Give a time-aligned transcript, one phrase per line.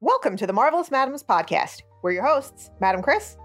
[0.00, 1.82] Welcome to the Marvelous Madams podcast.
[2.02, 3.36] We're your hosts, Madam Chris.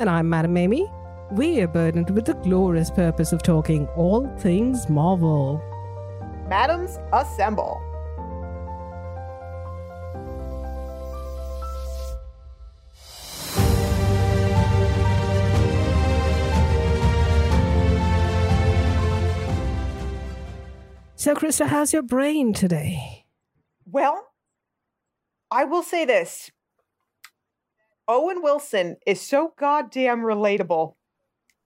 [0.00, 0.90] And I'm Madam Amy.
[1.30, 5.62] We are burdened with the glorious purpose of talking all things Marvel.
[6.48, 7.78] Madams, assemble.
[21.16, 23.26] So, Krista, how's your brain today?
[23.84, 24.31] Well,
[25.52, 26.50] I will say this
[28.08, 30.94] Owen Wilson is so goddamn relatable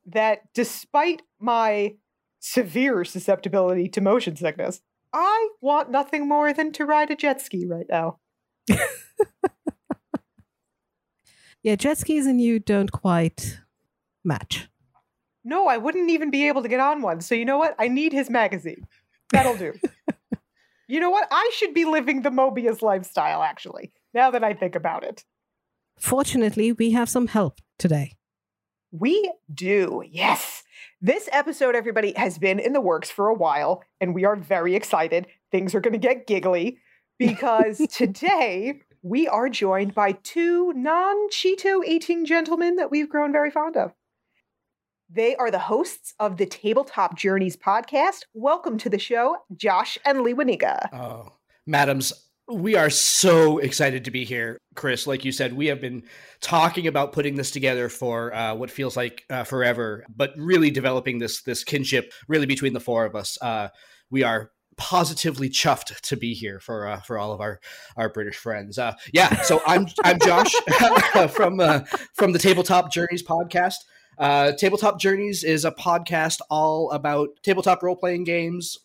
[0.06, 1.94] that despite my
[2.40, 4.80] severe susceptibility to motion sickness,
[5.12, 8.18] I want nothing more than to ride a jet ski right now.
[11.62, 13.60] yeah, jet skis and you don't quite
[14.24, 14.68] match.
[15.44, 17.20] No, I wouldn't even be able to get on one.
[17.20, 17.76] So, you know what?
[17.78, 18.88] I need his magazine.
[19.30, 19.74] That'll do.
[20.88, 21.28] you know what?
[21.30, 25.24] I should be living the Mobius lifestyle, actually, now that I think about it.
[25.98, 28.12] Fortunately, we have some help today.
[28.92, 30.62] We do, yes.
[31.00, 34.74] This episode, everybody, has been in the works for a while, and we are very
[34.74, 35.26] excited.
[35.50, 36.78] Things are going to get giggly
[37.18, 43.50] because today we are joined by two non Cheeto eating gentlemen that we've grown very
[43.50, 43.92] fond of.
[45.08, 48.22] They are the hosts of the Tabletop Journeys podcast.
[48.34, 50.92] Welcome to the show, Josh and Lee Wanika.
[50.92, 51.32] Oh,
[51.64, 52.12] madams,
[52.48, 55.06] we are so excited to be here, Chris.
[55.06, 56.02] Like you said, we have been
[56.40, 61.20] talking about putting this together for uh, what feels like uh, forever, but really developing
[61.20, 63.38] this this kinship really between the four of us.
[63.40, 63.68] Uh,
[64.10, 67.60] we are positively chuffed to be here for uh, for all of our
[67.96, 68.76] our British friends.
[68.76, 70.52] Uh, yeah, so I'm I'm Josh
[71.30, 71.80] from uh,
[72.14, 73.76] from the Tabletop Journeys podcast.
[74.18, 78.78] Uh, tabletop Journeys is a podcast all about tabletop role playing games,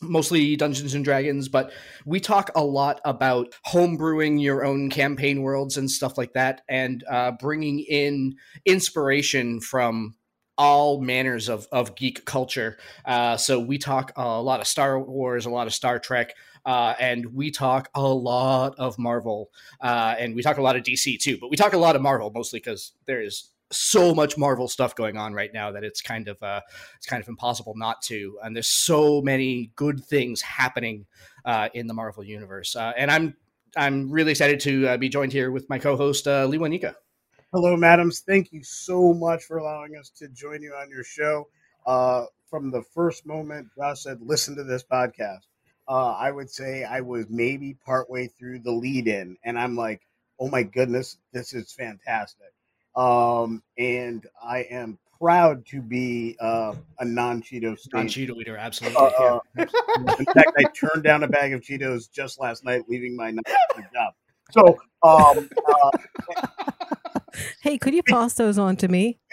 [0.00, 1.72] mostly Dungeons and Dragons, but
[2.04, 7.02] we talk a lot about homebrewing your own campaign worlds and stuff like that, and
[7.10, 10.14] uh, bringing in inspiration from
[10.58, 12.78] all manners of, of geek culture.
[13.04, 16.34] Uh, so we talk a lot of Star Wars, a lot of Star Trek.
[16.64, 19.50] Uh, and we talk a lot of Marvel,
[19.80, 21.38] uh, and we talk a lot of DC too.
[21.40, 24.94] But we talk a lot of Marvel mostly because there is so much Marvel stuff
[24.94, 26.60] going on right now that it's kind of uh,
[26.96, 28.38] it's kind of impossible not to.
[28.42, 31.06] And there's so many good things happening
[31.44, 32.76] uh, in the Marvel universe.
[32.76, 33.36] Uh, and I'm
[33.76, 36.94] I'm really excited to uh, be joined here with my co-host uh, Lee Wanika.
[37.52, 38.20] Hello, madams.
[38.20, 41.48] Thank you so much for allowing us to join you on your show.
[41.86, 45.46] Uh, from the first moment Josh said, "Listen to this podcast,"
[45.88, 50.02] uh, I would say I was maybe partway through the lead-in, and I'm like,
[50.38, 52.55] "Oh my goodness, this is fantastic!"
[52.96, 58.56] Um, and I am proud to be uh, a non Cheeto non Cheeto eater.
[58.56, 58.98] Absolutely.
[59.18, 59.66] Uh, yeah.
[60.18, 64.14] in fact, I turned down a bag of Cheetos just last night, leaving my job.
[64.52, 65.90] So, um, uh,
[67.62, 69.18] hey, could you pass those on to me?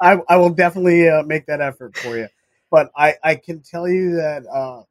[0.00, 2.28] I, I, will definitely uh, make that effort for you.
[2.70, 4.82] But I, I can tell you that uh,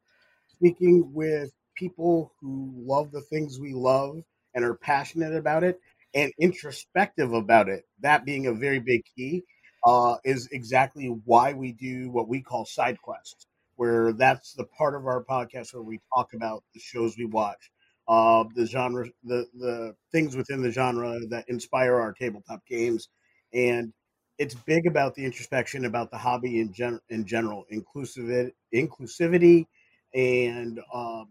[0.48, 4.22] speaking with people who love the things we love
[4.54, 5.80] and are passionate about it,
[6.14, 9.42] and introspective about it, that being a very big key,
[9.84, 14.94] uh, is exactly why we do what we call side quests, where that's the part
[14.94, 17.70] of our podcast where we talk about the shows we watch,
[18.08, 23.08] uh, the genre, the the things within the genre that inspire our tabletop games,
[23.52, 23.92] and
[24.38, 29.66] it's big about the introspection about the hobby in gen- in general, inclusivity, inclusivity,
[30.14, 31.28] and um,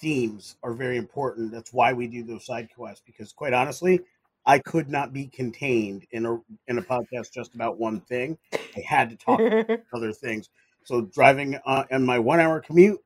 [0.00, 1.52] themes are very important.
[1.52, 4.00] That's why we do those side quests because, quite honestly,
[4.46, 8.38] I could not be contained in a in a podcast just about one thing.
[8.52, 10.48] I had to talk about other things.
[10.84, 13.00] So driving uh, on my one hour commute,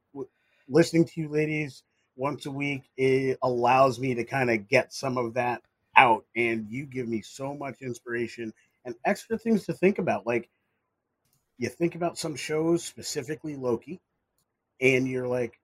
[0.69, 1.83] listening to you ladies
[2.17, 5.63] once a week, it allows me to kind of get some of that
[5.97, 6.25] out.
[6.35, 8.53] And you give me so much inspiration
[8.85, 10.27] and extra things to think about.
[10.27, 10.49] Like
[11.59, 14.01] you think about some shows, specifically Loki,
[14.81, 15.59] and you're like,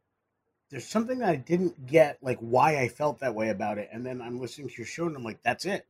[0.70, 3.88] there's something that I didn't get, like why I felt that way about it.
[3.92, 5.86] And then I'm listening to your show and I'm like, that's it.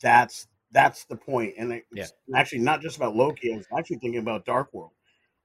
[0.00, 1.54] That's that's the point.
[1.58, 2.06] And it's yeah.
[2.38, 3.52] actually not just about Loki.
[3.52, 4.92] I was actually thinking about Dark World.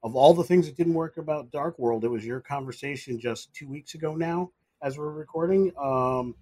[0.04, 3.54] Of all the things that didn't work about Dark World, it was your conversation just
[3.54, 4.52] two weeks ago now,
[4.82, 5.72] as we're recording.
[5.82, 6.36] Um,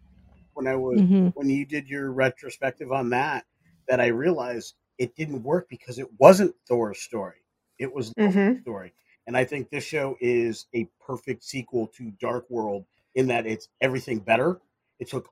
[0.53, 1.27] when I was mm-hmm.
[1.27, 3.45] when you did your retrospective on that,
[3.87, 7.45] that I realized it didn't work because it wasn't Thor's story.
[7.79, 8.61] It was mm-hmm.
[8.61, 8.93] story.
[9.27, 12.85] And I think this show is a perfect sequel to Dark World
[13.15, 14.59] in that it's everything better.
[14.99, 15.29] It took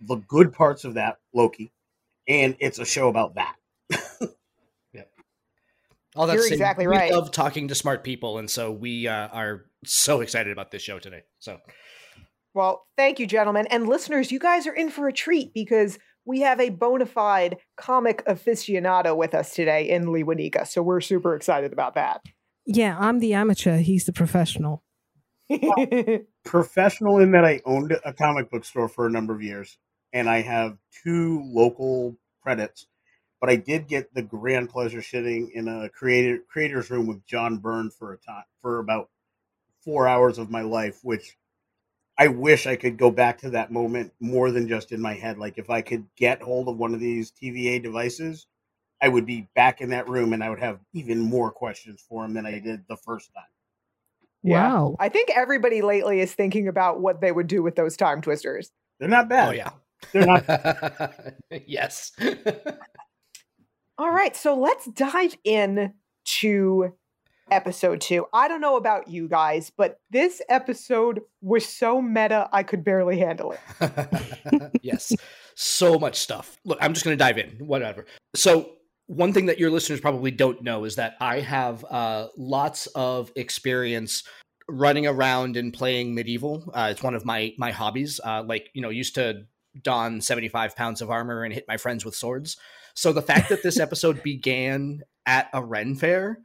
[0.00, 1.72] the good parts of that Loki,
[2.28, 3.56] and it's a show about that.
[4.92, 5.02] yeah.
[6.14, 7.10] All that's You're exactly we right.
[7.10, 10.82] We love talking to smart people, and so we uh, are so excited about this
[10.82, 11.22] show today.
[11.38, 11.58] So
[12.54, 13.66] Well, thank you, gentlemen.
[13.68, 17.56] And listeners, you guys are in for a treat because we have a bona fide
[17.76, 20.66] comic aficionado with us today in Lee Wanika.
[20.66, 22.22] So we're super excited about that.
[22.66, 23.78] Yeah, I'm the amateur.
[23.78, 24.82] He's the professional.
[26.44, 29.78] Professional in that I owned a comic book store for a number of years,
[30.12, 32.86] and I have two local credits.
[33.40, 37.58] But I did get the grand pleasure sitting in a creator creators room with John
[37.58, 39.10] Byrne for a time for about
[39.84, 41.36] four hours of my life, which
[42.18, 45.38] I wish I could go back to that moment more than just in my head.
[45.38, 48.46] Like if I could get hold of one of these TVA devices,
[49.02, 52.24] I would be back in that room and I would have even more questions for
[52.24, 53.44] him than I did the first time.
[54.42, 54.72] Yeah.
[54.72, 54.96] Wow.
[54.98, 58.70] I think everybody lately is thinking about what they would do with those time twisters.
[58.98, 59.48] They're not bad.
[59.48, 59.70] Oh yeah.
[60.12, 61.14] They're not
[61.66, 62.12] yes.
[63.98, 65.94] All right, so let's dive in
[66.24, 66.94] to
[67.50, 68.26] episode two.
[68.32, 73.18] I don't know about you guys, but this episode was so meta, I could barely
[73.18, 74.80] handle it.
[74.82, 75.12] yes.
[75.54, 76.58] So much stuff.
[76.64, 77.66] Look, I'm just going to dive in.
[77.66, 78.06] Whatever.
[78.34, 78.72] So,
[79.06, 83.30] one thing that your listeners probably don't know is that I have uh, lots of
[83.36, 84.24] experience
[84.68, 86.70] running around and playing medieval.
[86.74, 88.20] Uh, it's one of my my hobbies.
[88.24, 89.44] Uh, like you know, used to
[89.82, 92.56] don 75 pounds of armor and hit my friends with swords.
[92.94, 96.38] So the fact that this episode began at a Ren fair,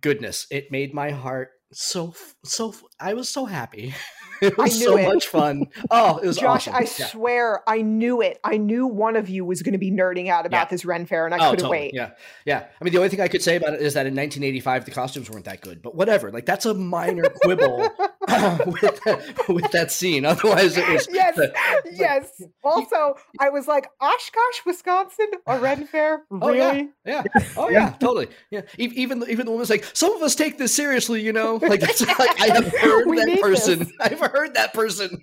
[0.00, 2.74] goodness, it made my heart so so.
[3.02, 3.94] I was so happy.
[4.42, 5.06] It was so it.
[5.06, 5.68] much fun.
[5.88, 6.74] Oh, it was Josh, awesome.
[6.74, 7.06] I Yeah.
[7.06, 8.40] swear I knew it.
[8.42, 10.70] I knew one of you was going to be nerding out about Yeah.
[10.70, 11.78] this Ren Fair, and I Oh, couldn't totally.
[11.78, 11.94] wait.
[11.94, 12.10] Yeah,
[12.44, 12.64] yeah.
[12.80, 14.90] I mean, the only thing I could say about it is that in 1985 the
[14.90, 16.32] costumes weren't that good, but whatever.
[16.32, 17.78] Like that's a minor quibble
[18.66, 20.24] with that, with that scene.
[20.24, 21.52] Otherwise, it was yes, the-
[21.92, 22.42] yes.
[22.64, 26.24] Also, I was like, Oshkosh, Wisconsin, a Ren Fair?
[26.32, 26.72] Oh, yeah.
[26.72, 26.88] Really?
[27.06, 27.22] Yeah.
[27.56, 28.26] Oh yeah, totally.
[28.50, 28.62] Yeah.
[28.76, 31.60] Even even the woman's like, some of us take this seriously, you know.
[31.62, 33.78] Like that's like I have heard We that person.
[33.80, 33.92] this.
[34.00, 35.22] I've heard that person.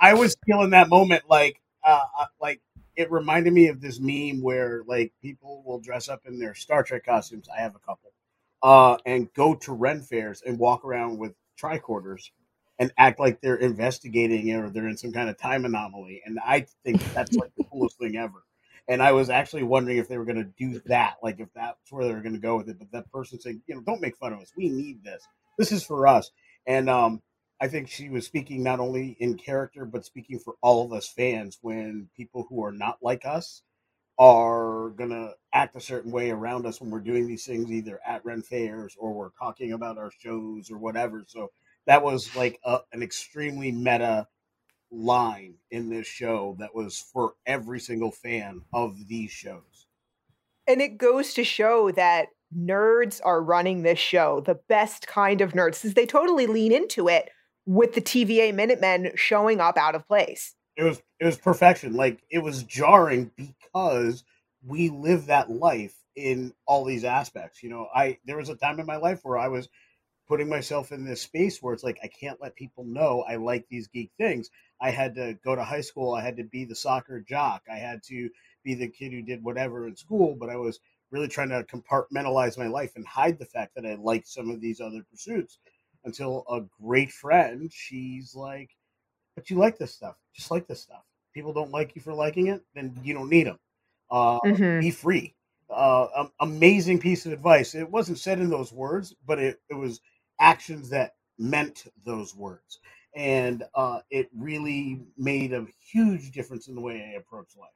[0.00, 2.60] I was feeling that moment like uh, uh, like
[2.96, 6.82] it reminded me of this meme where like people will dress up in their Star
[6.82, 7.48] Trek costumes.
[7.54, 8.12] I have a couple,
[8.62, 12.30] uh, and go to Ren fairs and walk around with tricorders
[12.78, 16.22] and act like they're investigating or they're in some kind of time anomaly.
[16.24, 18.42] And I think that's like the coolest thing ever.
[18.88, 21.92] And I was actually wondering if they were going to do that, like if that's
[21.92, 22.78] where they were going to go with it.
[22.78, 24.52] But that person saying, you know, don't make fun of us.
[24.56, 25.22] We need this.
[25.58, 26.30] This is for us.
[26.66, 27.22] And um,
[27.60, 31.08] I think she was speaking not only in character, but speaking for all of us
[31.08, 33.62] fans when people who are not like us
[34.18, 38.00] are going to act a certain way around us when we're doing these things, either
[38.06, 41.24] at Ren fairs or we're talking about our shows or whatever.
[41.26, 41.50] So
[41.86, 44.28] that was like a, an extremely meta
[44.90, 49.86] line in this show that was for every single fan of these shows.
[50.66, 55.52] And it goes to show that nerds are running this show, the best kind of
[55.52, 57.30] nerds, because they totally lean into it
[57.66, 60.54] with the TVA Minutemen showing up out of place.
[60.76, 61.92] it was it was perfection.
[61.94, 64.24] Like it was jarring because
[64.66, 67.88] we live that life in all these aspects you know?
[67.94, 69.68] I there was a time in my life where i was
[70.28, 73.66] putting myself in this space where it's like i can't let people know i like
[73.68, 74.50] these geek things.
[74.80, 77.76] I had to go to high school i had to be the soccer jock i
[77.76, 78.28] had to
[78.64, 80.80] be the kid who did whatever in school but i was
[81.12, 84.60] really trying to compartmentalize my life and hide the fact that i like some of
[84.60, 85.58] these other pursuits
[86.04, 88.70] until a great friend she's like
[89.36, 90.16] but you like this stuff.
[90.34, 91.04] Just like this stuff.
[91.34, 93.58] People don't like you for liking it, then you don't need them.
[94.10, 94.80] Uh, Mhm.
[94.80, 95.34] Be free.
[95.70, 97.74] Uh, um, amazing piece of advice.
[97.74, 100.02] It wasn't said in those words, but it, it was
[100.40, 102.80] actions that meant those words.
[103.16, 107.70] And uh, it really made a huge difference in the way I approach life.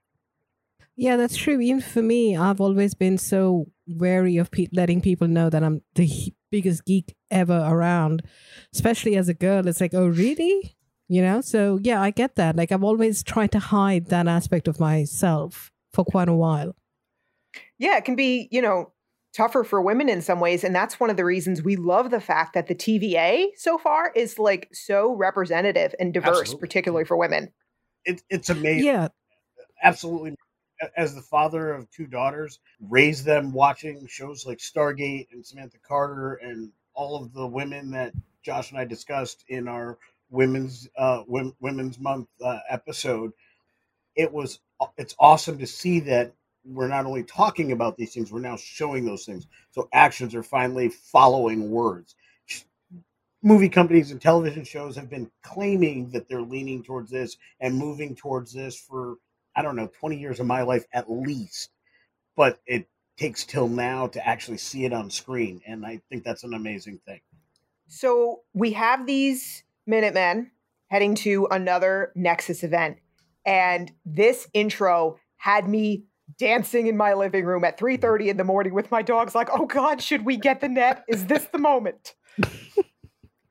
[0.97, 1.61] Yeah, that's true.
[1.61, 5.83] Even for me, I've always been so wary of pe- letting people know that I'm
[5.95, 8.23] the he- biggest geek ever around,
[8.73, 9.67] especially as a girl.
[9.67, 10.77] It's like, oh, really?
[11.09, 11.41] You know?
[11.41, 12.55] So, yeah, I get that.
[12.55, 16.77] Like, I've always tried to hide that aspect of myself for quite a while.
[17.79, 18.93] Yeah, it can be, you know,
[19.35, 20.63] tougher for women in some ways.
[20.63, 24.13] And that's one of the reasons we love the fact that the TVA so far
[24.15, 26.61] is like so representative and diverse, Absolutely.
[26.61, 27.53] particularly for women.
[28.05, 28.87] It, it's amazing.
[28.87, 29.09] Yeah,
[29.83, 30.37] absolutely
[30.97, 36.35] as the father of two daughters raised them watching shows like stargate and samantha carter
[36.35, 38.13] and all of the women that
[38.43, 39.99] josh and i discussed in our
[40.31, 43.33] women's uh women's month uh, episode.
[44.17, 44.61] It was
[44.99, 46.33] it's awesome to see that
[46.65, 49.47] we're not only talking about these things we're now showing those things.
[49.71, 52.17] So actions are finally following words.
[53.43, 58.17] Movie companies and television shows have been claiming that they're leaning towards this and moving
[58.17, 59.17] towards this for
[59.57, 61.71] I don't know, 20 years of my life at least.
[62.37, 65.61] But it takes till now to actually see it on screen.
[65.67, 67.21] And I think that's an amazing thing.
[67.87, 70.51] So we have these Minutemen
[70.91, 72.99] heading to another Nexus event.
[73.47, 76.05] And this intro had me
[76.39, 79.67] dancing in my living room at 3:30 in the morning with my dogs like, "Oh
[79.67, 81.05] god, should we get the net?
[81.09, 82.15] Is this the moment?"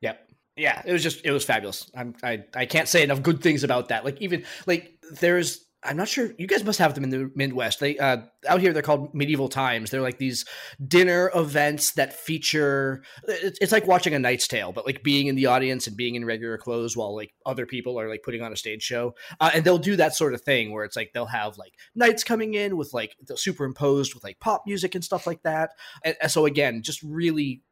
[0.02, 0.30] Yep.
[0.58, 1.90] Yeah, it was just it was fabulous.
[1.96, 4.04] I'm I I can't say enough good things about that.
[4.04, 7.80] Like even like there's I'm not sure you guys must have them in the Midwest.
[7.80, 9.90] They uh out here they're called medieval times.
[9.90, 10.46] They're like these
[10.86, 15.36] dinner events that feature it's, it's like watching a Knight's Tale, but like being in
[15.36, 18.54] the audience and being in regular clothes while like other people are like putting on
[18.54, 19.16] a stage show.
[19.40, 22.24] Uh, and they'll do that sort of thing where it's like they'll have like knights
[22.24, 25.72] coming in with like superimposed with like pop music and stuff like that.
[26.04, 27.64] And, and so again, just really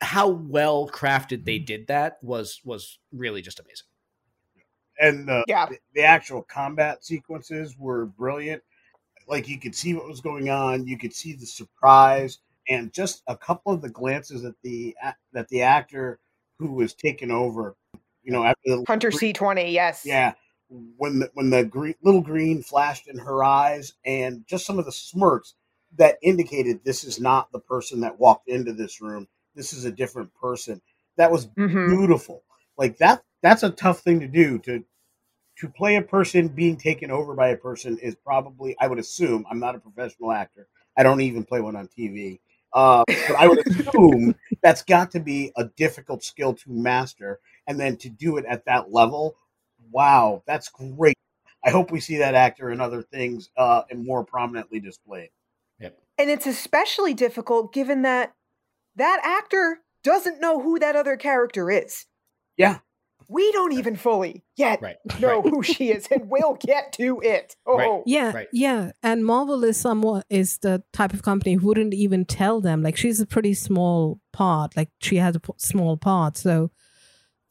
[0.00, 3.86] how well crafted they did that was was really just amazing.
[5.02, 5.66] And the, Yeah.
[5.66, 8.62] the, the actual combat sequences were brilliant.
[9.28, 13.22] Like you could see what was going on, you could see the surprise, and just
[13.26, 14.96] a couple of the glances at the
[15.32, 16.18] that the actor
[16.58, 17.76] who was taken over,
[18.22, 20.04] you know, after the Hunter C20, yes.
[20.06, 20.34] Yeah,
[20.68, 24.84] when the, when the green, little green flashed in her eyes, and just some of
[24.86, 25.54] the smirks
[25.98, 29.28] that indicated this is not the person that walked into this room.
[29.54, 30.80] This is a different person.
[31.16, 31.88] That was Mhm.
[31.88, 32.42] beautiful.
[32.78, 33.22] Like that.
[33.42, 34.58] That's a tough thing to do.
[34.60, 34.84] To
[35.58, 38.76] to play a person being taken over by a person is probably.
[38.80, 39.44] I would assume.
[39.50, 40.68] I'm not a professional actor.
[40.96, 42.40] I don't even play one on TV.
[42.74, 47.78] Uh, but I would assume that's got to be a difficult skill to master, and
[47.78, 49.36] then to do it at that level
[49.92, 51.16] wow, that's great.
[51.64, 55.30] I hope we see that actor in other things uh, and more prominently displayed.
[56.18, 58.34] And it's especially difficult given that
[58.96, 62.06] that actor doesn't know who that other character is.
[62.56, 62.78] Yeah.
[63.32, 64.96] We don't even fully yet Right.
[65.20, 65.50] know right.
[65.50, 67.56] who she is, and we'll get to it.
[67.66, 68.02] Oh, Right.
[68.06, 68.48] Yeah, Right.
[68.52, 68.92] yeah.
[69.02, 72.82] And Marvel is somewhat is the type of company who wouldn't even tell them.
[72.82, 74.76] Like she's a pretty small part.
[74.76, 76.36] Like she has a p- small part.
[76.36, 76.70] So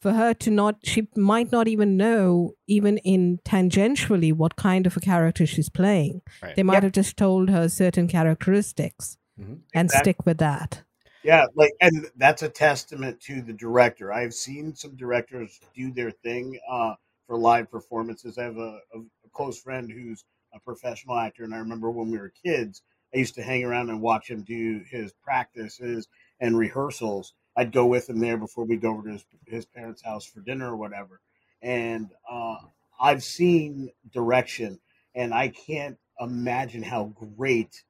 [0.00, 4.96] for her to not, she might not even know, even in tangentially, what kind of
[4.96, 6.22] a character she's playing.
[6.42, 6.56] Right.
[6.56, 6.82] They might Yep.
[6.84, 9.60] have just told her certain characteristics Mhm.
[9.74, 10.12] and Exactly.
[10.12, 10.82] stick with that.
[11.24, 14.12] Yeah, like, and that's a testament to the director.
[14.12, 16.94] I've seen some directors do their thing uh,
[17.26, 18.38] for live performances.
[18.38, 19.00] I have a, a,
[19.32, 22.82] close friend who's a professional actor, and I remember when we were kids,
[23.14, 26.08] I used to hang around and watch him do his practices
[26.40, 27.32] and rehearsals.
[27.56, 30.40] I'd go with him there before we'd go over to his, his parents' house for
[30.40, 31.20] dinner or whatever.
[31.62, 32.56] And uh,
[33.00, 34.80] I've seen direction,
[35.14, 37.82] and I can't imagine how great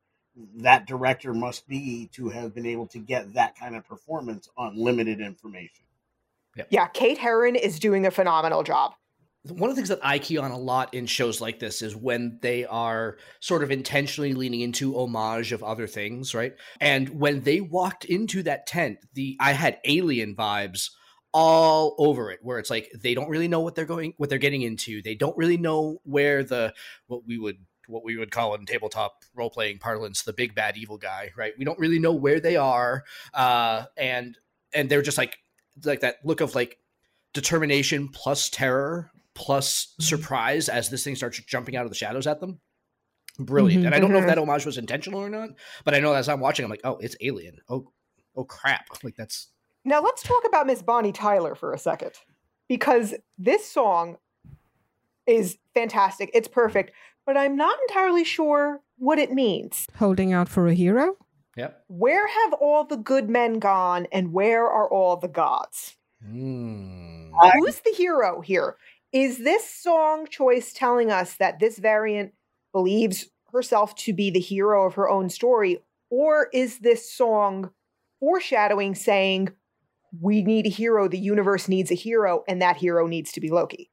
[0.57, 4.77] that director must be to have been able to get that kind of performance on
[4.77, 5.85] limited information.
[6.71, 8.95] Yeah, Kate Herron is doing a phenomenal job.
[9.49, 11.97] one of the things that I key on a lot in shows like this is
[11.97, 16.55] when they are sort of intentionally leaning into homage of other things, right?
[16.81, 20.91] And when they walked into that tent, the I had alien vibes
[21.35, 24.39] all over it where it's like they don't really know what they're going what they're
[24.39, 25.03] getting into.
[25.03, 26.75] They don't really know where the
[27.07, 27.57] what we would
[27.93, 31.53] what we would call in tabletop role playing parlance the big bad evil guy, right?
[31.59, 34.37] We don't really know where they are uh and
[34.75, 35.39] and they're just like
[35.85, 36.79] like that look of like
[37.33, 42.41] determination plus terror plus surprise as this thing starts jumping out of the shadows at
[42.41, 42.61] them.
[43.39, 43.83] Brilliant.
[43.85, 43.87] Mhm.
[43.87, 44.29] And I don't know if Mhm.
[44.29, 45.51] that homage was intentional or not,
[45.85, 47.59] but I know as I'm watching, I'm like, oh, it's alien.
[47.69, 47.91] Oh,
[48.37, 48.87] oh crap.
[49.03, 49.49] Like that's
[49.85, 52.13] Now let's talk about Miss Bonnie Tyler for a second,
[52.69, 54.19] because this song
[55.27, 56.31] is fantastic.
[56.35, 56.93] It's perfect,
[57.27, 59.87] but I'm not entirely sure what it means.
[59.97, 61.17] Holding out for a hero?
[61.57, 61.85] yep.
[61.89, 65.97] Where have all the good men gone, and where are all the gods?
[66.27, 67.31] Mm.
[67.41, 68.77] I- Who's the hero here?
[69.13, 72.33] Is this song choice telling us that this variant
[72.73, 75.83] believes herself to be the hero of her own story?
[76.09, 77.71] Or is this song
[78.21, 79.51] foreshadowing saying,
[80.21, 83.51] we need a hero, the universe needs a hero, and that hero needs to be
[83.51, 83.91] Loki?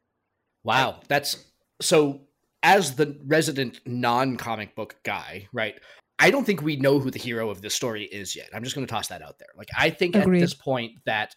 [0.64, 1.46] Wow, that's
[1.82, 2.22] so.
[2.62, 5.76] As the resident non-comic book guy, right?
[6.20, 8.50] I don't think we know who the hero of this story is yet.
[8.54, 9.48] I'm just going to toss that out there.
[9.56, 10.40] Like, I think Agreed.
[10.40, 11.34] at this point that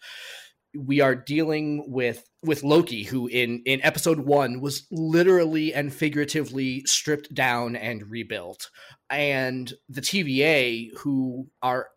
[0.75, 6.83] we are dealing with with Loki, who in in episode one was literally and figuratively
[6.85, 8.69] stripped down and rebuilt,
[9.09, 11.89] and the TVA, who are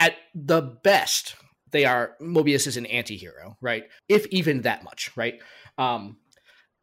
[0.00, 1.36] at the best,
[1.70, 3.84] they are Mobius is an anti-hero, right?
[4.08, 5.40] If even that much, right?
[5.78, 6.18] Um,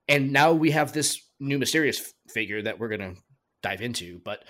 [0.08, 3.16] and now we have this new mysterious figure that we're gonna
[3.62, 4.44] dive into, but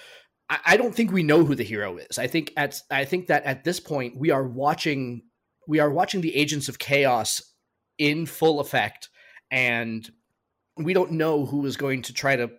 [0.50, 2.20] I, I don't think we know who the hero is.
[2.20, 5.24] I think at I think that at this point we are watching
[5.68, 7.42] we are watching the agents of chaos
[7.98, 9.10] in full effect,
[9.50, 10.08] and
[10.78, 12.50] we don't know who is going to try to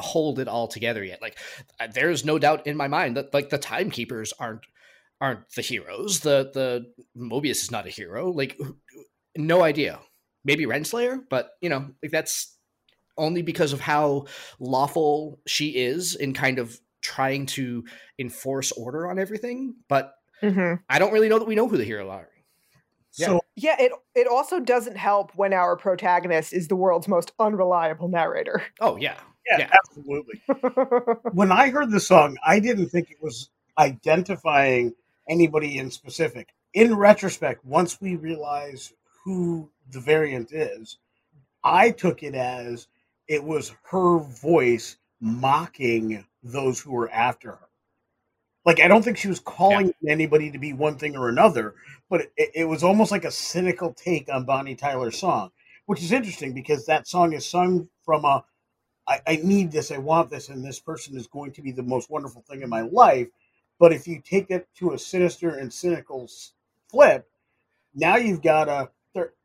[0.00, 1.22] hold it all together yet.
[1.22, 1.38] Like
[1.78, 4.62] uh, there's no doubt in my mind that like the timekeepers aren't
[5.20, 6.20] aren't the heroes.
[6.20, 8.30] The the Mobius is not a hero.
[8.30, 8.58] Like
[9.36, 10.00] no idea.
[10.44, 12.56] maybe Renslayer, but you know, like that's
[13.16, 14.26] only because of how
[14.58, 17.84] lawful she is in kind of trying to
[18.18, 19.74] enforce order on everything.
[19.88, 20.80] But Mhm.
[20.88, 22.28] I don't really know that we know who the hero are.
[23.16, 23.26] Yeah.
[23.26, 28.08] So Yeah, it it also doesn't help when our protagonist is the world's most unreliable
[28.08, 28.62] narrator.
[28.80, 29.70] Oh yeah, yeah, Yeah.
[29.84, 30.40] absolutely.
[31.32, 34.94] when I heard the song, I didn't think it was identifying
[35.28, 36.48] anybody in specific.
[36.72, 38.92] In retrospect, once we realize
[39.24, 40.98] who the variant is,
[41.64, 42.86] I took it as
[43.30, 47.68] it was her voice mocking those who were after her.
[48.66, 51.76] Like I don't think she was calling anybody to be one thing or another,
[52.10, 55.52] but it, it was almost like a cynical take on Bonnie Tyler's song,
[55.86, 58.44] which is interesting because that song is sung from a
[59.08, 61.84] I, I need this, I want this, and this person is going to be the
[61.84, 63.28] most wonderful thing in my life.
[63.78, 66.28] But if you take it to a sinister and cynical
[66.90, 67.28] flip,
[67.94, 68.90] now you've got a.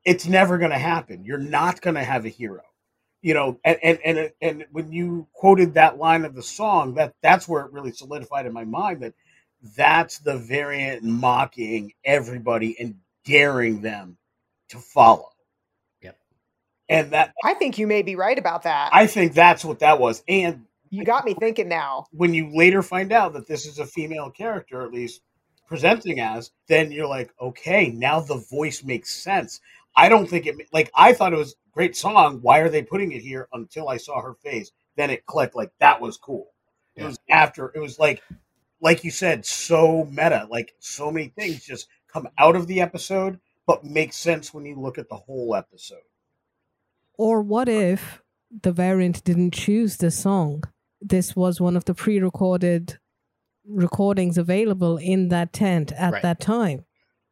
[0.05, 1.25] It's never going to happen.
[1.25, 2.61] You're not going to have a hero,
[3.25, 3.59] you know.
[3.65, 7.65] And and and and when you quoted that line of the song, that that's where
[7.65, 9.15] it really solidified in my mind that
[9.75, 14.17] that's the variant mocking everybody and daring them
[14.69, 15.29] to follow.
[16.03, 16.17] Yep.
[16.87, 18.91] And that I think you may be right about that.
[18.93, 20.23] I think that's what that was.
[20.27, 22.05] And you got me thinking now.
[22.11, 25.21] when you later find out that this is a female character, at least
[25.67, 29.61] presenting as, then you're like, okay, now the voice makes sense.
[29.97, 32.39] I don't think it like I thought it was a great song.
[32.41, 33.47] Why are they putting it here?
[33.53, 35.55] Until I saw her face, then it clicked.
[35.55, 36.47] Like that was cool.
[36.95, 37.07] It Yeah.
[37.07, 37.71] was after.
[37.75, 38.21] It was like,
[38.81, 40.47] like you said, so meta.
[40.49, 44.79] Like so many things just come out of the episode, but make sense when you
[44.79, 45.99] look at the whole episode.
[47.17, 48.21] Or what if
[48.61, 50.63] the variant didn't choose the song?
[51.01, 52.97] This was one of the pre recorded
[53.67, 56.21] recordings available in that tent at Right.
[56.21, 56.85] that time.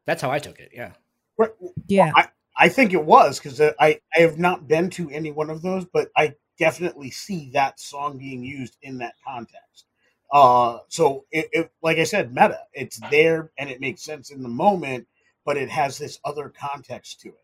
[0.06, 0.70] that's how I took it.
[0.74, 0.92] Yeah,
[1.38, 1.52] Right.
[1.88, 2.12] Yeah.
[2.16, 2.28] I
[2.70, 6.10] think it was because I, I have not been to any one of those, but
[6.16, 9.86] I definitely see that song being used in that context.
[10.32, 12.60] Uh, so it, it, like I said, meta.
[12.74, 15.08] It's there and it makes sense in the moment,
[15.46, 17.36] but it has this other context to it.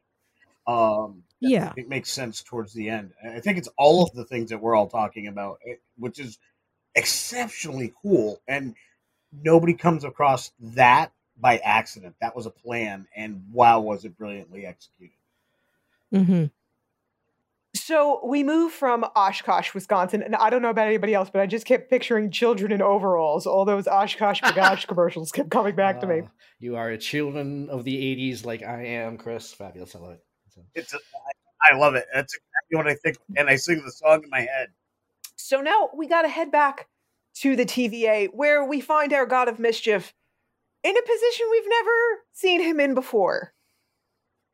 [0.67, 1.73] Um, Yeah.
[1.75, 3.11] it makes sense towards the end.
[3.23, 6.37] I think it's all of the things that we're all talking about, eh, which is
[6.95, 8.41] exceptionally cool.
[8.47, 8.75] And
[9.31, 12.15] nobody comes across that by accident.
[12.21, 15.15] That was a plan, and wow, was it brilliantly executed.
[16.11, 16.45] hmm
[17.75, 21.45] So we move from Oshkosh, Wisconsin, and I don't know about anybody else, but I
[21.45, 23.45] just kept picturing children in overalls.
[23.47, 26.21] All those Oshkosh B'gosh commercials kept coming back to me.
[26.21, 26.27] Uh,
[26.59, 29.53] You are a children of the '80s, like I am, Chris.
[29.53, 30.23] Fabulous, I love it.
[30.75, 32.05] It's a, I, I love it.
[32.13, 34.69] That's exactly what I think, and I sing the song in my head.
[35.37, 36.87] So now we got to head back
[37.35, 40.13] to the TVA where we find our god of mischief
[40.83, 41.91] in a position we've never
[42.33, 43.53] seen him in before.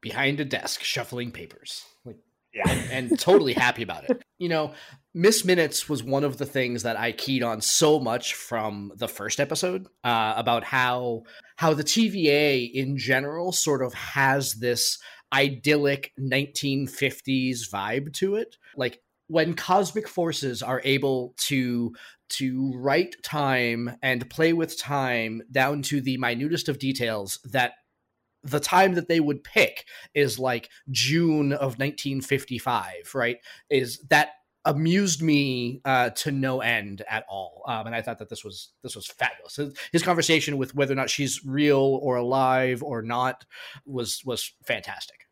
[0.01, 1.83] Behind a desk, shuffling papers.
[2.03, 2.17] Like
[2.53, 4.21] Yeah, and totally happy about it.
[4.38, 4.73] You know,
[5.13, 9.07] Miss Minutes was one of the things that I keyed on so much from the
[9.07, 11.23] first episode uh, about how
[11.55, 14.99] how the TVA in general sort of has this
[15.31, 18.57] idyllic 1950s vibe to it.
[18.75, 21.93] Like when cosmic forces are able to
[22.29, 27.73] to write time and play with time down to the minutest of details that
[28.43, 33.38] the time that they would pick is like June of 1955, right?
[33.69, 34.29] Is that
[34.65, 38.69] amused me uh, to no end at all, um, and I thought that this was
[38.83, 39.59] this was fabulous.
[39.91, 43.45] His, conversation with whether or not she's real or alive or not
[43.85, 45.27] was was fantastic,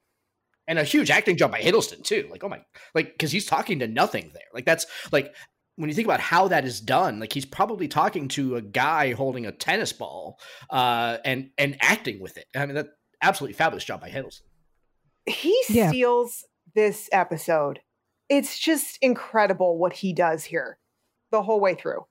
[0.67, 2.27] and a huge acting job by Hiddleston too.
[2.31, 2.61] Like oh my,
[2.95, 4.43] like because he's talking to nothing there.
[4.53, 5.33] Like that's like
[5.75, 9.13] when you think about how that is done, like he's probably talking to a guy
[9.13, 12.45] holding a tennis ball uh, and and acting with it.
[12.55, 12.87] I mean that
[13.21, 14.41] absolutely fabulous job by Hiddleston.
[15.25, 15.89] He Yeah.
[15.89, 17.79] steals this episode.
[18.29, 20.77] It's just incredible what he does here
[21.31, 22.05] the whole way through.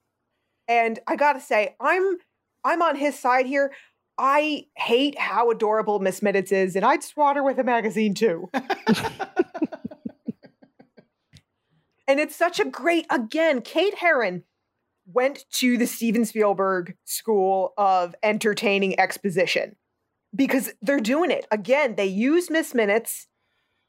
[0.68, 2.16] And I got to say, I'm
[2.64, 3.72] I'm on his side here.
[4.18, 8.50] I hate how adorable Miss Minutes is, and I'd swat her with a magazine too.
[12.12, 14.44] And it's such a great, again, Kate Herron
[15.06, 19.76] went to the Steven Spielberg School of Entertaining Exposition
[20.36, 21.46] because they're doing it.
[21.50, 23.28] Again, they use Miss Minutes,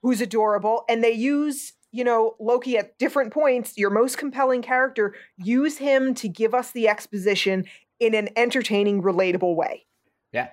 [0.04, 5.14] who's adorable, and they use, you know, Loki at different points, your most compelling character,
[5.38, 7.66] use him to give us the exposition
[8.00, 9.86] in an entertaining, relatable way.
[10.32, 10.48] yeah.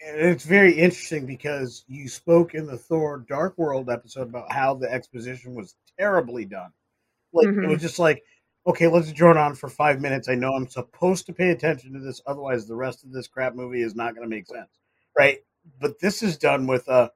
[0.00, 4.72] and it's very interesting because you spoke in the Thor Dark World episode about how
[4.72, 6.72] the exposition was terribly done.
[7.32, 7.68] Like it Mhm.
[7.68, 8.22] was just like,
[8.66, 10.28] okay, let's drone on for five minutes.
[10.28, 13.54] I know I'm supposed to pay attention to this, otherwise the rest of this crap
[13.54, 14.78] movie is not going to make sense,
[15.18, 15.40] right?
[15.80, 17.12] But this is done with a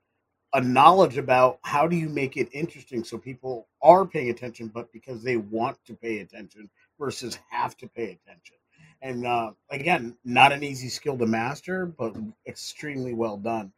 [0.55, 4.91] a knowledge about how do you make it interesting so people are paying attention, but
[4.93, 8.57] because they want to pay attention versus have to pay attention.
[9.03, 13.73] And uh, again, not an easy skill to master, but extremely well done.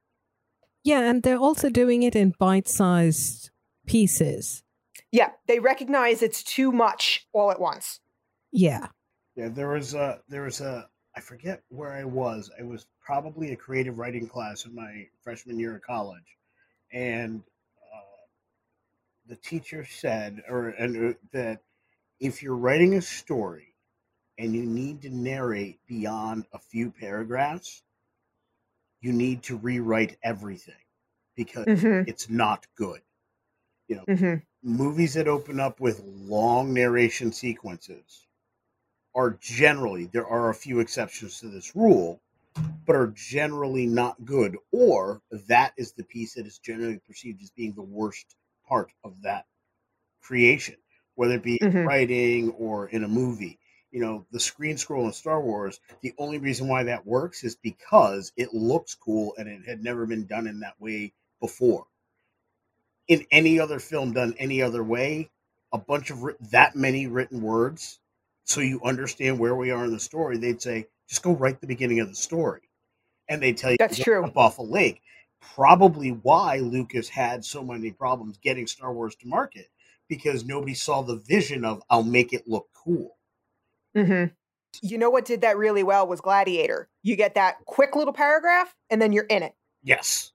[0.85, 3.51] Yeah, and they're also doing it in bite sized
[3.87, 4.62] pieces.
[5.11, 8.01] Yeah, they recognize it's too much all at once.
[8.53, 8.88] Yeah.
[9.37, 12.51] Yeah, there was a there was a I forget where I was.
[12.59, 16.37] I was probably a creative writing class in my freshman year of college,
[16.92, 17.42] and
[17.83, 18.27] uh,
[19.27, 21.62] the teacher said, or and uh, that
[22.21, 23.75] if you're writing a story
[24.38, 27.83] and you need to narrate beyond a few paragraphs,
[29.01, 30.83] you need to rewrite everything
[31.37, 32.03] because Mm-hmm.
[32.05, 33.01] it's not good.
[33.88, 34.48] You know, Mm-hmm.
[34.62, 38.27] Movies that open up with long narration sequences
[39.14, 42.21] are generally there are a few exceptions to this rule
[42.87, 47.51] but are generally not good or that is the piece that is generally perceived as
[47.51, 49.47] being the worst part of that
[50.21, 50.77] creation
[51.14, 51.87] whether it be Mhm.
[51.87, 53.59] writing or in a movie
[53.90, 57.57] you know the screen scroll in star wars the only reason why that works is
[57.57, 61.87] because it looks cool and it had never been done in that way before
[63.09, 65.31] in any other film done any other way,
[65.73, 67.99] a bunch of that many written words,
[68.44, 71.66] so you understand where we are in the story, they'd say, just go right the
[71.66, 72.62] beginning of the story,
[73.29, 74.31] and they tell you That's true.
[74.37, 75.01] off a lake.
[75.40, 79.68] Probably why Lucas had so many problems getting Star Wars to market
[80.09, 83.16] because nobody saw the vision of I'll make it look cool.
[83.97, 84.35] Mm-hmm.
[84.83, 86.88] You know what did that really well was Gladiator.
[87.03, 89.55] You get that quick little paragraph, and then you're in it.
[89.83, 90.33] Yes.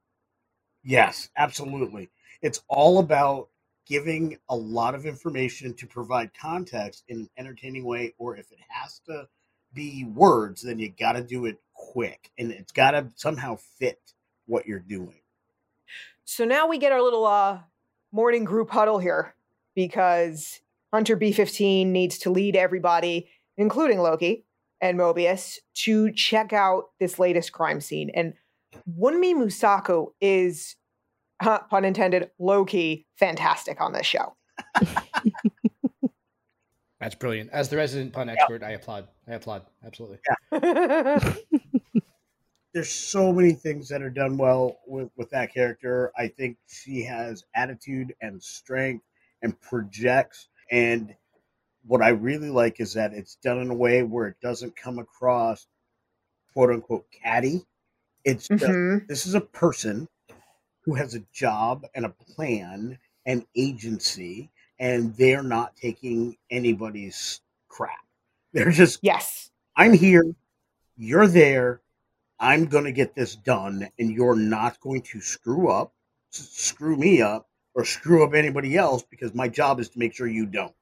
[0.83, 2.09] Yes, absolutely.
[2.43, 3.49] It's all about
[3.87, 8.59] giving a lot of information to provide context in an entertaining way, or if it
[8.69, 9.27] has to
[9.73, 14.13] be words, then you got to do it quick and it's got to somehow fit
[14.45, 15.21] what you're doing.
[16.25, 17.59] So now we get our little uh,
[18.11, 19.35] morning group huddle here
[19.75, 20.61] because
[20.93, 23.27] Hunter B15 needs to lead everybody,
[23.57, 24.45] including Loki
[24.79, 28.11] and Mobius, to check out this latest crime scene.
[28.13, 28.33] And
[28.87, 30.75] Wunmi Mosaku is,
[31.43, 34.35] uh, pun intended, low key fantastic on this show.
[36.99, 37.49] That's brilliant.
[37.51, 39.07] As the resident pun expert, I applaud.
[39.27, 39.63] I applaud.
[39.85, 40.19] Absolutely.
[42.73, 46.11] There's so many things that are done well with, with that character.
[46.17, 49.05] I think she has attitude and strength
[49.41, 50.47] and projects.
[50.71, 51.13] And
[51.85, 54.97] what I really like is that it's done in a way where it doesn't come
[54.97, 55.67] across
[56.53, 57.65] quote unquote catty.
[58.23, 59.07] It's just, Mhm.
[59.07, 60.07] this is a person
[60.83, 68.05] who has a job and a plan and agency, and they're not taking anybody's crap.
[68.51, 69.49] They're just, Yes.
[69.75, 70.23] I'm here,
[70.97, 71.81] you're there,
[72.39, 75.93] I'm going to get this done, and you're not going to screw up,
[76.29, 80.27] screw me up, or screw up anybody else because my job is to make sure
[80.27, 80.75] you don't.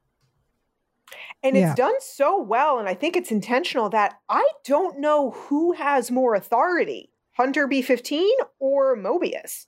[1.42, 1.70] And Yeah.
[1.70, 6.10] it's done so well, and I think it's intentional that I don't know who has
[6.10, 9.66] more authority Hunter B15 or Mobius.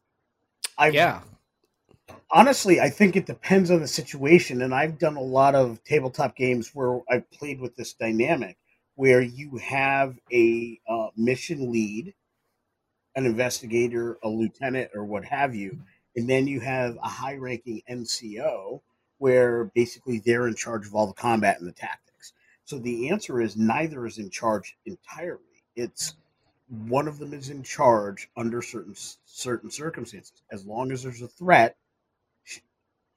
[0.78, 1.22] I Yeah.
[2.30, 6.36] honestly, I think it depends on the situation, and I've done a lot of tabletop
[6.36, 8.58] games where I've played with this dynamic,
[8.94, 12.14] where you have a uh, mission lead,
[13.14, 15.80] an investigator, a lieutenant, or what have you,
[16.16, 18.82] and then you have a high-ranking NCO,
[19.18, 22.32] where basically they're in charge of all the combat and the tactics.
[22.64, 25.64] So the answer is neither is in charge entirely.
[25.76, 26.14] It's
[26.68, 28.94] one of them is in charge under certain
[29.26, 30.42] certain circumstances.
[30.50, 31.76] As long as there's a threat,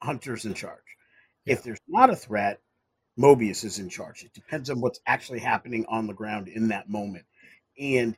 [0.02, 0.96] Hunter's in charge.
[1.46, 2.60] If there's not a threat,
[3.18, 4.24] Mobius is in charge.
[4.24, 7.24] It depends on what's actually happening on the ground in that moment.
[7.78, 8.16] And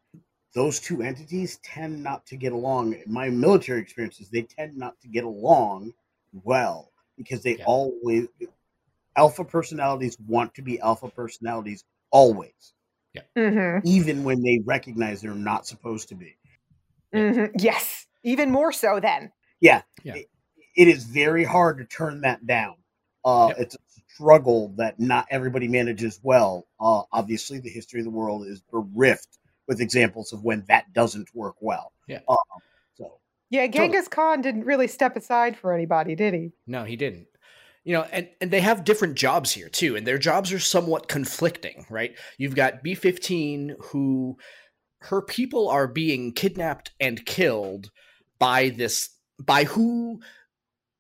[0.55, 2.95] those two entities tend not to get along.
[2.95, 5.95] In my military experiences, they tend not to get along
[6.33, 7.65] well because they Yeah.
[7.67, 8.29] always
[9.17, 12.75] alpha personalities want to be alpha personalities always,
[13.37, 13.87] Mm-hmm.
[13.87, 16.37] even when they recognize they're not supposed to be.
[17.15, 17.57] Mm-hmm.
[17.59, 18.07] Yes.
[18.23, 19.33] Even more so then.
[19.61, 19.83] Yeah.
[20.05, 20.15] Yeah.
[20.17, 20.27] It,
[20.77, 22.75] it is very hard to turn that down.
[23.25, 23.57] Uh, Yep.
[23.59, 23.79] It's a
[24.15, 26.67] struggle that not everybody manages well.
[26.79, 31.29] Uh, obviously, the history of the world is bereft with examples of when that doesn't
[31.35, 31.93] work well.
[32.07, 32.21] Yeah.
[32.29, 32.37] Uh,
[32.95, 33.19] so,
[33.51, 33.89] Yeah, Totally.
[33.89, 36.53] Genghis Khan didn't really step aside for anybody, did he?
[36.67, 37.27] No, he didn't.
[37.85, 41.09] You know, and, and they have different jobs here too, and their jobs are somewhat
[41.09, 42.15] conflicting, right?
[42.37, 44.37] You've got B 15, who
[45.03, 47.91] her people are being kidnapped and killed
[48.39, 50.21] by this, by who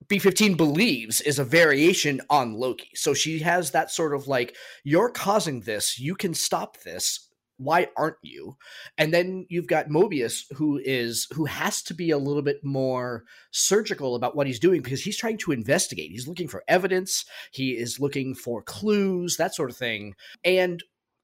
[0.09, 2.90] B 15 believes is a variation on Loki.
[2.95, 7.30] So she has that sort of like, you're causing this, you can stop this
[7.61, 8.57] why aren't you?
[8.96, 13.25] And then you've got mobius who is who has to be a little bit more
[13.51, 16.11] surgical about what he's doing because he's trying to investigate.
[16.11, 17.25] He's looking for evidence.
[17.53, 20.14] He is looking for clues that sort of thing.
[20.44, 20.83] And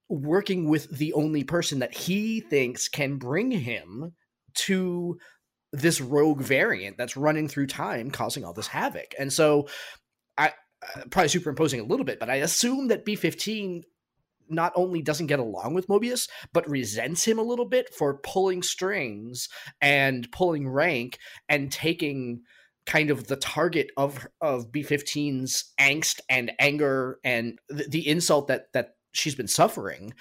[0.08, 4.12] working with the only person that he thinks can bring him
[4.54, 5.18] to
[5.72, 9.14] this rogue variant that's running through time causing all this havoc.
[9.18, 9.66] And so
[10.38, 13.82] i uh, probably superimposing a little bit but i assume that b15
[14.48, 18.62] not only doesn't get along with Mobius, but resents him a little bit for pulling
[18.62, 19.48] strings
[19.80, 22.42] and pulling rank and taking
[22.86, 28.72] kind of the target of of B15's angst and anger and the, the insult that
[28.72, 30.14] that she's been suffering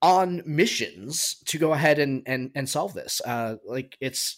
[0.00, 3.20] on missions to go ahead and and and solve this.
[3.24, 4.36] Uh like it's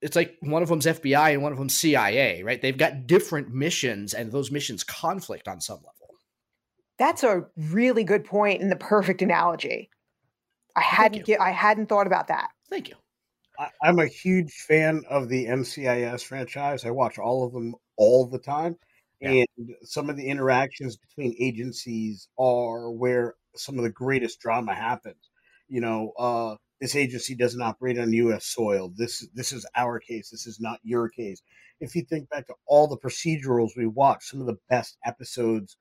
[0.00, 2.60] it's like one of them's FBI and one of them's CIA, right?
[2.60, 6.01] They've got different missions and those missions conflict on some level.
[7.02, 9.90] That's a really good point and the perfect analogy.
[10.76, 12.50] I hadn't get, I hadn't thought about that.
[12.70, 12.94] Thank you.
[13.58, 16.84] I, I'm a huge fan of the NCIS franchise.
[16.84, 18.76] I watch all of them all the time.
[19.20, 19.30] Yeah.
[19.58, 25.28] And some of the interactions between agencies are where some of the greatest drama happens.
[25.66, 28.46] You know, uh, this agency doesn't operate on U.S.
[28.46, 28.92] soil.
[28.96, 30.30] This this is our case.
[30.30, 31.42] This is not your case.
[31.80, 35.76] If you think back to all the procedurals we watched, some of the best episodes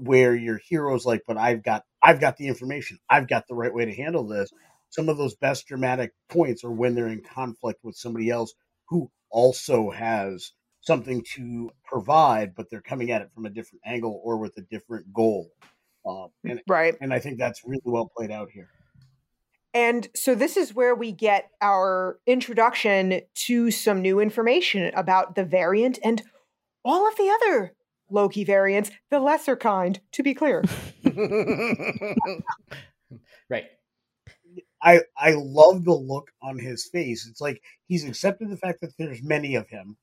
[0.00, 2.98] where your hero's like, but I've got I've got the information.
[3.08, 4.50] I've got the right way to handle this.
[4.90, 8.54] Some of those best dramatic points are when they're in conflict with somebody else
[8.88, 14.20] who also has something to provide, but they're coming at it from a different angle
[14.24, 15.50] or with a different goal.
[16.06, 16.94] Um, and Right.
[17.00, 18.68] and I think that's really well played out here.
[19.74, 25.44] And so this is where we get our introduction to some new information about the
[25.44, 26.22] variant and
[26.82, 27.74] all of the other
[28.10, 30.62] Loki variants, the lesser kind, to be clear.
[33.48, 33.64] right.
[34.82, 37.26] I I love the look on his face.
[37.28, 39.96] It's like he's accepted the fact that there's many of him,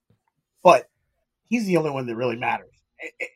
[0.64, 0.90] but
[1.48, 2.74] he's the only one that really matters.
[3.02, 3.30] A- a-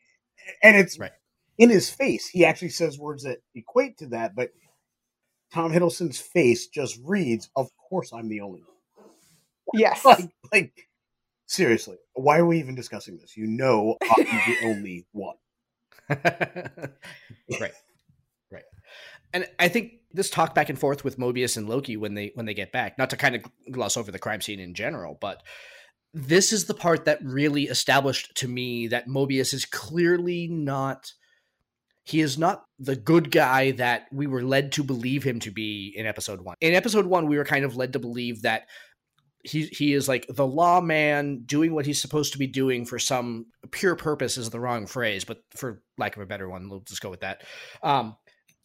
[0.62, 1.12] And it's Right.
[1.58, 2.28] in his face.
[2.28, 4.50] He actually says words that equate to that, but
[5.52, 8.70] Tom Hiddleston's face just reads, "Of course, I'm the only one."
[9.74, 10.04] Yes.
[10.04, 10.87] Like, like
[11.48, 13.36] seriously, why are we even discussing this?
[13.36, 15.36] You know, I'm the only one.
[17.60, 17.72] right
[18.50, 18.62] right
[19.34, 22.46] and i think this talk back and forth with mobius and loki when they when
[22.46, 25.42] they get back not to kind of gloss over the crime scene in general but
[26.14, 31.12] this is the part that really established to me that mobius is clearly not
[32.04, 35.92] he is not the good guy that we were led to believe him to be
[35.94, 38.62] in episode one in episode one we were kind of led to believe that
[39.48, 43.46] he he is like the lawman doing what he's supposed to be doing for some
[43.70, 47.00] pure purpose is the wrong phrase, but for lack of a better one, we'll just
[47.02, 47.42] go with that.
[47.82, 48.16] Um,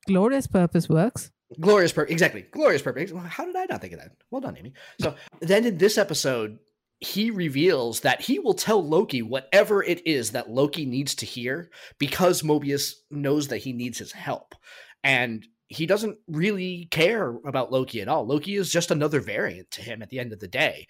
[0.08, 1.32] Glorious purpose works.
[1.60, 3.12] glorious purpose, exactly, glorious purpose.
[3.28, 4.12] How did I not think of that?
[4.32, 4.74] Well done, Amy.
[5.00, 6.60] So then in this episode,
[7.00, 11.70] he reveals that he will tell Loki whatever it is that Loki needs to hear
[12.00, 14.56] because Mobius knows that he needs his help,
[15.04, 18.26] and he doesn't really care about Loki at all.
[18.26, 20.88] Loki is just another variant to him at the end of the day.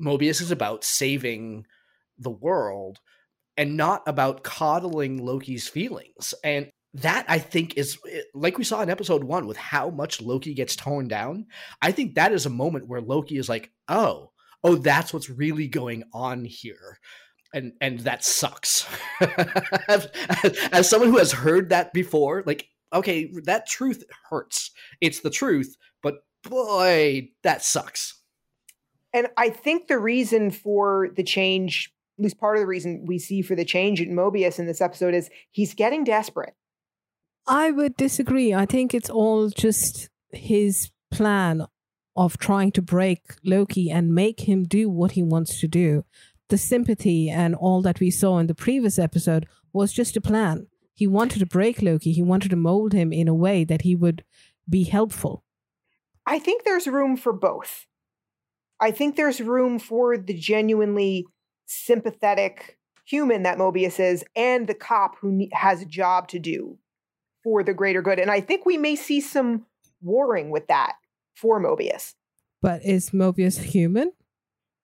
[0.00, 1.66] Mobius is about saving
[2.18, 2.98] the world
[3.56, 6.34] and not about coddling Loki's feelings.
[6.44, 10.20] And that I think is eh, like we saw in episode one with how much
[10.20, 11.46] Loki gets torn down.
[11.82, 14.30] I think that is a moment where Loki is like, oh,
[14.64, 16.98] oh, that's what's really going on here.
[17.52, 18.86] And and that sucks.
[19.88, 20.08] as,
[20.72, 24.70] as someone who has heard that before, like, okay, that truth hurts.
[25.00, 28.20] It's the truth, but boy, that sucks.
[29.12, 33.18] And I think the reason for the change, at least part of the reason we
[33.18, 36.54] see for the change in Mobius in this episode is he's getting desperate.
[37.46, 38.52] I would disagree.
[38.52, 41.66] I think it's all just his plan
[42.16, 46.04] of trying to break Loki and make him do what he wants to do.
[46.48, 50.66] The sympathy and all that we saw in the previous episode was just a plan.
[50.96, 53.94] He wanted to break Loki, he wanted to mold him in a way that he
[53.94, 54.24] would
[54.68, 55.44] be helpful.
[56.24, 57.86] I think there's room for both.
[58.80, 61.26] I think there's room for the genuinely
[61.66, 66.78] sympathetic human that Mobius is and the cop who has a job to do
[67.44, 68.18] for the greater good.
[68.18, 69.66] And I think we may see some
[70.02, 70.94] warring with that
[71.34, 72.14] for Mobius.
[72.62, 74.12] But is Mobius human?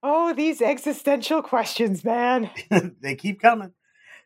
[0.02, 2.50] Oh, these existential questions, man.
[3.00, 3.72] they keep coming.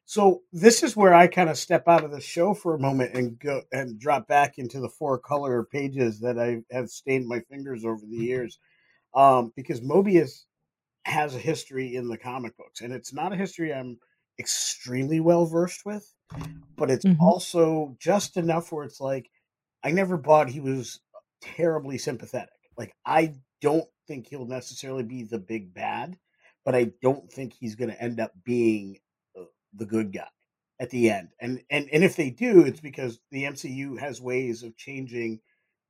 [0.07, 3.15] So this is where I kind of step out of the show for a moment
[3.17, 7.41] and go and drop back into the four color pages that I have stained my
[7.41, 8.59] fingers over the years,
[9.15, 10.45] um, because Mobius
[11.07, 13.99] has a history in the comic books, and it's not a history I'm
[14.39, 16.15] extremely well versed with,
[16.77, 17.17] but it's Mhm.
[17.19, 19.31] also just enough where it's like
[19.83, 21.01] I never bought he was
[21.41, 22.51] terribly sympathetic.
[22.77, 26.19] Like I don't think he'll necessarily be the big bad,
[26.65, 28.99] but I don't think he's going to end up being
[29.77, 30.29] the good guy
[30.79, 31.29] at the end.
[31.41, 35.41] And and and if they do, it's because the MCU has ways of changing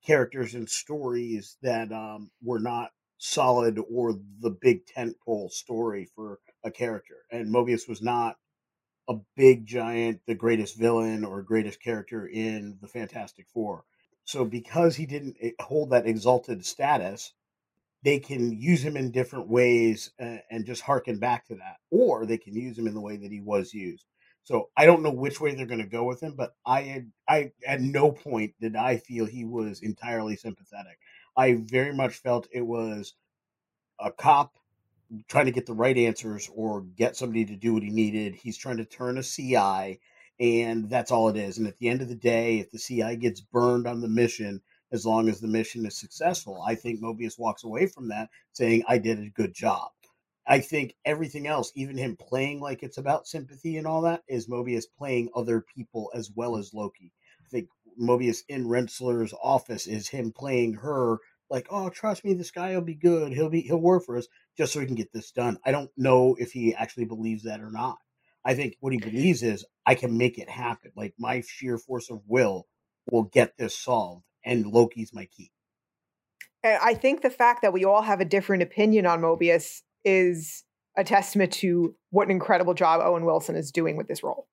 [0.05, 6.71] characters and stories that um, were not solid or the big tentpole story for a
[6.71, 7.17] character.
[7.31, 8.37] And Mobius was not
[9.09, 13.85] a big giant, the greatest villain or greatest character in the Fantastic Four.
[14.25, 17.33] So because he didn't eh, hold that exalted status,
[18.07, 22.25] they can use him in different ways and, and just harken back to that, or
[22.25, 24.07] they can use him in the way that he was used.
[24.45, 27.11] So I don't know which way they're going to go with him, but I had
[27.29, 30.99] I at no point did I feel he was entirely sympathetic.
[31.37, 33.15] I very much felt it was
[33.99, 34.55] a cop
[35.27, 38.37] trying to get the right answers or get somebody to do what he needed.
[38.37, 39.99] He's trying to turn a CI,
[40.39, 41.59] and that's all it is.
[41.59, 44.63] And at the end of the day, if the CI gets burned on the mission,
[44.93, 48.85] as long as the mission is successful, I think Mobius walks away from that saying,
[48.87, 49.91] I did a good job.
[50.47, 54.49] I think everything else, even him playing like it's about sympathy and all that, is
[54.49, 57.13] Mobius playing other people as well as Loki.
[57.45, 57.69] I think
[58.01, 61.19] Mobius in Renslayer's office is him playing her
[61.51, 63.33] like, oh, trust me, this guy will be good.
[63.33, 65.59] He'll be he'll work for us just so we can get this done.
[65.65, 67.99] I don't know if he actually believes that or not.
[68.45, 70.93] I think what he believes is I can make it happen.
[70.97, 72.67] Like my sheer force of will
[73.11, 75.51] will get this solved, and Loki's my key.
[76.63, 80.65] And I think the fact that we all have a different opinion on Mobius is
[80.97, 84.49] a testament to what an incredible job Owen Wilson is doing with this role.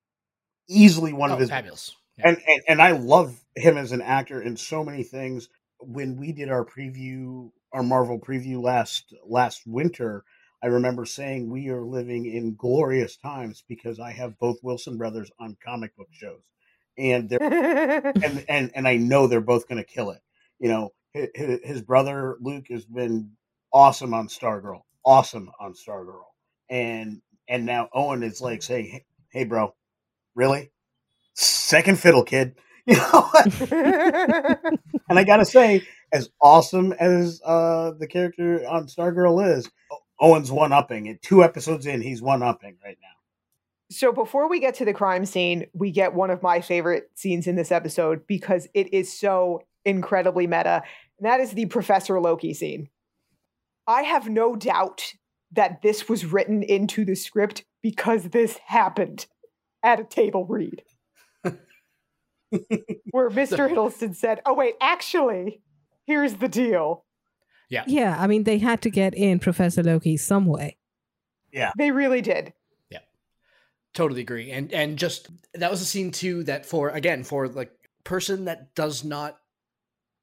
[0.68, 1.96] Easily one Oh, of his fabulous.
[2.18, 2.30] Yeah.
[2.30, 5.48] and, and and I love him as an actor in so many things.
[5.80, 10.24] When we did our preview, our Marvel preview last last winter,
[10.62, 15.32] I remember saying we are living in glorious times because I have both Wilson brothers
[15.40, 16.44] on comic book shows,
[16.98, 17.42] and they're
[18.24, 20.22] and and and I know they're both going to kill it.
[20.60, 23.32] You know, his, his brother Luke has been
[23.72, 26.24] awesome on Stargirl, awesome on Stargirl,
[26.70, 29.74] and and now Owen is like saying, "Hey, hey bro,
[30.36, 30.72] really?
[31.34, 33.30] Second fiddle, kid." You know,
[35.08, 39.72] and I gotta say, as awesome as uh the character on Stargirl is,
[40.20, 41.06] Owen's one upping.
[41.06, 43.23] It two episodes in, he's one upping right now.
[43.94, 47.46] So before we get to the crime scene, we get one of my favorite scenes
[47.46, 50.82] in this episode because it is so incredibly meta,
[51.20, 52.90] and that is the Professor Loki scene.
[53.86, 55.14] I have no doubt
[55.52, 59.28] that this was written into the script because this happened
[59.84, 60.82] at a table read.
[63.12, 63.70] Where Mr.
[63.70, 65.62] Hiddleston said, Oh, wait, actually,
[66.06, 67.06] here's the deal.
[67.70, 70.78] Yeah, Yeah, I mean, they had to get in Professor Loki some way.
[71.52, 71.72] Yeah.
[71.78, 72.54] They really did.
[73.94, 74.52] Totally agree.
[74.52, 77.72] And and just that was a scene too that for again for like
[78.04, 79.38] person that does not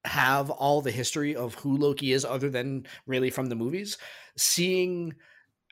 [0.05, 3.99] have all the history of who loki is other than really from the movies
[4.37, 5.15] seeing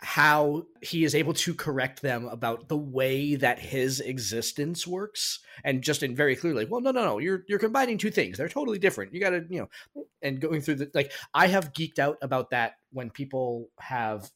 [0.01, 5.83] how he is able to correct them about the way that his existence works and
[5.83, 8.39] just in very clearly well no no no you're you're combining two things.
[8.39, 9.13] They're totally different.
[9.13, 9.61] You got to you
[9.95, 14.31] know and going through the like i have geeked out about that when people have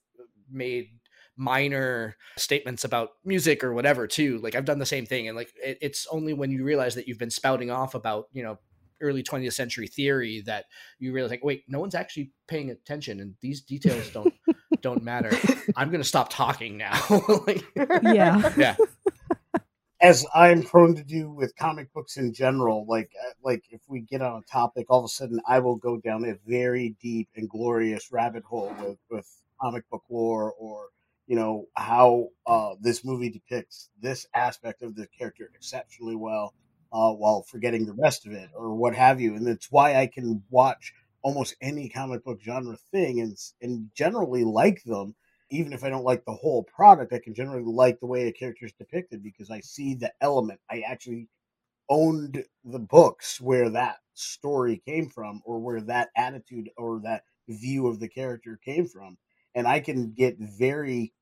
[0.50, 0.90] made
[1.42, 5.52] minor statements about music or whatever too like i've done the same thing and like
[5.62, 8.58] it, it's only when you realize that you've been spouting off about you know
[9.00, 10.66] early 20th century theory that
[11.00, 14.32] you realize like wait no one's actually paying attention and these details don't
[14.82, 15.30] don't matter.
[15.76, 16.98] I'm gonna stop talking now.
[17.46, 17.64] Like,
[18.02, 18.52] Yeah.
[18.56, 18.76] yeah.
[20.00, 24.00] As I'm prone to do with comic books in general, like uh, like if we
[24.00, 27.28] get on a topic, all of a sudden I will go down a very deep
[27.36, 29.28] and glorious rabbit hole with with
[29.60, 30.86] comic book lore or
[31.26, 36.54] you know how uh, this movie depicts this aspect of the character exceptionally well,
[36.92, 40.06] uh, while forgetting the rest of it or what have you, and that's why I
[40.06, 45.14] can watch almost any comic book genre thing and and generally like them.
[45.50, 48.32] Even if I don't like the whole product, I can generally like the way a
[48.32, 50.60] character is depicted because I see the element.
[50.70, 51.28] I actually
[51.88, 57.86] owned the books where that story came from, or where that attitude or that view
[57.86, 59.18] of the character came from,
[59.54, 61.12] and I can get very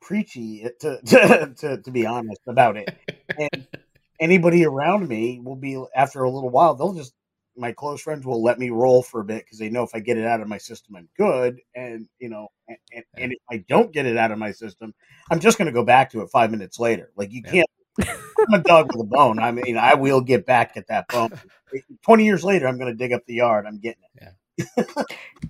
[0.00, 2.90] preachy eh, to to, to, to be honest about it.
[3.36, 3.66] And
[4.20, 7.14] anybody around me will be after a little while they'll just
[7.56, 10.00] my close friends will let me roll for a bit because they know if I
[10.00, 11.60] get it out of my system, I'm good.
[11.74, 14.94] And you know, and, and, and if I don't get it out of my system,
[15.30, 17.10] I'm just going to go back to it five minutes later.
[17.16, 17.50] Like you Yeah.
[17.50, 17.68] can't.
[18.46, 19.40] I'm a dog with a bone.
[19.40, 21.30] I mean, I will get back at that bone.
[22.02, 23.66] Twenty years later, I'm going to dig up the yard.
[23.66, 24.22] I'm getting it.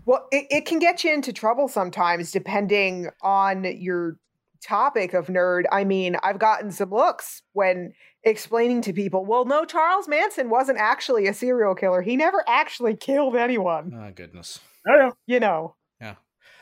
[0.06, 4.16] Well, it, it can get you into trouble sometimes depending on your
[4.62, 7.92] topic of nerd, I mean, I've gotten some looks when
[8.24, 12.02] explaining to people, well, no, Charles Manson wasn't actually a serial killer.
[12.02, 13.92] He never actually killed anyone.
[13.94, 14.60] Oh goodness.
[14.88, 15.10] Oh, yeah.
[15.26, 15.76] You know.
[16.00, 16.14] Yeah.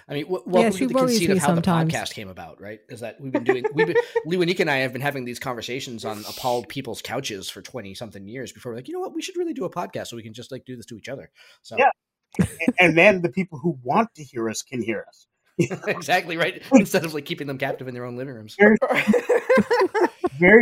[0.09, 1.93] I mean, w- welcome she to the conceit of how sometimes.
[1.93, 2.81] the podcast came about, right?
[2.89, 6.05] Is that we've been doing, we've been, Lewinik and I have been having these conversations
[6.05, 9.23] on appalled people's couches for 20 something years before we're like, you know what, we
[9.23, 11.31] should really do a podcast so we can just like do this to each other.
[11.63, 11.91] So, Yeah.
[12.79, 15.27] And, then the people who want to hear us can hear us.
[15.89, 16.63] exactly right.
[16.73, 18.57] Instead of like keeping them captive in their own living rooms.
[18.59, 18.77] Very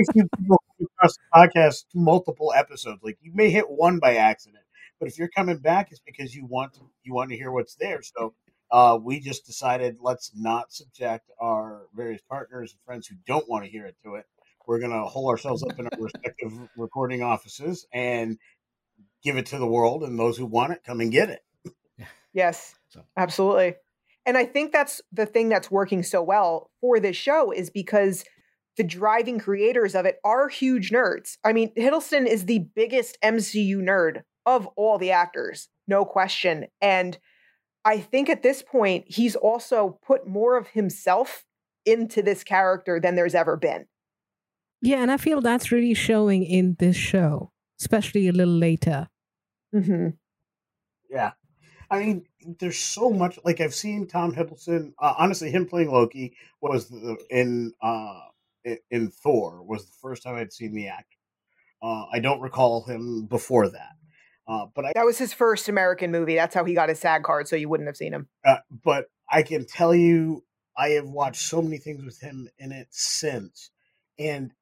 [0.13, 3.01] few people across the podcast multiple episodes.
[3.03, 4.65] Like you may hit one by accident,
[5.01, 7.75] but if you're coming back, it's because you want to, you want to hear what's
[7.75, 8.03] there.
[8.03, 8.35] So
[8.71, 13.65] uh, we just decided let's not subject our various partners and friends who don't want
[13.65, 14.27] to hear it to it.
[14.67, 18.39] We're gonna hole ourselves up in our respective recording offices and
[19.23, 21.43] give it to the world, and those who want it come and get it.
[22.35, 23.77] Yes, So- absolutely.
[24.27, 28.25] And I think that's the thing that's working so well for this show is because
[28.77, 31.37] the driving creators of it are huge nerds.
[31.45, 36.67] I mean, Hiddleston is the biggest MCU nerd of all the actors, no question.
[36.81, 37.19] And
[37.85, 41.45] I think at this point, he's also put more of himself
[41.87, 43.87] into this character than there's ever been.
[44.81, 49.09] Yeah, and I feel that's really showing in this show, especially a little later.
[49.73, 50.09] hmm
[51.11, 51.33] Yeah.
[51.91, 52.27] I mean,
[52.59, 53.39] there's so much.
[53.45, 54.93] Like I've seen Tom Hiddleston.
[54.99, 58.21] Uh, honestly, him playing Loki was the, in uh
[58.91, 61.19] in, Thor was the first time I'd seen the actor.
[61.83, 63.93] Uh, I don't recall him before that.
[64.47, 66.35] Uh, but I That was his first American movie.
[66.35, 68.29] That's how he got his SAG card, so you wouldn't have seen him.
[68.45, 70.45] uh, but I can tell you,
[70.77, 73.71] I have watched so many things with him in it since,
[74.19, 74.53] and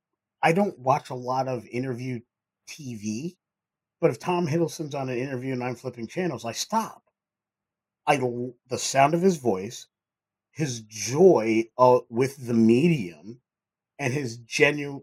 [0.42, 2.20] I don't watch a lot of interview
[2.68, 3.36] TV.
[4.00, 7.02] But if Tom Hiddleston's on an interview and I'm flipping channels, I stop.
[8.06, 9.86] I the sound of his voice,
[10.50, 13.40] his joy uh, with the medium,
[13.98, 15.02] and his genu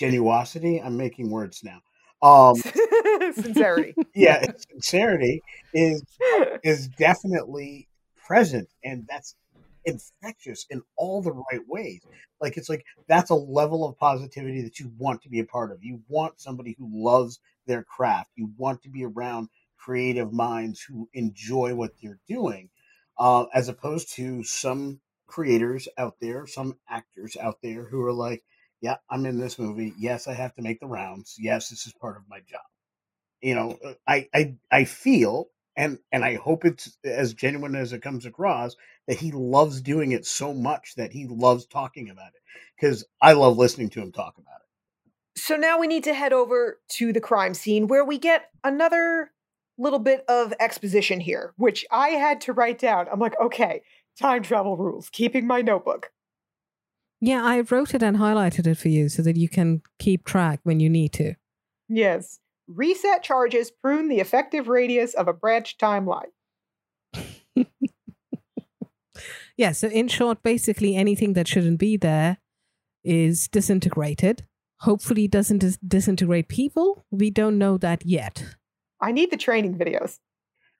[0.00, 0.84] genuosity.
[0.84, 1.80] I'm making words now.
[2.22, 2.54] Um,
[3.34, 3.94] Sincerity.
[4.14, 5.42] yeah, sincerity
[5.74, 6.02] is
[6.62, 7.88] is definitely
[8.26, 9.34] present and that's
[9.84, 12.00] infectious in all the right ways
[12.40, 15.72] like it's like that's a level of positivity that you want to be a part
[15.72, 19.48] of you want somebody who loves their craft you want to be around
[19.82, 22.68] creative minds who enjoy what they're doing
[23.18, 28.44] uh, as opposed to some creators out there some actors out there who are like
[28.80, 29.94] yeah i'm in this movie.
[29.98, 31.36] Yes i have to make the rounds.
[31.38, 32.60] Yes this is part of my job.
[33.40, 37.92] You know uh, i i i feel and and i hope it's as genuine as
[37.92, 38.76] it comes across
[39.08, 42.42] that he loves doing it so much that he loves talking about it
[42.76, 45.40] because i love listening to him talk about it.
[45.40, 49.30] So now we need to head over to the crime scene where we get another
[49.78, 53.06] little bit of exposition here, which I had to write down.
[53.10, 53.82] I'm like, okay,
[54.20, 56.10] time travel rules, keeping my notebook.
[57.20, 60.60] Yeah, I wrote it and highlighted it for you so that you can keep track
[60.64, 61.34] when you need to.
[61.88, 62.40] Yes.
[62.66, 66.30] Reset charges, prune the effective radius of a branch timeline.
[69.56, 72.38] Yeah, so in short, basically anything that shouldn't be there
[73.04, 74.46] is disintegrated.
[74.80, 77.04] Hopefully, doesn't dis- disintegrate people.
[77.10, 78.56] We don't know that yet.
[79.02, 80.18] I need the training videos.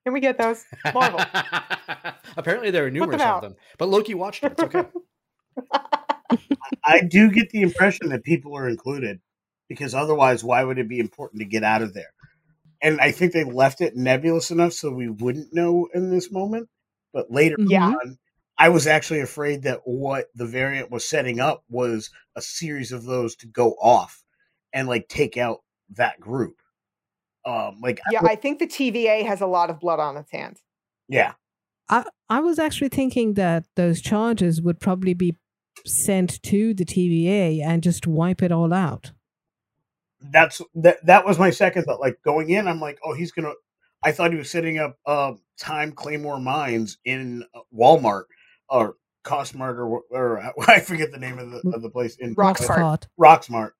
[0.05, 0.65] Can we get those?
[0.93, 1.19] Marvel.
[2.37, 3.37] Apparently, there are numerous out.
[3.37, 4.53] of them, but Loki watched it.
[4.53, 4.85] It's okay.
[6.85, 9.19] i do get the impression that people are included
[9.69, 12.11] because otherwise why would it be important to get out of there
[12.81, 16.67] and i think they left it nebulous enough so we wouldn't know in this moment
[17.13, 17.89] but later Yeah.
[17.89, 18.17] on
[18.57, 23.03] i was actually afraid that what the variant was setting up was a series of
[23.03, 24.23] those to go off
[24.73, 25.59] and like take out
[25.91, 26.55] that group
[27.45, 30.31] um like yeah, would- I think the TVA has a lot of blood on its
[30.31, 30.59] hands.
[31.09, 31.33] yeah
[31.89, 35.35] I, I was actually thinking that those charges would probably be
[35.85, 39.11] sent to the TVA and just wipe it all out.
[40.31, 43.51] that's that that was my second thought like going in i'm like oh he's gonna
[44.03, 48.23] i thought he was setting up uh time claymore mines in uh, walmart
[48.69, 53.07] or costmart or, or i forget the name of the, of the place in Rocksmart.
[53.19, 53.71] Rocksmart.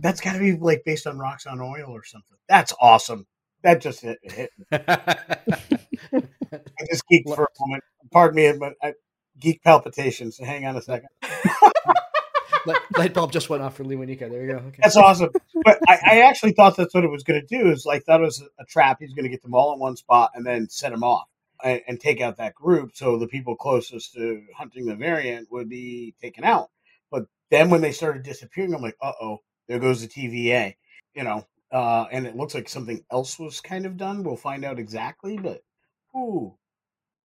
[0.00, 3.26] That's got to be like based on Roxxon oil or something that's awesome
[3.62, 5.16] that just hit, hit i
[6.90, 8.94] just geeked for a moment pardon me but I,
[9.38, 11.08] geek palpitations hang on a second
[12.66, 14.30] light, light bulb just went off for Lee Winika.
[14.30, 14.58] There you go.
[14.58, 14.80] Okay.
[14.82, 15.30] That's awesome.
[15.64, 17.70] But I, I actually thought that's what it was going to do.
[17.70, 18.98] Is like that was a trap.
[19.00, 21.26] He's going to get them all in one spot and then set them off
[21.62, 22.92] and, and take out that group.
[22.94, 26.70] So the people closest to hunting the variant would be taken out.
[27.10, 29.38] But then when they started disappearing, I'm like, uh oh,
[29.70, 30.74] there goes the TVA.
[31.14, 34.22] You know, uh, and it looks like something else was kind of done.
[34.22, 35.38] We'll find out exactly.
[35.38, 35.62] But
[36.14, 36.56] ooh,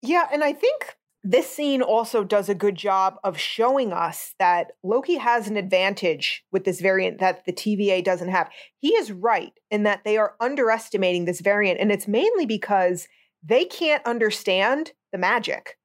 [0.02, 4.72] Yeah, and I think this scene also does a good job of showing us that
[4.84, 8.50] Loki has an advantage with this variant that the TVA doesn't have.
[8.80, 13.08] He is right in that they are underestimating this variant, and it's mainly because
[13.44, 15.78] they can't understand the magic.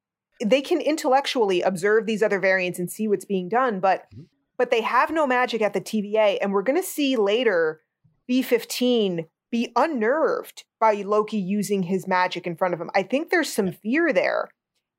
[0.43, 4.23] They can intellectually observe these other variants and see what's being done, but mm-hmm.
[4.59, 7.81] But they have no magic at the TVA, and we're going to see later
[8.29, 12.91] B15 be unnerved by Loki using his magic in front of him.
[12.95, 14.49] I think there's some fear there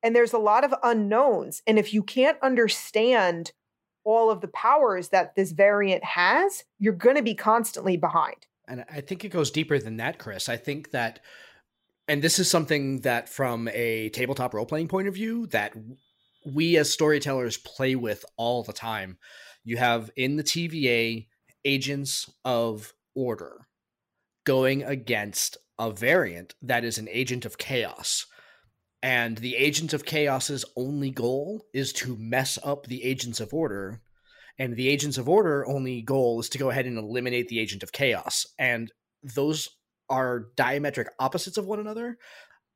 [0.03, 1.62] and there's a lot of unknowns.
[1.68, 3.51] And if you can't understand
[4.03, 8.47] all of the powers that this variant has, you're going to be constantly behind.
[8.68, 10.49] And I think it goes deeper than that, Chris.
[10.49, 11.20] I think that,
[12.08, 15.74] and this is something that from a tabletop role playing point of view, that
[16.45, 19.18] we as storytellers play with all the time.
[19.68, 21.28] You have in the TVA
[21.65, 23.68] agents of order
[24.45, 28.28] going against a variant that is an agent of chaos.
[29.03, 33.99] And the agent of chaos's only goal is to mess up the agents of order
[34.57, 37.84] and the agents of order only goal is to go ahead and eliminate the agent
[37.84, 38.45] of chaos.
[38.57, 38.89] And
[39.22, 39.68] those
[40.09, 42.18] are diametric opposites of one another.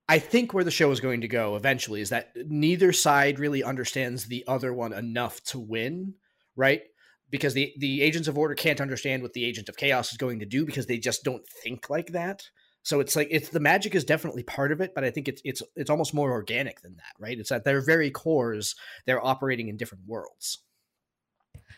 [0.09, 3.63] I think where the show is going to go eventually is that neither side really
[3.63, 6.15] understands the other one enough to win
[6.55, 6.81] right
[7.29, 10.39] because the the agents of order can't understand what the agent of chaos is going
[10.39, 12.43] to do because they just don't think like that
[12.83, 15.41] so it's like it's the magic is definitely part of it, but I think it's
[15.45, 17.37] it's it's almost more organic than that, right?
[17.37, 18.75] It's at their very cores,
[19.05, 20.59] they're operating in different worlds.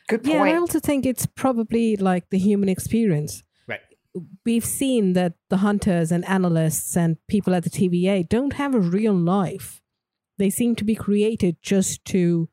[0.07, 0.35] Good point.
[0.35, 3.43] Yeah, I also think it's probably like the human experience.
[3.67, 3.81] Right.
[4.45, 8.79] We've seen that the hunters and analysts and people at the TVA don't have a
[8.79, 9.81] real life.
[10.37, 12.49] They seem to be created just to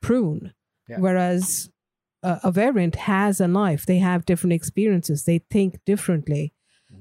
[0.00, 0.52] prune.
[0.92, 1.00] Yeah.
[1.00, 1.70] Whereas
[2.22, 3.86] a, a variant has a life.
[3.86, 5.24] They have different experiences.
[5.24, 6.52] They think differently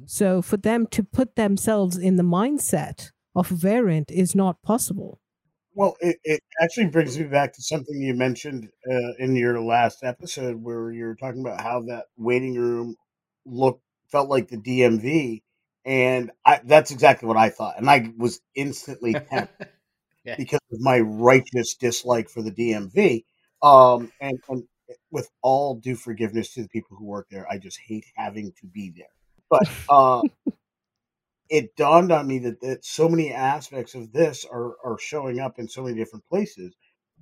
[0.06, 5.20] so for them to put themselves in the mindset of variant is not possible.
[5.74, 10.04] Well, it, it actually brings me back to something you mentioned uh, in your last
[10.04, 12.96] episode where you were talking about how that waiting room
[13.46, 13.82] looked
[14.12, 15.42] felt like the DMV,
[15.86, 19.70] and I, that's exactly what I thought, and I was instantly tempted
[20.26, 20.36] yeah.
[20.36, 23.24] because of my righteous dislike for the DMV.
[23.64, 24.64] Um, and, and
[25.12, 28.68] with all due forgiveness to the people who work there, I just hate having to
[28.68, 29.07] be there.
[29.49, 30.22] But uh,
[31.49, 35.59] it dawned on me that, that so many aspects of this are, are showing up
[35.59, 36.74] in so many different places.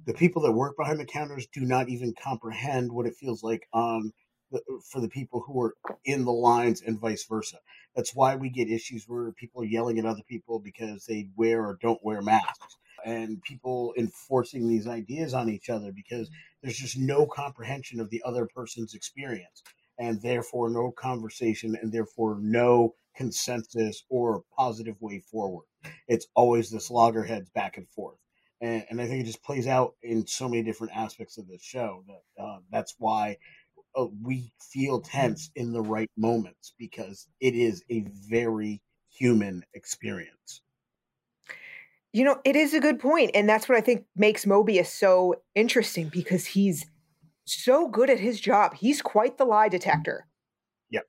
[0.05, 3.67] The people that work behind the counters do not even comprehend what it feels like
[3.73, 4.11] on
[4.51, 4.61] the,
[4.91, 5.73] for the people who are
[6.05, 7.57] in the lines and vice versa.
[7.95, 11.65] That's why we get issues where people are yelling at other people because they wear
[11.65, 16.29] or don't wear masks, and people enforcing these ideas on each other because
[16.61, 19.63] there's just no comprehension of the other person's experience
[19.99, 25.65] and therefore no conversation and therefore no consensus or positive way forward.
[26.07, 28.17] It's always this loggerheads back and forth.
[28.61, 31.57] And, and I think it just plays out in so many different aspects of the
[31.61, 33.37] show that uh, that's why
[33.95, 40.61] uh, we feel tense in the right moments because it is a very human experience.
[42.11, 45.35] You know, it is a good point, and that's what I think makes Mobius so
[45.53, 46.85] interesting because he's
[47.45, 48.75] so good at his job.
[48.75, 50.27] He's quite the lie detector.
[50.89, 51.05] Yep.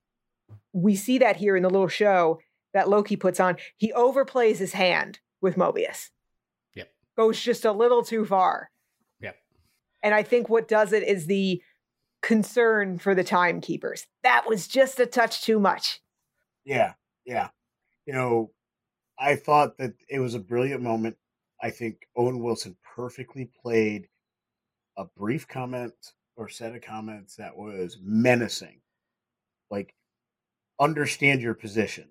[0.73, 2.39] We see that here in the little show
[2.75, 3.57] that Loki puts on.
[3.77, 6.11] He overplays his hand with Mobius.
[6.75, 6.91] Yep.
[7.17, 8.71] Goes just a little too far.
[9.21, 9.37] Yep.
[10.03, 11.63] And I think what does it is the
[12.23, 14.07] concern for the timekeepers.
[14.23, 16.01] That was just a touch too much.
[16.65, 16.95] Yeah.
[17.25, 17.49] Yeah.
[18.07, 18.51] You know,
[19.21, 21.17] I thought that it was a brilliant moment.
[21.63, 24.09] I think Owen Wilson perfectly played
[24.97, 25.93] a brief comment
[26.37, 28.81] or set of comments that was menacing.
[29.71, 29.95] Like,
[30.81, 32.09] understand your position.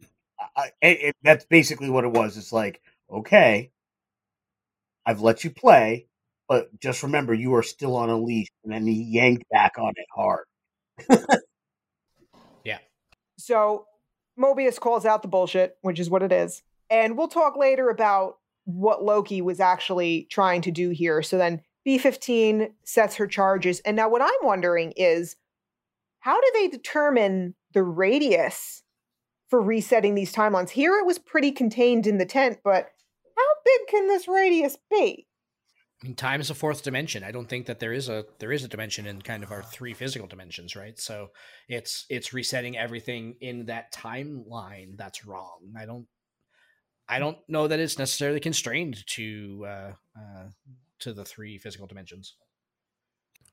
[0.56, 2.38] I, it, that's basically what it was.
[2.38, 2.82] It's like,
[3.12, 3.72] okay,
[5.06, 6.06] I've let you play,
[6.48, 8.50] but just remember you are still on a leash.
[8.64, 10.46] And then he yanked back on it hard.
[12.64, 12.78] yeah.
[13.38, 13.86] So
[14.40, 16.62] Mobius calls out the bullshit, which is what it is.
[16.90, 18.36] And we'll talk later about
[18.66, 21.22] what Loki was actually trying to do here.
[21.22, 23.80] So then B15 sets her charges.
[23.82, 25.36] And now, what I'm wondering is
[26.20, 28.84] how do they determine the radius
[29.50, 30.70] for resetting these timelines?
[30.70, 32.90] Here it was pretty contained in the tent, but
[33.38, 35.26] how big can this radius be?
[36.16, 37.26] Time is a fourth dimension.
[37.26, 39.62] I don't think that there is a there is a dimension in kind of our
[39.62, 40.98] three physical dimensions, right?
[40.98, 41.32] So
[41.68, 45.74] it's it's resetting everything in that timeline that's wrong.
[45.78, 46.08] I don't
[47.10, 50.50] I don't know that it's necessarily constrained to uh, uh,
[51.00, 52.36] to the three physical dimensions.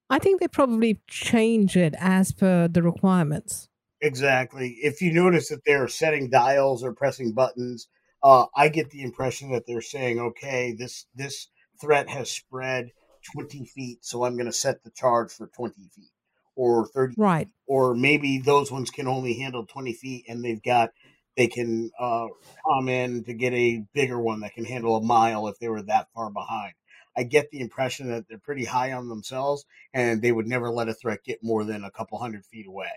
[0.09, 3.69] I think they probably change it as per the requirements.
[4.01, 4.77] Exactly.
[4.83, 7.89] If you notice that they're setting dials or pressing buttons,
[8.23, 11.49] uh, I get the impression that they're saying, okay, this this
[11.81, 12.91] threat has spread
[13.33, 16.11] 20 feet, so I'm going to set the charge for 20 feet
[16.55, 17.49] or 30 Right.
[17.67, 20.91] or maybe those ones can only handle 20 feet and they've got
[21.37, 22.27] they can uh,
[22.67, 25.83] come in to get a bigger one that can handle a mile if they were
[25.83, 26.75] that far behind.
[27.17, 29.65] I get the impression that they're pretty high on themselves
[29.95, 32.91] and they would never let a threat get more than a couple hundred feet away.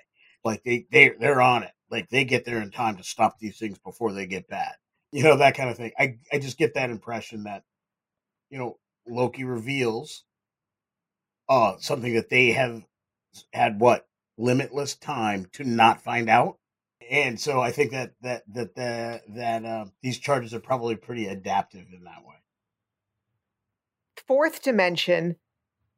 [0.43, 1.71] Like they, they they're on it.
[1.89, 4.73] Like they get there in time to stop these things before they get bad.
[5.11, 5.91] You know that kind of thing.
[5.97, 7.63] I, I just get that impression that
[8.49, 8.77] you know
[9.07, 10.23] loki reveals
[11.49, 12.83] uh something that they have
[13.53, 16.58] had what limitless time to not find out
[17.09, 21.25] and so i think that that that that, that uh, these charges are probably pretty
[21.27, 22.35] adaptive in that way
[24.29, 25.37] Fourth dimension,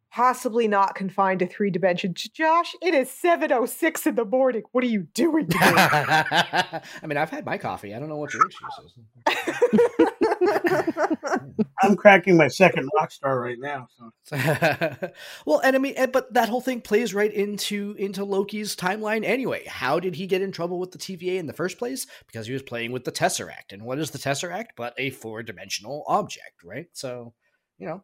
[0.10, 2.22] possibly not confined to three dimensions.
[2.34, 4.64] Josh, it is 7.06 in the morning.
[4.72, 5.50] What are you doing?
[5.60, 7.94] I mean, I've had my coffee.
[7.94, 8.94] I don't know what your excuse
[9.28, 10.18] is.
[11.84, 14.12] i'm cracking my second rock star right now so
[15.46, 19.66] well, and I mean, but that whole thing plays right into into Loki's timeline anyway.
[19.66, 22.08] How did he get in trouble with the TVA in the first place?
[22.28, 25.44] Because he was playing with the Tesseract, and what is the Tesseract but a four
[25.44, 26.88] dimensional object, right?
[26.94, 27.34] So,
[27.78, 28.04] you know,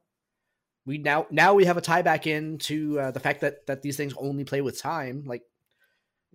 [0.85, 3.95] we now now we have a tie back into uh, the fact that that these
[3.95, 5.43] things only play with time, like.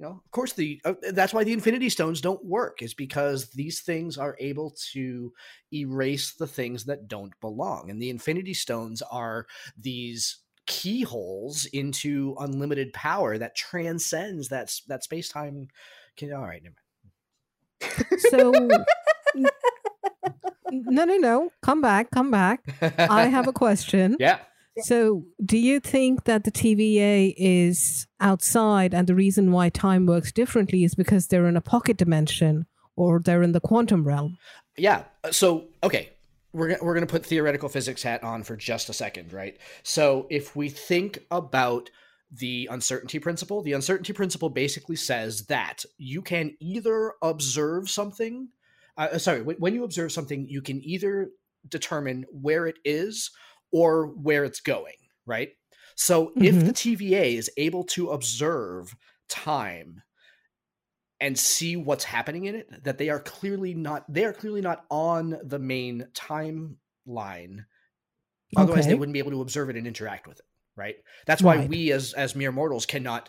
[0.02, 3.50] You know, of course, the uh, that's why the Infinity Stones don't work is because
[3.50, 5.32] these things are able to
[5.72, 9.46] erase the things that don't belong, and the Infinity Stones are
[9.78, 15.68] these keyholes into unlimited power that transcends that that space time.
[16.16, 16.74] Can all right, never
[18.18, 18.52] So,
[19.36, 19.46] n-
[20.72, 21.52] no, no, no.
[21.62, 22.10] Come back.
[22.10, 22.64] Come back.
[22.98, 24.16] I have a question.
[24.18, 24.40] yeah.
[24.80, 30.32] So, do you think that the TVA is outside and the reason why time works
[30.32, 32.66] differently is because they're in a pocket dimension
[32.96, 34.38] or they're in the quantum realm?
[34.76, 35.04] Yeah.
[35.30, 36.10] So, okay,
[36.54, 39.58] we're we're going to put theoretical physics hat on for just a second, right?
[39.82, 41.90] So, if we think about
[42.30, 48.48] the uncertainty principle, the uncertainty principle basically says that you can either observe something,
[48.96, 51.30] uh, sorry, when when you observe something, you can either
[51.68, 53.30] determine where it is
[53.72, 54.94] or where it's going,
[55.26, 55.50] right?
[55.96, 58.94] So, if the TVA is able to observe
[59.28, 60.02] time
[61.20, 64.84] and see what's happening in it that they are clearly not they are clearly not
[64.90, 67.64] on the main timeline
[68.56, 70.44] otherwise they wouldn't be able to observe it and interact with it
[70.76, 70.96] right
[71.26, 71.68] that's why Right.
[71.68, 73.28] we as as mere mortals cannot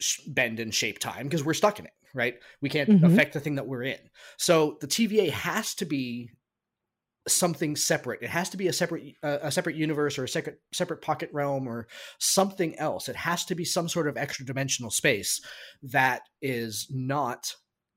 [0.00, 3.12] sh- bend and shape time because we're stuck in it right we can't Mhm.
[3.12, 3.98] affect the thing that we're in
[4.38, 6.30] so the tva has to be
[7.30, 8.22] something separate.
[8.22, 11.30] It has to be a separate uh, a separate universe or a separate separate pocket
[11.32, 13.08] realm or something else.
[13.08, 15.40] It has to be some sort of extra dimensional space
[15.82, 17.54] that is not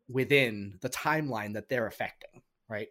[0.07, 2.87] within the timeline that they're affecting right?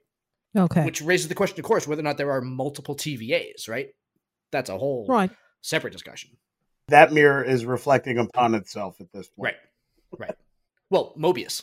[0.54, 0.84] Okay.
[0.84, 3.88] which raises the question of course whether or not there are multiple tvas right?
[4.50, 5.30] That's a whole right.
[5.62, 6.30] separate discussion.
[6.88, 9.54] That mirror is reflecting upon itself at this point.
[10.12, 10.18] Right.
[10.28, 10.36] Right.
[10.90, 11.62] Well mobius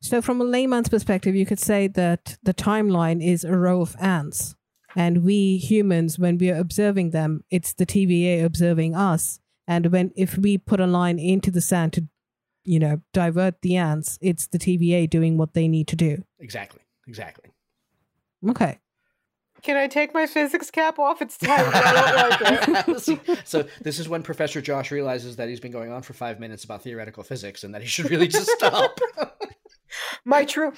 [0.00, 3.96] So, from a layman's perspective, you could say that the timeline is a row of
[4.00, 4.54] ants.
[4.96, 9.38] And we humans, when we are observing them, it's the TVA observing us.
[9.68, 12.08] And when if we put a line into the sand to,
[12.64, 16.24] you know, divert the ants, it's the TVA doing what they need to do.
[16.40, 17.50] exactly exactly
[18.48, 18.78] Okay.
[19.62, 21.20] Can I take my physics cap off?
[21.20, 21.60] It's tight.
[21.72, 23.42] I don't like it.
[23.46, 26.64] So this is when Professor Josh realizes that he's been going on for five minutes
[26.64, 28.98] about theoretical physics and that he should really just stop.
[30.24, 30.72] My true.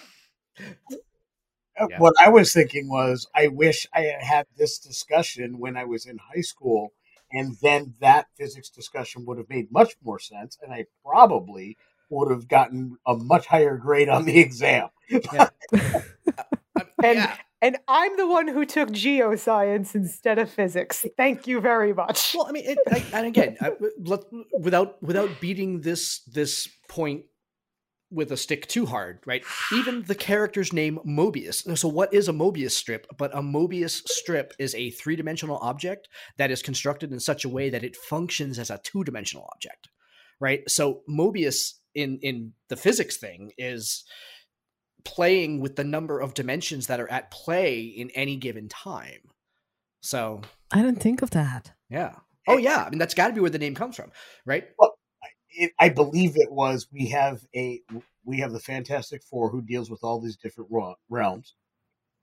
[0.59, 1.99] Uh, Yeah.
[1.99, 6.05] What I was thinking was, I wish I had had this discussion when I was
[6.05, 6.93] in high school,
[7.33, 11.79] and then that physics discussion would have made much more sense, and I probably
[12.11, 14.91] would have gotten a much higher grade on the exam.
[17.03, 17.37] And yeah.
[17.61, 21.05] and I'm the one who took geoscience instead of physics.
[21.17, 22.35] Thank you very much.
[22.35, 24.21] Well, I mean, it, I, and again, I, let,
[24.59, 27.25] without without beating this this point
[28.13, 29.45] with a stick too hard, right?
[29.73, 31.77] Even the character's name Mobius.
[31.79, 33.07] So, what is a Mobius strip?
[33.17, 37.49] But a Mobius strip is a three dimensional object that is constructed in such a
[37.49, 39.89] way that it functions as a two dimensional object,
[40.41, 40.69] right?
[40.69, 44.05] So, Mobius in in the physics thing is
[45.05, 49.21] playing with the number of dimensions that are at play in any given time.
[50.01, 50.43] So,
[50.73, 51.73] I didn't think of that.
[51.91, 52.17] yeah.
[52.49, 52.85] Oh yeah.
[52.85, 54.11] I mean that's got to be where the name comes from,
[54.45, 54.65] right?
[55.55, 57.81] It, I believe it was we have a
[58.25, 60.71] we have the Fantastic Four who deals with all these different
[61.09, 61.55] realms,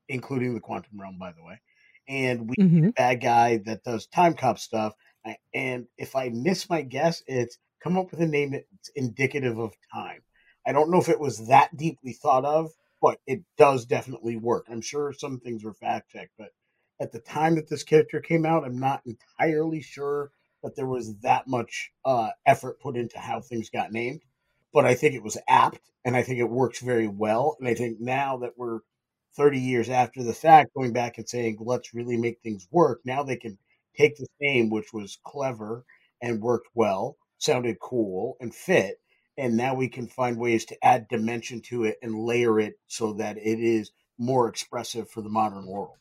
[0.09, 1.61] including the quantum realm, by the way,
[2.07, 4.93] and we hmm bad guy that does time cop stuff.
[5.25, 9.59] I- And if I miss my guess, it's come up with a name that's indicative
[9.59, 10.23] of time.
[10.67, 12.71] I don't know if it was that deeply thought of,
[13.01, 14.67] but it does definitely work.
[14.69, 16.51] I'm sure some things were fact checked, but
[16.99, 20.31] at the time that this character came out, I'm not entirely sure
[20.63, 24.21] that there was that much uh, effort put into how things got named.
[24.73, 27.57] But I think it was apt, and I think it works very well.
[27.59, 28.81] And I think now that we're
[29.35, 33.23] 30 years after the fact, going back and saying, let's really make things work, now
[33.23, 33.57] they can
[33.97, 35.85] take this name, which was clever
[36.21, 38.99] and worked well, sounded cool, and fit.
[39.37, 43.13] And now we can find ways to add dimension to it and layer it so
[43.13, 45.95] that it is more expressive for the modern world.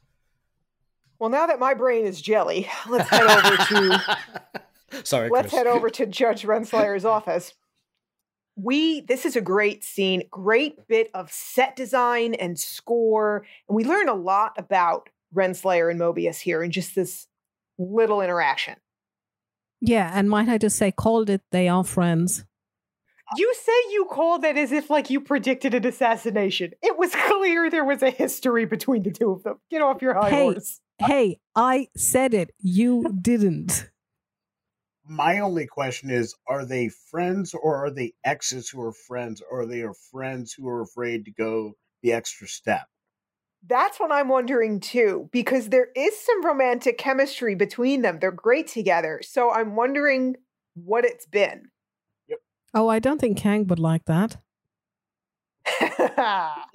[1.19, 4.19] Well, now that my brain is jelly, let's head over to
[5.05, 5.53] Sorry, let's Chris.
[5.53, 7.55] head over to Judge Renslayer's office.
[8.57, 13.85] We this is a great scene, great bit of set design and score, and we
[13.85, 17.27] learn a lot about Renslayer and Mobius here in just this
[17.79, 18.75] little interaction.
[19.81, 22.45] Yeah, and might I just say, called it, they are friends.
[23.37, 26.73] You say you called it as if like you predicted an assassination.
[26.83, 29.61] It was clear there was a history between the two of them.
[29.71, 30.43] Get off your high Hey.
[30.45, 30.81] horse.
[30.99, 32.51] Hey, I said it.
[32.59, 33.89] You didn't.
[35.07, 39.61] My only question is are they friends or are they exes who are friends or
[39.61, 42.87] are they are friends who are afraid to go the extra step?
[43.67, 48.19] That's what I'm wondering too, because there is some romantic chemistry between them.
[48.21, 49.21] They're great together.
[49.23, 50.37] So I'm wondering
[50.75, 51.71] what it's been.
[52.75, 54.37] Oh, I don't think Kang would like that.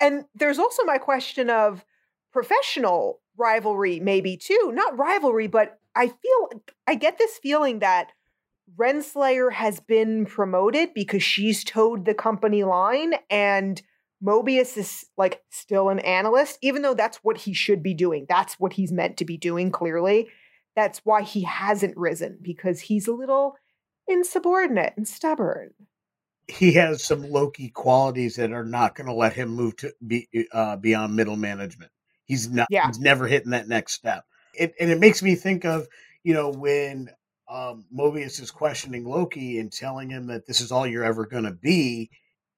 [0.00, 1.84] and there's also my question of
[2.32, 4.70] professional rivalry, maybe too.
[4.74, 8.08] Not rivalry, but I feel I get this feeling that
[8.76, 13.82] Renslayer has been promoted because she's towed the company line and
[14.24, 18.24] Mobius is like still an analyst, even though that's what he should be doing.
[18.28, 20.28] That's what he's meant to be doing, clearly.
[20.76, 23.56] That's why he hasn't risen, because he's a little
[24.08, 25.74] insubordinate and stubborn.
[26.48, 30.28] He has some Loki qualities that are not going to let him move to be
[30.52, 31.90] uh, beyond middle management.
[32.32, 32.66] He's not.
[32.70, 32.86] Yeah.
[32.86, 34.24] He's never hitting that next step.
[34.54, 35.86] It, and it makes me think of
[36.24, 37.10] you know when
[37.46, 41.44] um, Mobius is questioning Loki and telling him that this is all you're ever going
[41.44, 42.10] to be.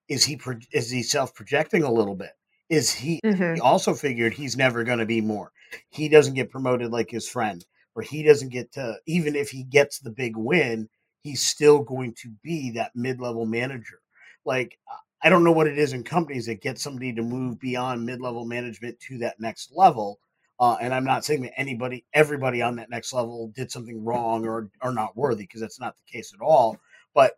[0.08, 2.30] Is he pro- is he self projecting a little bit?
[2.70, 3.56] Is he Mhm.
[3.56, 5.50] he also figured he's never going to be more.
[5.90, 7.64] He doesn't get promoted like his friend,
[7.96, 10.88] or he doesn't get to, even if he gets the big win,
[11.22, 13.98] he's still going to be that mid level manager.
[14.44, 14.78] Like,
[15.24, 18.20] I don't know what it is in companies that get somebody to move beyond mid
[18.20, 20.20] level management to that next level.
[20.60, 24.46] Uh, and I'm not saying that anybody, everybody on that next level did something wrong
[24.46, 26.76] or are not worthy, because that's not the case at all.
[27.14, 27.32] But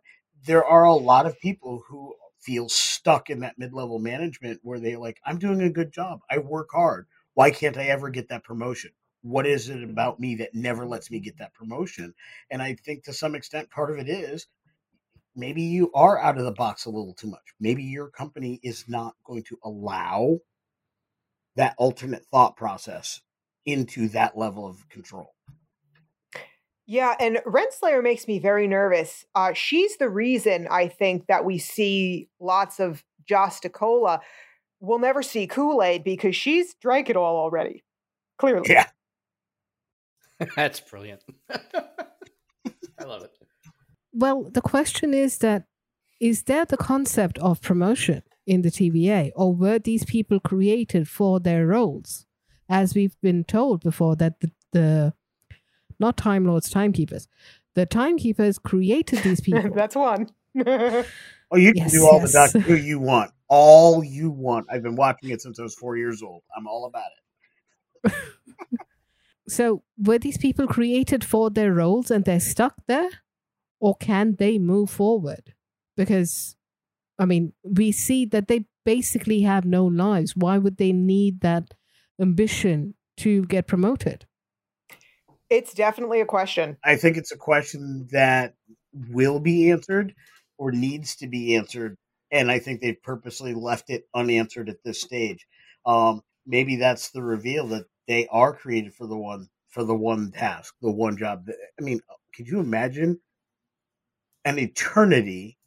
[0.45, 4.79] there are a lot of people who feel stuck in that mid level management where
[4.79, 6.19] they're like, I'm doing a good job.
[6.29, 7.07] I work hard.
[7.35, 8.91] Why can't I ever get that promotion?
[9.21, 12.13] What is it about me that never lets me get that promotion?
[12.51, 14.47] And I think to some extent, part of it is
[15.37, 17.53] maybe you are out of the box a little too much.
[17.59, 20.39] Maybe your company is not going to allow
[21.55, 23.21] that alternate thought process
[23.65, 25.33] into that level of control.
[26.85, 29.25] Yeah, and Renslayer makes me very nervous.
[29.35, 34.21] Uh, she's the reason I think that we see lots of Jostacola.
[34.79, 37.83] We'll never see Kool Aid because she's drank it all already.
[38.37, 38.67] Clearly.
[38.69, 38.87] Yeah.
[40.55, 41.23] That's brilliant.
[41.51, 43.36] I love it.
[44.13, 45.65] Well, the question is that
[46.19, 51.39] is there the concept of promotion in the TVA, or were these people created for
[51.39, 52.25] their roles?
[52.69, 55.13] As we've been told before, that the, the
[55.99, 57.27] not Time Lords, timekeepers,
[57.75, 59.69] the timekeepers created these people.
[59.73, 60.27] That's one.
[60.65, 62.31] Oh, you can Yes, do all yes.
[62.31, 63.31] the Doctor Who you want.
[63.47, 64.67] All you want.
[64.69, 66.41] I've been watching it since I was four years old.
[66.57, 67.05] I'm all about
[68.05, 68.13] it.
[69.47, 73.09] so, were these people created for their roles and they're stuck there,
[73.79, 75.53] or can they move forward?
[75.95, 76.55] Because,
[77.19, 80.35] I mean, we see that they basically have no lives.
[80.35, 81.75] Why would they need that
[82.21, 84.27] ambition to get promoted?
[85.49, 86.77] it's definitely a question.
[86.83, 88.55] I think it's a question that
[88.93, 90.13] will be answered
[90.57, 91.97] or needs to be answered.
[92.31, 95.45] And I think they've purposely left it unanswered at this stage.
[95.85, 100.31] Um, maybe that's the reveal that they are created for the one for the one
[100.31, 101.45] task, the one job.
[101.45, 101.99] That- I mean,
[102.33, 103.19] could you imagine
[104.47, 105.57] an eternity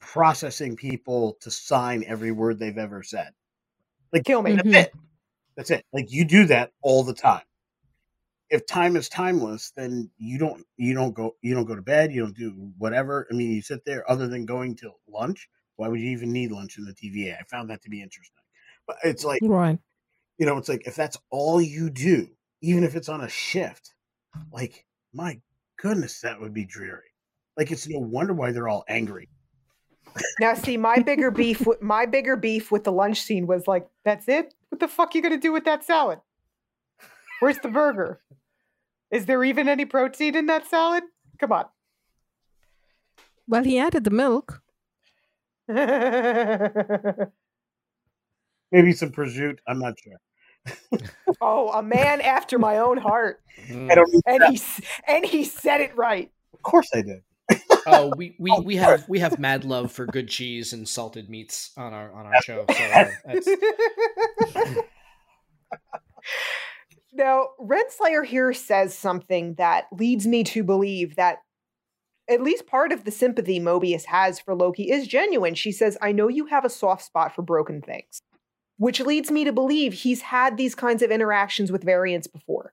[0.00, 3.32] processing people to sign every word they've ever said?
[4.12, 4.56] Like Kill me.
[4.56, 4.74] That's Mhm.
[4.74, 4.94] it.
[5.56, 5.84] That's it.
[5.92, 7.42] Like you do that all the time.
[8.48, 12.12] If time is timeless, then you don't you don't go you don't go to bed,
[12.12, 13.26] you don't do whatever.
[13.30, 15.48] I mean, you sit there other than going to lunch.
[15.76, 17.38] Why would you even need lunch in the TVA?
[17.40, 18.42] I found that to be interesting.
[18.86, 19.78] But it's like, Right.
[20.38, 22.28] you know, it's like if that's all you do,
[22.62, 23.94] even if it's on a shift,
[24.52, 25.40] like my
[25.78, 27.10] goodness, that would be dreary.
[27.56, 29.28] Like it's no wonder why they're all angry.
[30.40, 33.86] Now, see, my bigger beef with my bigger beef with the lunch scene was like,
[34.04, 34.54] that's it?
[34.70, 36.20] What the fuck you gonna do with that salad?
[37.40, 38.20] Where's the burger?
[39.10, 41.04] Is there even any protein in that salad?
[41.38, 41.66] Come on.
[43.46, 44.62] Well, he added the milk.
[45.68, 45.82] Maybe
[48.92, 49.58] some prosciutto.
[49.68, 50.16] I'm not sure.
[51.40, 53.40] oh, a man after my own heart.
[53.68, 53.90] Mm.
[53.90, 54.22] I don't.
[54.26, 54.60] And he
[55.06, 56.30] and he said it right.
[56.52, 57.22] Of course I did.
[57.86, 61.28] Oh, we, we, Oh, we have we have mad love for good cheese and salted
[61.28, 62.64] meats on our on our show.
[62.68, 64.82] So uh,
[67.12, 71.38] now, Renslayer here says something that leads me to believe that
[72.28, 75.54] at least part of the sympathy Mobius has for Loki is genuine.
[75.54, 78.22] She says, I know you have a soft spot for broken things,
[78.78, 82.72] which leads me to believe he's had these kinds of interactions with variants before.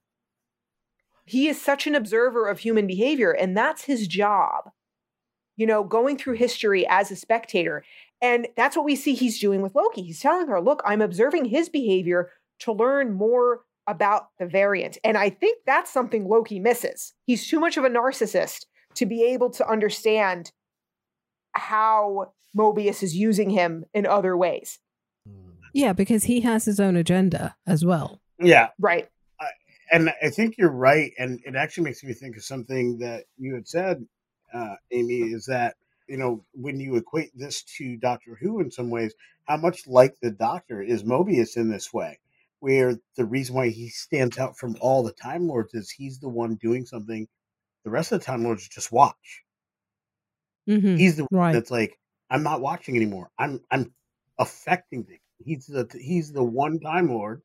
[1.26, 4.72] He is such an observer of human behavior, and that's his job.
[5.56, 7.84] You know, going through history as a spectator.
[8.22, 10.02] And that's what we see he's doing with Loki.
[10.02, 14.98] He's telling her, look, I'm observing his behavior to learn more about the variant.
[15.04, 17.14] And I think that's something Loki misses.
[17.26, 20.52] He's too much of a narcissist to be able to understand
[21.52, 24.80] how Mobius is using him in other ways.
[25.28, 25.52] Hmm.
[25.74, 28.22] Yeah, because he has his own agenda as well.
[28.40, 29.10] Yeah, Right.
[29.92, 31.12] and I think you're right.
[31.20, 34.06] And it actually makes me think of something that you had said,
[34.54, 35.76] uh, Amy, is that
[36.08, 39.14] you know when you equate this to Doctor Who in some ways,
[39.48, 42.20] how much like the Doctor is Mobius in this way,
[42.60, 46.30] where the reason why he stands out from all the Time Lords is he's the
[46.30, 47.28] one doing something
[47.86, 49.44] the rest of the Time Lords just watch.
[50.68, 51.52] hmm He's the one Right.
[51.52, 52.00] that's like,
[52.32, 53.30] I'm not watching anymore.
[53.38, 53.94] I'm I'm
[54.40, 55.20] affecting things.
[55.38, 57.44] He's the he's the one Time Lord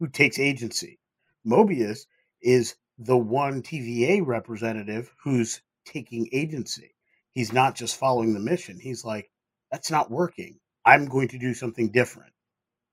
[0.00, 1.00] who takes agency.
[1.46, 2.06] Mobius
[2.42, 6.94] is the one TVA representative who's taking agency.
[7.32, 8.78] He's not just following the mission.
[8.80, 9.30] He's like,
[9.70, 10.58] that's not working.
[10.84, 12.32] I'm going to do something different.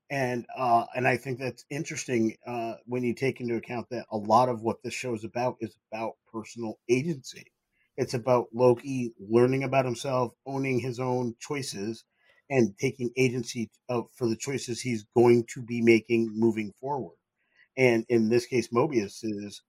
[0.10, 4.18] And uh, and I think that's interesting uh, when you take into account that a
[4.18, 7.46] lot of what this show is about is about personal agency.
[7.98, 12.04] It's about Loki learning about himself, owning his own choices,
[12.50, 17.16] and taking agency of, for the choices he's going to be making moving forward.
[17.78, 19.62] And in this case, Mobius is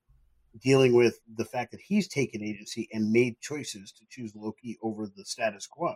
[0.63, 5.07] dealing with the fact that he's taken agency and made choices to choose Loki over
[5.07, 5.95] the status quo.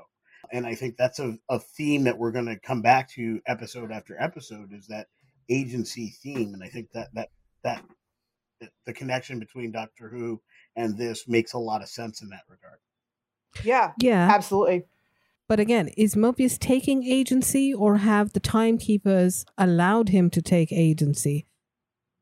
[0.52, 3.92] And I think that's a, a theme that we're going to come back to episode
[3.92, 5.06] after episode is that
[5.50, 6.54] agency theme.
[6.54, 7.28] And I think that that
[7.62, 7.82] that
[8.86, 10.40] the connection between Doctor Who
[10.76, 12.78] and this makes a lot of sense in that regard.
[13.64, 14.28] Yeah, Yeah.
[14.32, 14.84] absolutely.
[15.48, 21.46] But again, is Mobius taking agency or have the timekeepers allowed him to take agency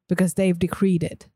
[0.08, 1.28] because they've decreed it?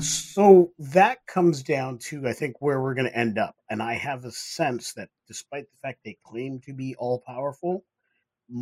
[0.00, 3.56] So that comes down to, I think, where we're going to end up.
[3.68, 7.84] And I have a sense that despite the fact they claim to be all powerful,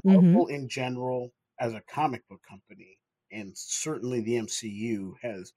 [0.05, 2.99] Marvel in general, as a comic book company,
[3.31, 5.53] and certainly the MCU, has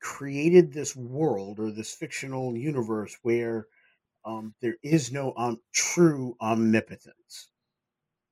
[0.00, 3.66] created this world or this fictional universe where
[4.24, 7.50] um, there is no um, true omnipotence.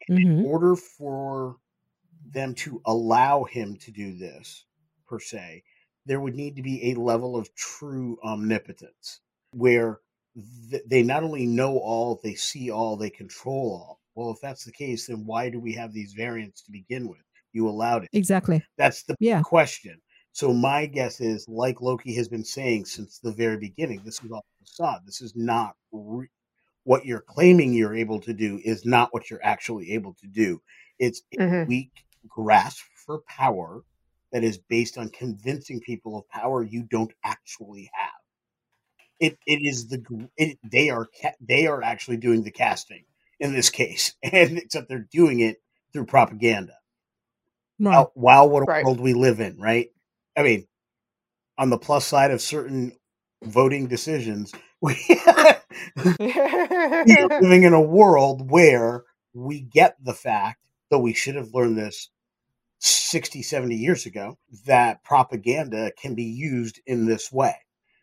[0.08, 1.56] And in order for
[2.26, 4.66] them to allow him to do this,
[5.12, 5.62] per se,
[6.06, 9.20] there would need to be a level of true omnipotence
[9.52, 10.00] where
[10.70, 14.00] th- they not only know all, they see all, they control all.
[14.14, 17.20] Well, if that's the case, then why do we have these variants to begin with?
[17.52, 18.10] You allowed it.
[18.14, 18.64] Exactly.
[18.78, 19.42] That's the Yeah.
[19.42, 20.00] question.
[20.32, 24.30] So my guess is, like Loki has been saying since the very beginning, this is
[24.32, 25.02] all facade.
[25.04, 26.28] This is not re-
[26.84, 28.58] what you're claiming you're able to do.
[28.64, 30.62] Is not what you're actually able to do.
[30.98, 31.66] It's a Mhm.
[31.68, 31.92] weak
[32.28, 33.84] grasp for power
[34.32, 38.10] that is based on convincing people of power you don't actually have.
[39.20, 43.04] It it is the it, they are ca- they are actually doing the casting
[43.40, 45.58] in this case, and except they're doing it
[45.92, 46.74] through propaganda
[47.80, 47.94] Right.
[47.94, 48.86] wow, wow what a Right.
[48.86, 49.90] world we live in right
[50.36, 50.66] i mean
[51.58, 52.92] on the plus side of certain
[53.44, 54.54] voting decisions
[57.04, 59.04] we are living in a world where
[59.34, 60.58] we get the fact
[60.90, 62.10] though we should have learned this
[62.84, 67.54] 60 70 years ago that propaganda can be used in this way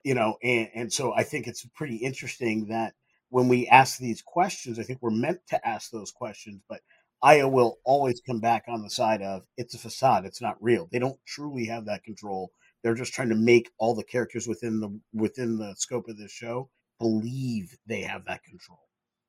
[0.03, 2.93] you know and, and so i think it's pretty interesting that
[3.30, 6.80] when we ask these questions i think we're meant to ask those questions but
[7.21, 10.88] io will always come back on the side of it's a facade it's not real
[10.91, 12.51] they don't truly have that control
[12.82, 16.32] they're just trying to make all the characters within the within the scope of this
[16.32, 16.69] show
[16.99, 18.80] believe they have that control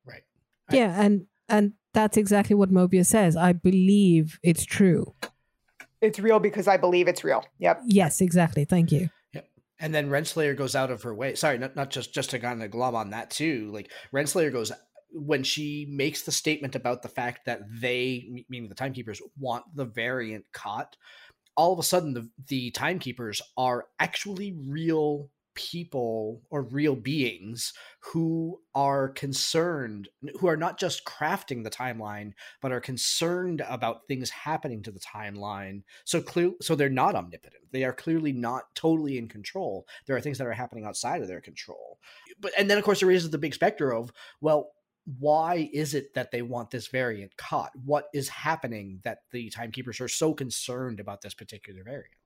[0.06, 0.22] right.
[0.72, 3.36] Yeah, and and that's exactly what Mobius says.
[3.36, 5.14] I believe it's true.
[6.00, 7.44] It's real because I believe it's real.
[7.58, 7.82] Yep.
[7.86, 8.64] Yes, exactly.
[8.64, 9.10] Thank you.
[9.32, 9.48] Yep.
[9.80, 11.34] And then Renslayer goes out of her way.
[11.34, 13.70] Sorry, not, not just just to kind of glob on that too.
[13.72, 14.72] Like Renslayer goes
[15.12, 19.84] when she makes the statement about the fact that they, meaning the timekeepers, want the
[19.84, 20.96] variant caught.
[21.56, 25.28] all of a sudden the the timekeepers are actually real
[25.60, 30.08] people or real beings who are concerned
[30.38, 32.32] who are not just crafting the timeline
[32.62, 35.82] but are concerned about things happening to the timeline.
[36.04, 37.64] So clear so they're not omnipotent.
[37.72, 39.86] They are clearly not totally in control.
[40.06, 41.98] There are things that are happening outside of their control.
[42.40, 44.70] But and then of course there raises the big specter of well
[45.18, 47.72] why is it that they want this variant caught?
[47.84, 52.19] What is happening that the timekeepers are so concerned about this particular variant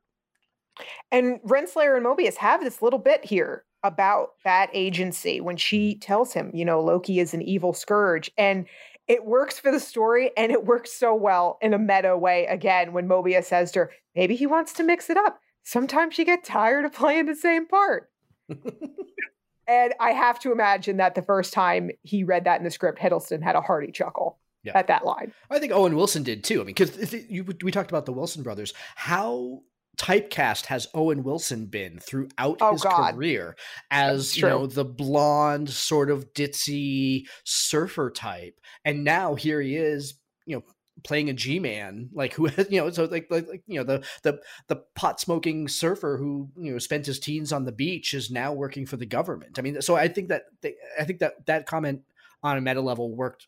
[1.11, 5.61] And Renslayer and Mobius have this little bit here about that agency when mm.
[5.61, 8.31] she tells him, you know, Loki is an evil scourge.
[8.37, 8.67] And
[9.07, 12.93] it works for the story and it works so well in a meta way again
[12.93, 15.39] when Mobius says to her, maybe he wants to mix it up.
[15.63, 18.11] Sometimes you get tired of playing the same part.
[19.69, 22.99] and I have to imagine that the first time he read that in the script,
[22.99, 24.73] Hiddleston had a hearty chuckle Yeah.
[24.75, 25.33] at that line.
[25.51, 26.63] I think Owen Wilson did too.
[26.63, 27.15] I mean, because
[27.63, 28.73] we talked about the Wilson brothers.
[28.95, 29.63] How
[29.97, 33.15] typecast has Owen Wilson been throughout Oh, his God.
[33.15, 33.57] career
[33.91, 40.15] as you know the blonde sort of ditzy surfer type, and now here he is,
[40.47, 40.63] you know,
[41.03, 44.05] playing a G-man, like who has you know, so like like, like you know the
[44.23, 48.31] the the pot smoking surfer who you know spent his teens on the beach is
[48.31, 49.59] now working for the government.
[49.59, 52.03] I mean, so I think that they, I think that that comment
[52.43, 53.47] on a meta level worked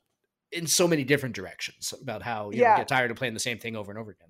[0.52, 3.58] in so many different directions about how you know, get tired of playing the same
[3.58, 4.28] thing over and over again.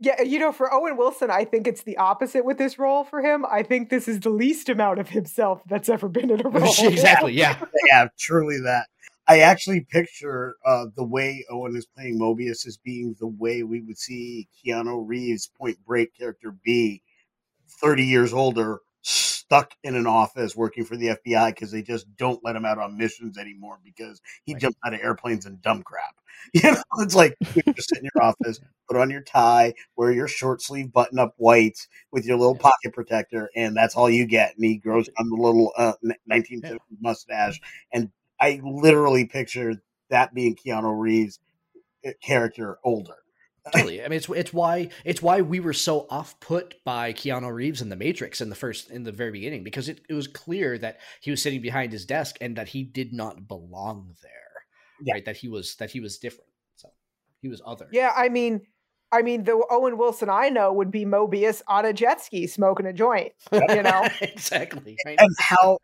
[0.00, 3.22] Yeah, you know, for Owen Wilson, I think it's the opposite with this role for
[3.22, 3.46] him.
[3.50, 6.72] I think this is the least amount of himself that's ever been in a role.
[6.88, 7.32] exactly.
[7.32, 7.64] Yeah.
[7.90, 8.86] yeah, truly that.
[9.26, 13.80] I actually picture uh, the way Owen is playing Mobius as being the way we
[13.80, 17.02] would see Keanu Reeves' Point Break character be
[17.80, 18.80] 30 years older,
[19.46, 22.78] stuck in an office working for the FBI because they just don't let him out
[22.78, 24.60] on missions anymore because he Right.
[24.62, 26.16] jumped out of airplanes and dumb crap.
[26.52, 30.12] You know, it's like you just sit in your office, put on your tie, wear
[30.12, 34.26] your short sleeve button up whites with your little pocket protector, and that's all you
[34.26, 34.54] get.
[34.56, 35.94] And he grows on the little uh,
[36.26, 37.60] 1950s mustache.
[37.92, 39.80] And I literally picture
[40.10, 41.38] that being Keanu Reeves'
[42.06, 43.16] uh, character older.
[43.72, 44.04] Totally.
[44.04, 47.82] I mean, it's it's why it's why we were so off put by Keanu Reeves
[47.82, 50.78] in the Matrix in the first in the very beginning because it, it was clear
[50.78, 54.30] that he was sitting behind his desk and that he did not belong there.
[55.02, 55.14] Yeah.
[55.14, 55.24] Right.
[55.24, 56.50] That he was that he was different.
[56.76, 56.88] So
[57.40, 57.88] he was other.
[57.92, 58.62] Yeah, I mean,
[59.10, 62.86] I mean, the Owen Wilson I know would be Mobius on a jet ski smoking
[62.86, 63.32] a joint.
[63.52, 64.96] You know, exactly.
[65.06, 65.16] Right.
[65.18, 65.78] And how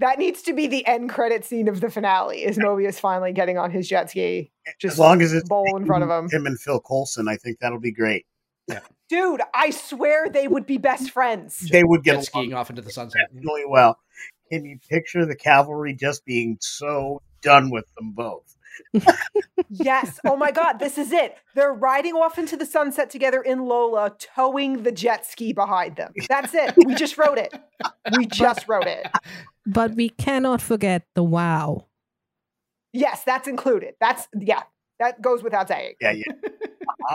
[0.00, 2.42] that needs to be the end credit scene of the finale.
[2.42, 5.86] Is Mobius finally getting on his jet ski, just as long as it's bowl in
[5.86, 6.28] front of him?
[6.30, 8.26] him and Phil Coulson, I think that'll be great.
[9.08, 11.58] Dude, I swear they would be best friends.
[11.58, 13.22] They would get Jet along skiing off into the sunset.
[13.32, 13.98] really well.
[14.50, 18.56] Can you picture the cavalry just being so done with them both?
[19.72, 20.18] Yes.
[20.26, 21.36] Oh my God, this is it.
[21.54, 26.12] They're riding off into the sunset together in Lola, towing the jet ski behind them.
[26.28, 26.74] That's it.
[26.76, 27.54] We just wrote it.
[28.16, 29.06] We just wrote it.
[29.66, 31.86] But we cannot forget the wow.
[32.92, 33.94] Yes, that's included.
[34.00, 34.62] That's, yeah,
[34.98, 35.94] that goes without saying.
[36.00, 36.32] Yeah, yeah.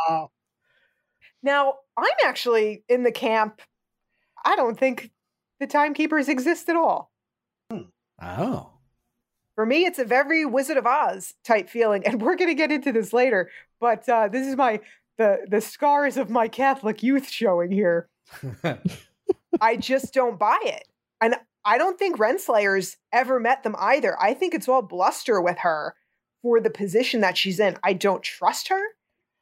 [0.09, 0.27] Ah,
[1.43, 3.61] Now, I'm actually in the camp.
[4.45, 5.11] I don't think
[5.59, 7.11] the timekeepers exist at all.
[8.21, 8.74] Oh.
[9.55, 12.71] For me, it's a very Wizard of Oz type feeling, and we're going to get
[12.71, 13.49] into this later.
[13.79, 14.81] But uh, this is my
[15.17, 18.09] the the scars of my Catholic youth showing here.
[19.61, 20.87] I just don't buy it,
[21.21, 24.21] and I don't think Renslayers ever met them either.
[24.21, 25.95] I think it's all bluster with her
[26.41, 27.77] for the position that she's in.
[27.83, 28.81] I don't trust her.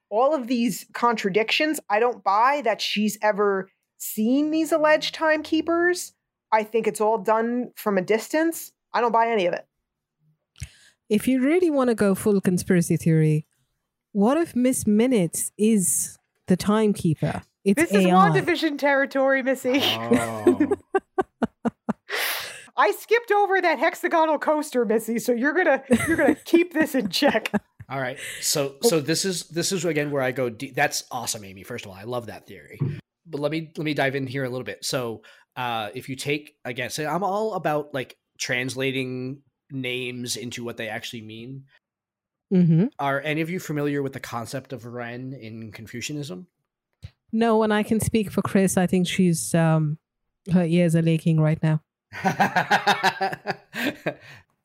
[0.09, 6.13] All of these contradictions, I don't buy that she's ever seen these alleged timekeepers.
[6.51, 8.71] I think it's all done from a distance.
[8.93, 9.65] I don't buy any of it.
[11.13, 13.45] If you really want to go full conspiracy theory,
[14.13, 17.43] what if Miss Minutes is the timekeeper?
[17.63, 18.11] It's This is AI.
[18.11, 19.79] WandaVision territory, Missy.
[19.83, 20.71] Oh.
[22.75, 27.09] I skipped over that hexagonal coaster, Missy, so you're gonna you're gonna keep this in
[27.09, 27.51] check.
[27.87, 28.17] All right.
[28.41, 30.73] So so this is this is again where I go deep.
[30.73, 31.61] That's awesome, Amy.
[31.61, 32.79] First of all, I love that theory.
[33.27, 34.83] But let me let me dive in here a little bit.
[34.83, 35.21] So
[35.55, 39.43] uh if you take again, so I'm all about like translating
[39.73, 41.65] names into what they actually mean.
[42.51, 46.47] hmm Are any of you familiar with the concept of Ren in Confucianism?
[47.31, 48.77] No, and I can speak for Chris.
[48.77, 49.97] I think she's um
[50.51, 51.81] her ears are leaking right now.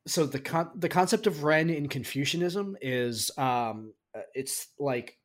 [0.06, 5.18] so the con- the concept of Ren in Confucianism is um uh, it's like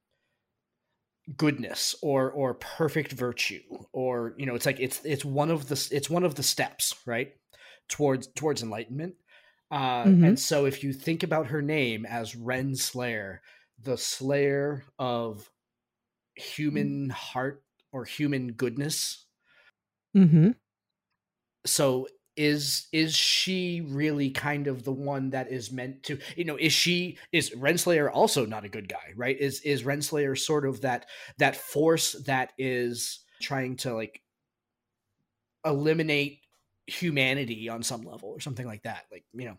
[1.38, 3.62] goodness or or perfect virtue
[3.94, 6.94] or you know it's like it's it's one of the it's one of the steps
[7.06, 7.34] right
[7.88, 9.16] towards towards enlightenment
[9.74, 10.28] uh Mhm.
[10.28, 13.42] and so if you think about her name as Ren Slayer
[13.80, 15.52] the slayer of
[16.36, 19.28] human heart or human goodness.
[20.16, 20.52] Mm-hmm.
[21.66, 26.58] So is is she really kind of the one that is meant to you know
[26.58, 30.82] is she is renslayer also not a good guy right is is renslayer sort of
[30.82, 31.06] that
[31.38, 34.24] that force that is trying to like
[35.66, 36.40] eliminate
[36.88, 39.58] humanity on some level or something like that like you know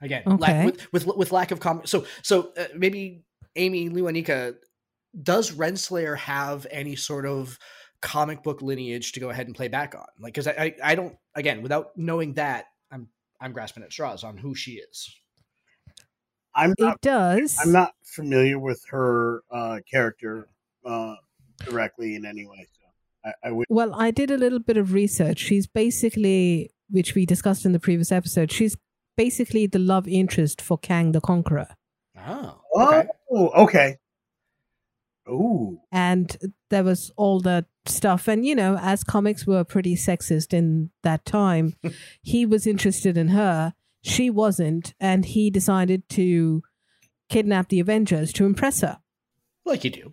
[0.00, 0.40] again Okay.
[0.40, 3.24] lack, with, with with lack of com so so uh, maybe
[3.56, 4.54] amy Lewanika,
[5.20, 7.58] does renslayer have any sort of
[8.00, 10.94] comic book lineage to go ahead and play back on like because I, I i
[10.94, 13.08] don't again without knowing that i'm
[13.40, 15.10] i'm grasping at straws on who she is
[16.54, 17.58] I'm not It does.
[17.60, 20.48] I'm not familiar with her uh, character
[20.84, 21.14] uh,
[21.64, 22.68] directly in any way.
[23.24, 23.66] So I, I would.
[23.68, 25.38] Well, I did a little bit of research.
[25.38, 28.76] She's basically, which we discussed in the previous episode, she's
[29.16, 31.68] basically the love interest for Kang the Conqueror.
[32.26, 33.98] oh, oh okay Oh, okay.
[35.28, 35.80] Ooh.
[35.90, 36.36] And
[36.70, 38.28] there was all that stuff.
[38.28, 41.76] And, you know, as comics were pretty sexist in that time,
[42.22, 43.72] he was interested in her.
[44.02, 44.94] She wasn't.
[45.00, 46.62] And he decided to
[47.30, 48.98] kidnap the Avengers to impress her.
[49.64, 50.12] like you do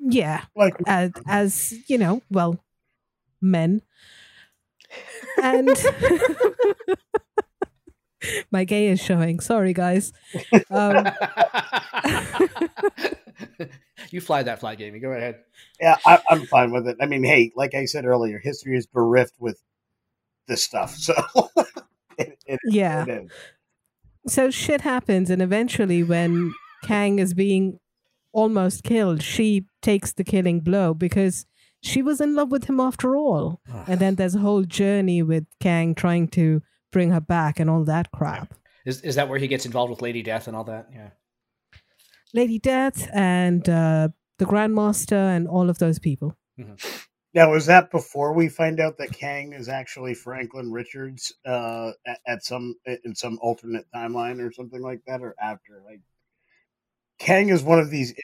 [0.00, 0.44] Yeah.
[0.54, 2.62] Like as, as you know, well,
[3.40, 3.82] men.
[5.42, 5.68] And
[8.50, 9.40] my gay is showing.
[9.40, 10.12] Sorry, guys.
[10.70, 11.08] Um,
[14.10, 15.00] you fly that flag, Amy.
[15.00, 15.40] Go ahead.
[15.80, 16.96] yeah, I, I'm fine with it.
[17.00, 19.60] I mean, hey, like I said earlier, history is bereft with
[20.46, 20.96] this stuff.
[20.96, 21.14] So
[22.18, 23.02] it, it, yeah.
[23.02, 23.30] it is.
[24.28, 27.78] So shit happens, and eventually, when Kang is being
[28.36, 31.46] almost killed, she takes the killing blow because
[31.82, 33.60] she was in love with him after all.
[33.86, 36.62] And then there's a whole journey with Kang trying to
[36.92, 38.54] bring her back and all that crap.
[38.84, 40.88] Is is that where he gets involved with Lady Death and all that?
[40.92, 41.10] Yeah.
[42.34, 44.08] Lady Death and uh,
[44.38, 46.36] the Grandmaster and all of those people.
[47.34, 52.20] Now, is that before we find out that Kang is actually Franklin Richards uh, at,
[52.26, 55.82] at some in some alternate timeline or something like that, or after?
[55.84, 56.00] Like,
[57.18, 58.22] Kang is one of these interesting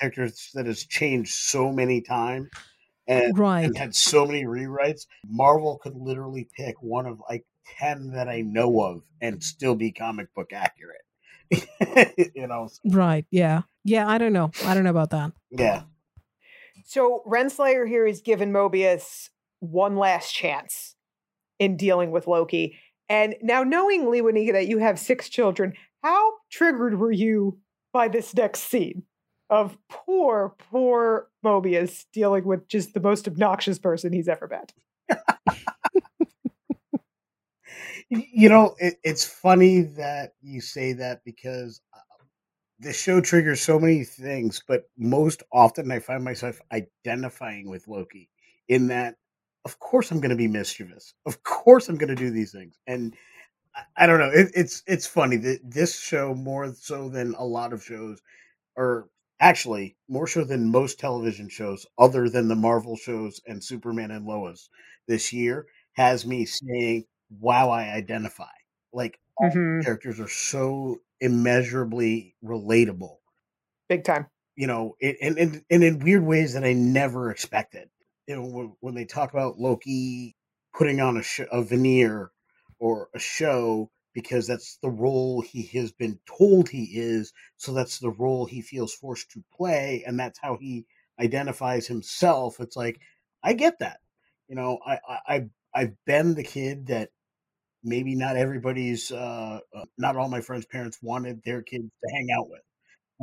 [0.00, 2.48] characters that has changed so many times
[3.06, 3.64] and, Right.
[3.64, 5.06] and had so many rewrites.
[5.26, 7.44] Marvel could literally pick one of like
[7.78, 11.00] ten that I know of and still be comic book accurate.
[12.34, 13.26] you know, Right.
[13.30, 13.62] Yeah.
[13.84, 14.08] Yeah.
[14.08, 14.50] I don't know.
[14.64, 15.32] I don't know about that.
[15.50, 15.82] yeah.
[16.86, 19.30] So Renslayer here is given Mobius
[19.60, 20.96] one last chance
[21.58, 22.78] in dealing with Loki.
[23.08, 27.58] And now knowing Lewanika that you have six children, how triggered were you
[27.94, 29.04] by this next scene
[29.48, 34.72] of poor, poor Mobius dealing with just the most obnoxious person he's ever met?
[38.10, 41.98] You know, it, it's funny that you say that because uh,
[42.78, 48.28] the show triggers so many things, but most often I find myself identifying with Loki
[48.68, 49.16] in that,
[49.64, 51.14] of course, I'm going to be mischievous.
[51.26, 52.78] Of course, I'm going to do these things.
[52.86, 53.14] And
[53.96, 54.30] I, don't know.
[54.30, 58.20] It, it's it's funny that this show more so than a lot of shows,
[58.76, 59.08] or
[59.40, 64.26] actually more so than most television shows, other than the Marvel shows and Superman and
[64.26, 64.70] Lois
[65.08, 67.06] this year, has me saying,
[67.40, 68.52] "Wow, I identify."
[68.92, 69.46] Like all
[69.80, 69.84] the Mhm.
[69.84, 73.18] characters are so immeasurably relatable
[73.88, 74.28] Big time.
[74.56, 77.88] you know, it, and, and and in weird ways that I never expected.
[78.26, 80.36] You know, when, when they talk about Loki
[80.76, 82.30] putting on a sh- a veneer
[82.78, 87.98] or a show because that's the role he has been told he is, so that's
[87.98, 90.86] the role he feels forced to play, and that's how he
[91.20, 92.60] identifies himself.
[92.60, 93.00] It's like
[93.42, 94.00] I get that.
[94.48, 94.98] You know, I
[95.28, 97.10] I I've, been the kid that
[97.84, 102.28] maybe not everybody's, uh, uh, not all my friends' parents wanted their kids to hang
[102.38, 102.62] out with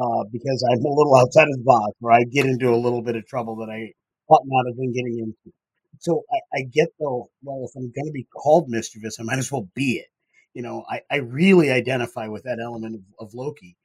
[0.01, 3.01] uh, because I'm a little outside of the box, where I get into a little
[3.01, 3.93] bit of trouble that I
[4.29, 5.55] ought not have been getting into.
[6.01, 9.37] So I, I get though, well, if I'm going to be called mischievous, I might
[9.37, 10.07] as well be it.
[10.55, 13.77] You know, I, I really identify with that element of, of Loki,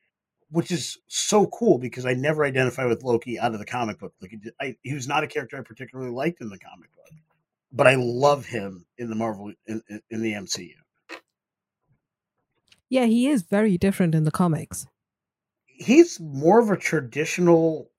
[0.50, 4.14] which is so cool because I never identify with Loki out of the comic book.
[4.22, 7.20] Like, I, he was not a character I particularly liked in the comic book,
[7.70, 10.72] but I love him in the Marvel in, in, in the MCU.
[12.88, 14.86] Yeah, he is very different in the comics.
[15.66, 17.90] he's more of a traditional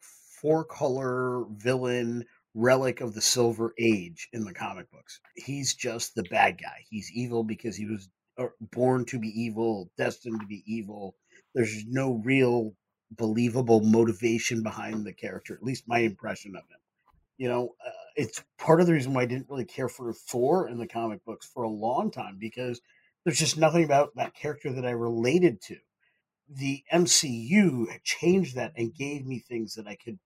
[0.41, 2.25] four color villain
[2.57, 5.19] relic of the silver age in the comic books.
[5.35, 6.83] He's just the bad guy.
[6.89, 8.09] He's evil because he was
[8.39, 11.15] uh, born to be evil destined to be evil.
[11.53, 12.73] There's no real
[13.11, 16.79] believable motivation behind the character at least my impression of him.
[17.37, 20.67] You know uh, it's part of the reason why i didn't really care for thor
[20.67, 22.81] in the comic books for a long time because
[23.23, 25.77] there's just nothing about that character that i related to.
[26.49, 30.19] The MCU changed that and gave me things that I could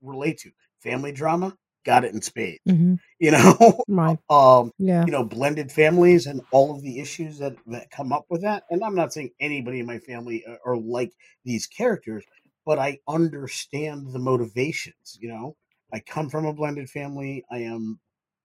[0.00, 0.50] relate to.
[0.80, 2.60] Family drama, got it in spades.
[2.68, 3.00] Mhm.
[3.20, 4.18] You know, Right.
[4.30, 5.06] um, Yeah.
[5.06, 8.64] you know, blended families and all of the issues that that come up with that.
[8.70, 11.12] And I'm not saying anybody in my family are, are like
[11.44, 12.24] these characters,
[12.66, 15.18] but I understand the motivations.
[15.20, 15.56] You know,
[15.94, 17.44] I come from a blended family.
[17.50, 18.00] I am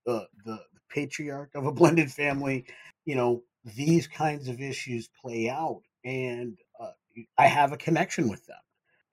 [0.06, 0.60] the the
[0.92, 2.66] patriarch of a blended family.
[3.06, 3.44] You know,
[3.78, 6.92] these kinds of issues play out, and uh,
[7.38, 8.60] I have a connection with them,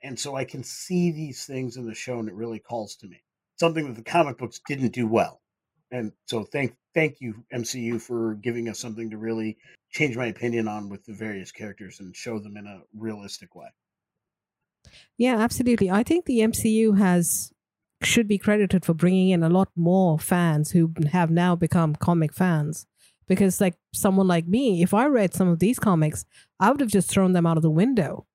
[0.03, 3.09] and so I can see these things in the show, and it really calls to
[3.09, 3.21] me.
[3.59, 5.41] Something that the comic books didn't do well
[5.91, 9.57] and so thank thank you MCU for giving us something to really
[9.91, 13.69] change my opinion on with the various characters and show them in a realistic way.
[15.17, 15.91] Yeah, absolutely.
[15.91, 17.53] I think the MCU has
[18.03, 22.33] should be credited for bringing in a lot more fans who have now become comic
[22.33, 22.87] fans.
[23.27, 26.25] Because, like someone like me, if I read some of these comics,
[26.61, 28.27] I would have just thrown them out of the window.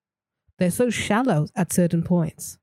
[0.57, 2.57] They're so shallow at certain points.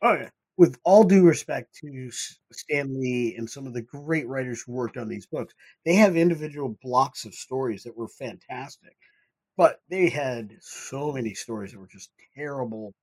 [0.00, 0.28] Oh yeah.
[0.56, 2.10] With all due respect to
[2.52, 5.54] Stan Lee and some of the great writers who worked on these books,
[5.84, 8.96] they have individual blocks of stories that were fantastic,
[9.56, 12.94] but they had so many stories that were just terrible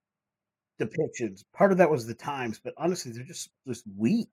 [0.82, 1.44] depictions.
[1.54, 4.30] Part of that was the times, but honestly, they're just just weak,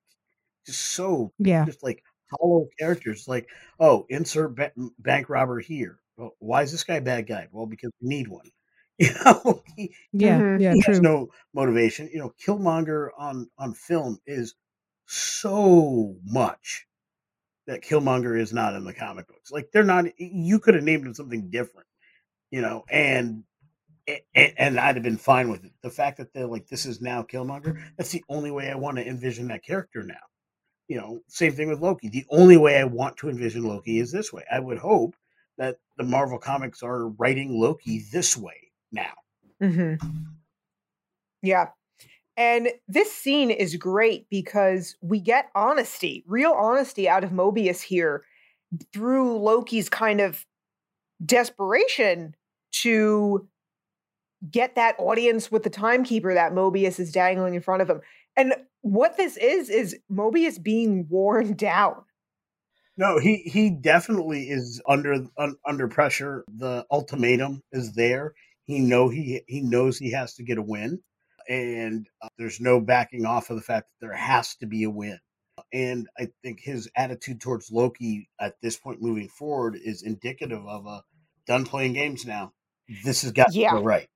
[0.66, 1.66] just so Yeah.
[1.66, 3.28] just like hollow characters.
[3.28, 3.48] Like,
[3.80, 6.00] oh, insert ba- bank robber here.
[6.16, 7.48] Well, why is this guy a bad guy?
[7.52, 8.50] Well, because we need one.
[8.98, 10.38] You know, he, Yeah.
[10.40, 10.60] Mhm.
[10.60, 10.74] Yeah.
[10.74, 11.00] he has True.
[11.00, 12.08] no motivation.
[12.12, 14.54] You know, Killmonger on on film is
[15.06, 16.86] so much
[17.66, 19.50] that Killmonger is not in the comic books.
[19.52, 20.06] Like they're not.
[20.18, 21.86] You could have named him something different.
[22.50, 23.44] You know, and
[24.34, 25.72] and, and I'd have been fine with it.
[25.82, 27.80] The fact that they're like, this is now Killmonger.
[27.96, 30.14] That's the only way I want to envision that character now.
[30.88, 32.08] You know, same thing with Loki.
[32.08, 34.44] The only way I want to envision Loki is this way.
[34.52, 35.16] I would hope
[35.58, 39.12] that the Marvel comics are writing Loki this way now.
[39.60, 39.94] hmm
[41.42, 41.68] Yeah.
[42.36, 48.24] And this scene is great because we get honesty, real honesty out of Mobius here
[48.92, 50.44] through Loki's kind of
[51.24, 52.34] desperation
[52.82, 53.48] to
[54.50, 58.00] get that audience with the timekeeper that Mobius is dangling in front of him.
[58.36, 62.02] And what this is, is Mobius being worn down.
[62.98, 66.44] No, he he definitely is under un, under pressure.
[66.48, 68.32] The ultimatum is there.
[68.66, 71.02] He know he he knows he has to get a win,
[71.48, 74.90] and uh, there's no backing off of the fact that there has to be a
[74.90, 75.18] win.
[75.72, 80.86] And I think his attitude towards Loki at this point moving forward is indicative of
[80.86, 81.02] a
[81.46, 82.52] done playing games now.
[83.04, 83.70] This has got Yeah.
[83.70, 84.08] to go right,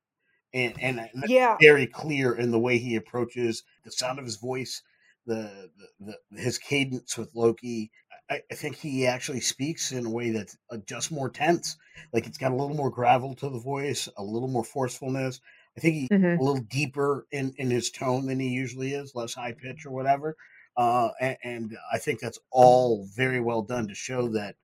[0.53, 1.57] and and Yeah.
[1.59, 4.81] very clear in the way he approaches the sound of his voice,
[5.25, 7.91] the, the, the his cadence with Loki.
[8.31, 11.77] I, I think he actually speaks in a way that's uh, just more tense.
[12.13, 15.41] Like it's got a little more gravel to the voice, a little more forcefulness.
[15.77, 16.39] I think he Mhm.
[16.39, 19.91] a little deeper in in his tone than he usually is, less high pitch or
[19.91, 20.37] whatever.
[20.77, 24.55] Uh, and, and I think that's all very well done to show that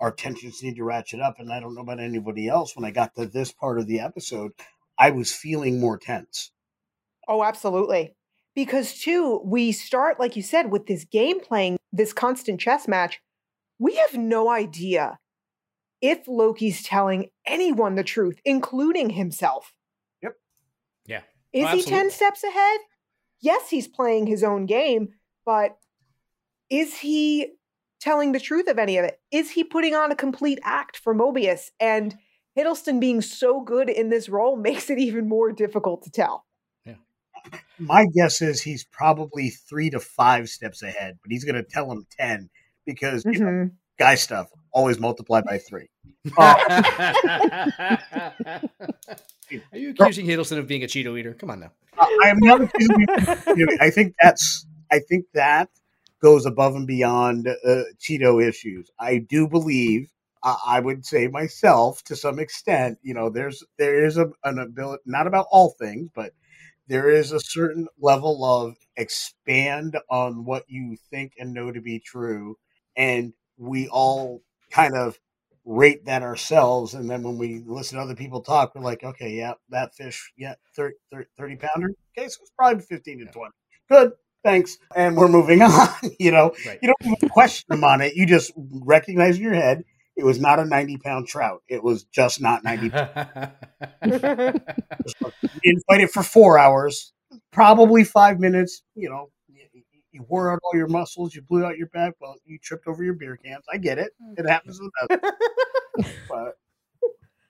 [0.00, 1.38] our tensions need to ratchet up.
[1.40, 2.76] And I don't know about anybody else.
[2.76, 4.52] When I got to this part of the episode,
[4.98, 6.52] I was feeling more tense.
[7.28, 8.16] Oh, absolutely.
[8.58, 13.20] Because too, we start, like you said, with this game playing, this constant chess match.
[13.78, 15.20] We have no idea
[16.00, 19.72] if Loki's telling anyone the truth, including himself.
[20.24, 20.32] Yep.
[21.06, 21.20] Yeah.
[21.52, 22.80] Is Oh, he 10 steps ahead?
[23.40, 25.10] Yes, he's playing his own game,
[25.46, 25.78] but
[26.68, 27.52] is he
[28.00, 29.20] telling the truth of any of it?
[29.30, 31.70] Is he putting on a complete act for Mobius?
[31.78, 32.16] And
[32.58, 36.47] Hiddleston being so good in this role makes it even more difficult to tell.
[37.78, 41.90] My guess is he's probably three to five steps ahead, but he's going to tell
[41.90, 42.48] him 10
[42.86, 43.70] because you know, Mhm.
[43.98, 45.88] guy stuff always multiply by three.
[49.72, 51.34] Are you accusing Hiddleston of being a Cheeto eater?
[51.34, 51.70] Come on now.
[51.98, 53.06] I I am not accusing you-
[53.56, 55.68] you I think that's I think that
[56.20, 58.90] goes above and beyond uh, Cheeto issues.
[58.98, 60.08] I do believe
[60.42, 62.98] uh, I would say myself to some extent.
[63.02, 66.32] You know, there's there is a, an ability not about all things, but
[66.88, 72.00] there is a certain level of expand on what you think and know to be
[72.00, 72.56] true,
[72.96, 75.18] and we all kind of
[75.68, 79.32] rate that ourselves and then when we listen to other people talk we're like okay
[79.32, 80.94] yeah that fish yeah 30,
[81.36, 81.90] 30 pounder?
[82.16, 83.50] Okay so it's probably 15 to 20
[83.90, 84.12] good
[84.42, 85.88] thanks and we're moving on
[86.18, 86.54] you know?
[86.66, 86.78] Right.
[86.80, 89.84] you don't question them on it you just recognize in your head
[90.18, 93.08] it was not a 90 pound trout it was just not 90 pounds.
[94.04, 94.10] you
[95.62, 97.12] didn't fight it for four hours
[97.52, 99.64] probably five minutes you know you,
[100.12, 103.02] you wore out all your muscles you blew out your back well you tripped over
[103.02, 106.58] your beer cans i get it it happens to the best but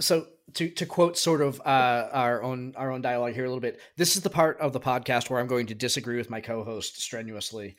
[0.01, 3.61] So to to quote sort of uh, our own our own dialogue here a little
[3.61, 3.81] bit.
[3.97, 7.01] This is the part of the podcast where I'm going to disagree with my co-host
[7.01, 7.77] strenuously.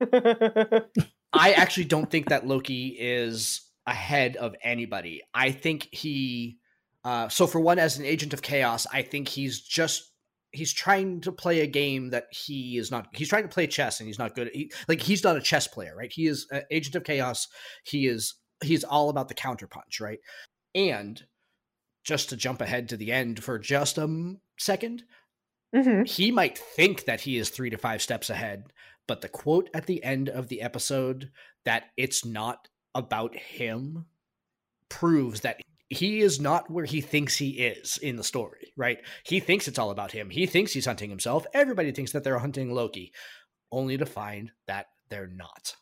[0.12, 5.22] I actually don't think that Loki is ahead of anybody.
[5.34, 6.58] I think he
[7.04, 10.10] uh, so for one as an agent of chaos, I think he's just
[10.50, 14.00] he's trying to play a game that he is not he's trying to play chess
[14.00, 16.12] and he's not good at he, like he's not a chess player, right?
[16.12, 17.46] He is an agent of chaos.
[17.84, 20.18] He is he's all about the counterpunch, right?
[20.74, 21.22] And
[22.02, 25.04] just to jump ahead to the end for just a second,
[25.72, 28.72] hmm he might think that he is three to five steps ahead,
[29.06, 31.30] but the quote at the end of the episode
[31.64, 34.06] that it's not about him
[34.88, 38.98] proves that he is not where he thinks he is in the story, right?
[39.24, 40.30] He thinks it's all about him.
[40.30, 41.46] He thinks he's hunting himself.
[41.54, 43.12] Everybody thinks that they're hunting Loki,
[43.70, 45.76] only to find that they're not.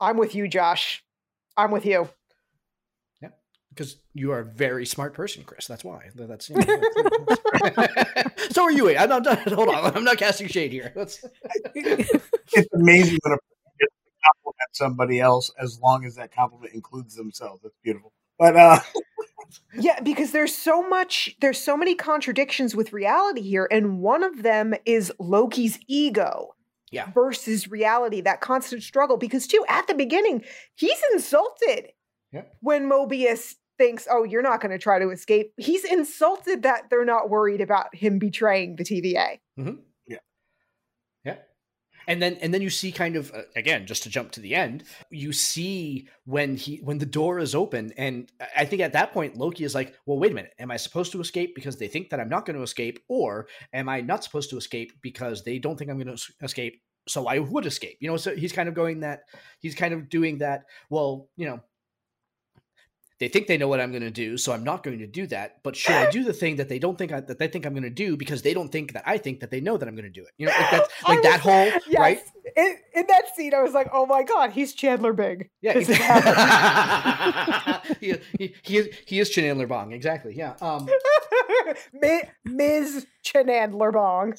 [0.00, 1.02] I'm with you, Josh.
[1.56, 2.08] I'm with you.
[3.22, 3.28] Yeah,
[3.70, 5.66] because you are a very smart person, Chris.
[5.66, 6.10] That's why.
[6.14, 8.94] That's you know, that's- so are you.
[8.96, 9.26] I'm not.
[9.52, 9.96] Hold on.
[9.96, 10.92] I'm not casting shade here.
[10.94, 11.24] That's
[11.74, 13.51] It's amazing when a person gets to
[14.24, 17.62] compliment somebody else as long as that compliment includes themselves.
[17.62, 18.12] That's beautiful.
[18.38, 18.80] But uh,
[19.74, 24.42] Yeah, because there's so much, there's so many contradictions with reality here, and one of
[24.42, 26.54] them is Loki's ego.
[26.90, 27.10] Yeah.
[27.12, 29.16] Versus reality, that constant struggle.
[29.16, 30.44] Because too, at the beginning,
[30.74, 31.88] he's insulted
[32.32, 32.42] Yeah.
[32.60, 37.06] when Mobius thinks, "Oh, you're not going to try to escape." He's insulted that they're
[37.06, 39.38] not worried about him betraying the TVA.
[39.56, 39.72] Yeah.
[42.06, 44.54] And then and then you see kind of uh, again just to jump to the
[44.54, 48.92] end, you see when he when the door is open and I- I think at
[48.94, 50.54] that point Loki is like, "Well, wait a minute.
[50.58, 53.48] Am I supposed to escape because they think that I'm not going to escape or
[53.72, 57.26] am I not supposed to escape because they don't think I'm going to escape?" So
[57.26, 57.96] I would escape.
[58.00, 59.22] You know, so he's kind of going that
[59.60, 61.60] he's kind of doing that, well, you know,
[63.22, 65.28] they think they know what I'm going to do, so I'm not going to do
[65.28, 65.62] that.
[65.62, 67.72] But should I do the thing that they don't think I, that they think I'm
[67.72, 69.94] going to do because they don't think that I think that they know that I'm
[69.94, 70.30] going to do it?
[70.38, 72.00] You know, like that, I like that whole Yes.
[72.00, 72.20] right?
[72.56, 75.86] In, in that scene, I was like, "Oh my god, he's Chandler Bing." Yeah, This
[78.00, 80.34] he, he, he is he is Chandler Bong exactly.
[80.34, 80.54] Yeah.
[80.60, 80.88] Um.
[81.92, 83.06] Mi- Ms.
[83.22, 84.34] Chandler Bong.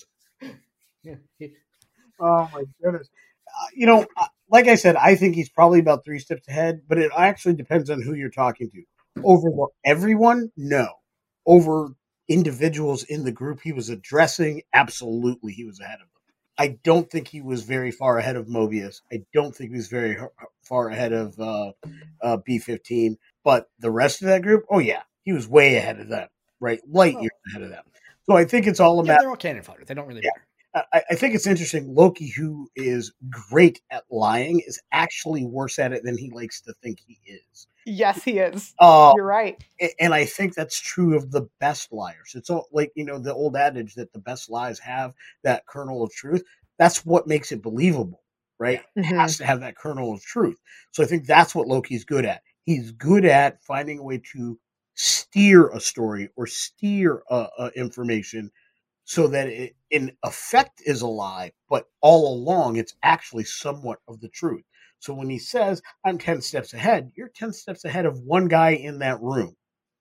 [1.04, 1.16] Yeah.
[1.40, 1.54] he-
[2.20, 3.08] oh my goodness,
[3.48, 4.06] uh, you know,
[4.54, 6.84] like I said, I think he's probably about three steps ahead.
[6.88, 8.84] But it actually depends on who you're talking to.
[9.24, 9.50] Over
[9.84, 10.88] everyone, no.
[11.46, 11.90] Over
[12.30, 16.08] individuals in the group he was addressing, absolutely, he was ahead of them.
[16.58, 19.02] I don't think he was very far ahead of Mobius.
[19.12, 20.18] I don't think he was very
[20.62, 21.72] far ahead of uh,
[22.22, 23.18] uh, B15.
[23.44, 26.28] But the rest of that group, oh yeah, he was way ahead of them,
[26.60, 26.80] right?
[26.88, 27.84] Light years ahead of them.
[28.30, 29.14] So I think it's all about.
[29.14, 29.84] yeah, they're all cannon fodder.
[29.84, 30.30] They don't really Yeah.
[30.36, 30.48] matter.
[30.76, 31.94] I, I think it's interesting.
[31.94, 36.74] Loki, who is great at lying, is actually worse at it than he likes to
[36.82, 37.68] think he is.
[37.86, 38.74] Yes, he is.
[38.80, 39.64] Uh, You're right.
[40.00, 42.32] and I think that's true of the best liars.
[42.36, 45.14] It's all like you know the old adage that the best lies have
[45.44, 46.44] that kernel of truth.
[46.80, 48.24] That's what makes it believable,
[48.60, 48.82] right?
[48.95, 49.20] It Mhm.
[49.20, 50.60] has to have that kernel of truth.
[50.91, 52.41] So I think that's what Loki's good at.
[52.64, 54.60] He's good at finding a way to
[54.95, 58.52] steer a story or steer uh, uh, information
[59.06, 64.20] so that it in effect is a lie, but all along it's actually somewhat of
[64.22, 64.64] the truth.
[65.00, 68.72] So when he says, I'm 10 steps ahead, you're 10 steps ahead of one guy
[68.72, 69.56] in that room.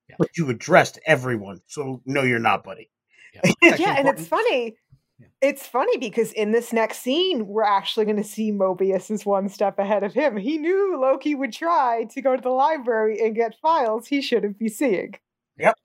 [0.09, 0.15] Yeah.
[0.19, 1.61] But you addressed everyone.
[1.67, 2.89] So no, you're not, buddy.
[3.35, 4.77] Yeah, It's actually yeah, and it's funny.
[5.19, 5.27] Yeah.
[5.41, 9.49] It's funny because in this next scene, we're actually going to see Mobius is one
[9.49, 10.37] step ahead of him.
[10.37, 14.59] He knew Loki would try to go to the library and get files he shouldn't
[14.59, 15.15] be seeing.
[15.59, 15.77] Yep.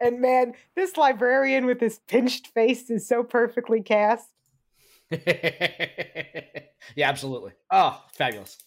[0.00, 4.28] And man, this librarian with his pinched face is so perfectly cast.
[5.10, 7.52] yeah, absolutely.
[7.70, 8.58] Oh, fabulous.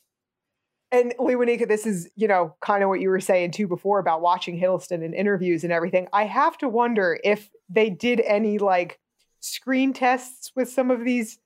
[0.92, 4.22] And Lewanika, this is, you know, kind of what you were saying too before about
[4.22, 6.08] watching Hiddleston in interviews and everything.
[6.14, 9.00] I have to wonder if they did any like
[9.40, 11.40] screen tests with some of these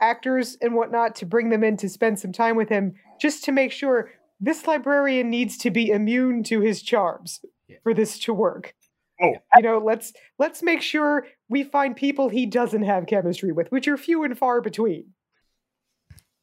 [0.00, 3.52] actors and whatnot to bring them in to spend some time with him just to
[3.52, 4.10] make sure
[4.40, 7.76] this librarian needs to be immune to his charms Yeah.
[7.82, 8.74] for this to work.
[9.22, 13.70] Oh, You know, let's let's make sure we find people he doesn't have chemistry with,
[13.70, 15.10] which are few and far between.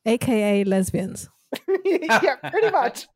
[0.05, 1.29] AKA lesbians.
[1.85, 3.07] yeah, pretty much.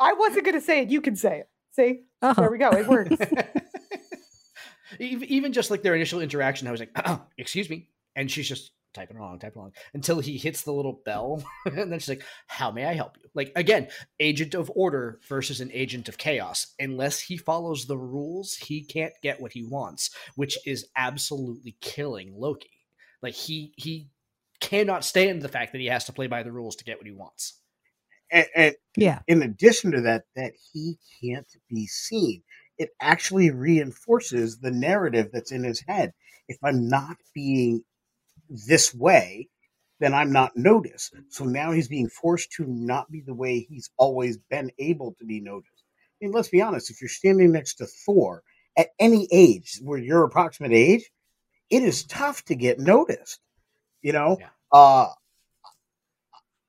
[0.00, 0.90] I wasn't going to say it.
[0.90, 1.48] You can say it.
[1.72, 2.00] See?
[2.22, 2.40] Uh-huh.
[2.40, 2.70] There we go.
[2.70, 3.16] It works.
[4.98, 6.96] even, even just like their initial interaction, I was like,
[7.38, 11.42] "Excuse me," and she's just typing along, typing along until he hits the little bell,
[11.66, 13.88] and then she's like, "How may I help you?" Like again,
[14.20, 16.74] agent of order versus an agent of chaos.
[16.78, 22.34] Unless he follows the rules, he can't get what he wants, which is absolutely killing
[22.36, 22.70] Loki.
[23.22, 24.08] Like he he
[24.60, 27.06] cannot stand the fact that he has to play by the rules to get what
[27.06, 27.60] he wants.
[28.30, 29.20] And, and Yeah.
[29.26, 32.42] in addition to that, that he can't be seen.
[32.76, 36.12] It actually reinforces the narrative that's in his head.
[36.48, 37.82] If I'm not being
[38.48, 39.48] this way,
[40.00, 41.14] then I'm not noticed.
[41.28, 45.24] So now he's being forced to not be the way he's always been able to
[45.24, 45.84] be noticed.
[46.20, 48.42] I mean, let's be honest, if you're standing next to Thor
[48.76, 51.10] at any age, where your approximate age,
[51.70, 53.40] it is tough to get noticed.
[54.02, 54.48] You know, Yeah.
[54.72, 55.08] uh,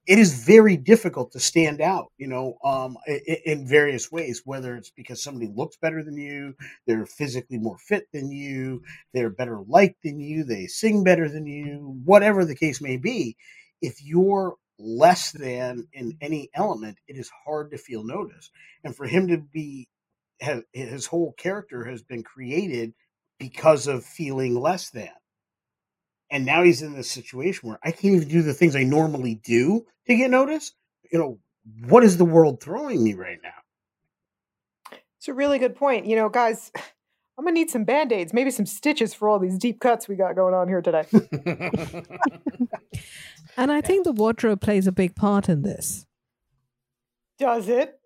[0.10, 4.44] it is very difficult to stand out, you know, um, i- i- in various ways,
[4.46, 6.56] whether it's because somebody looks better than you,
[6.88, 8.84] they're physically more fit than you,
[9.14, 13.38] they're better liked than you, they sing better than you, whatever the case may be.
[13.82, 18.52] If you're less than in any element, it is hard to feel noticed.
[18.84, 19.90] And for him to be,
[20.74, 22.94] his whole character has been created
[23.40, 25.10] because of feeling less than
[26.32, 29.36] and now he's in this situation where I can't even do the things I normally
[29.36, 30.76] do to get noticed.
[31.12, 31.40] You know,
[31.88, 35.00] what is the world throwing me right now?
[35.18, 36.06] It's a really good point.
[36.06, 36.72] You know, guys,
[37.38, 40.36] I'm gonna need some band-aids, maybe some stitches for all these deep cuts we got
[40.36, 41.06] going on here today.
[43.60, 46.06] And I think the wardrobe plays a big part in this.
[47.38, 48.00] Does it?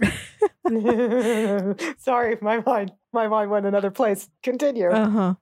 [1.98, 4.30] Sorry, my mind my mind went another place.
[4.42, 4.88] Continue.
[4.88, 5.34] Uh huh.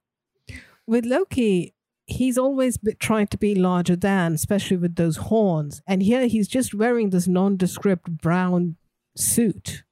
[0.88, 1.74] With Loki,
[2.06, 5.82] he's always trying to be larger than, especially with those horns.
[5.86, 8.76] And here he's just wearing this nondescript brown
[9.14, 9.84] suit.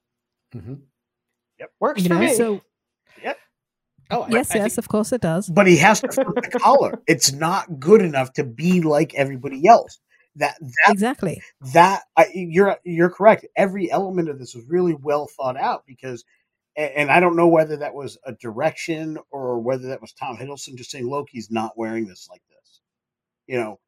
[0.55, 0.81] Mhm.
[1.59, 2.33] Yep, works You for know, me.
[2.33, 2.61] so
[4.09, 5.49] Oh, I- yes, I yes, think- of course it does.
[5.49, 7.01] But he has to flip the collar.
[7.07, 9.99] It's not good enough to be like everybody else.
[10.37, 11.41] That that Exactly.
[11.73, 13.45] that I, you're you're correct.
[13.57, 16.23] Every element of this was really well thought out because,
[16.77, 20.75] and, I don't know whether that was a direction or whether that was Tom Hiddleston
[20.75, 22.81] just saying Loki's not wearing this like this.
[23.47, 23.79] You know,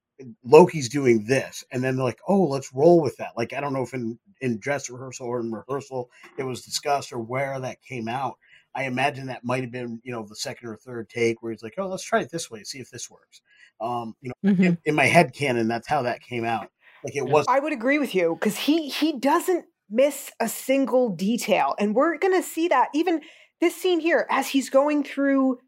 [0.44, 3.74] Loki's doing this, and then they're like, "Oh, let's roll with that." Like I don't
[3.74, 7.82] know if in in dress rehearsal or in rehearsal it was discussed or where that
[7.82, 8.38] came out.
[8.76, 11.64] I imagine that might have been you know the second or third take where he's
[11.64, 13.42] like, "Oh, let's try it this way, see if this works."
[13.80, 14.66] Um, you know, Mhm.
[14.66, 16.70] in, in my head canon, that's how that came out.
[17.04, 21.10] Like it was I would agree with you because he he doesn't miss a single
[21.10, 23.22] detail, and we're gonna see that even
[23.60, 25.60] this scene here as he's going through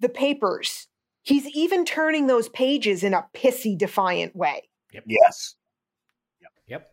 [0.00, 0.86] the papers.
[1.22, 4.68] He's even turning those pages in a pissy, defiant way.
[5.06, 5.56] yes.
[6.40, 6.50] Yep.
[6.68, 6.90] Yep.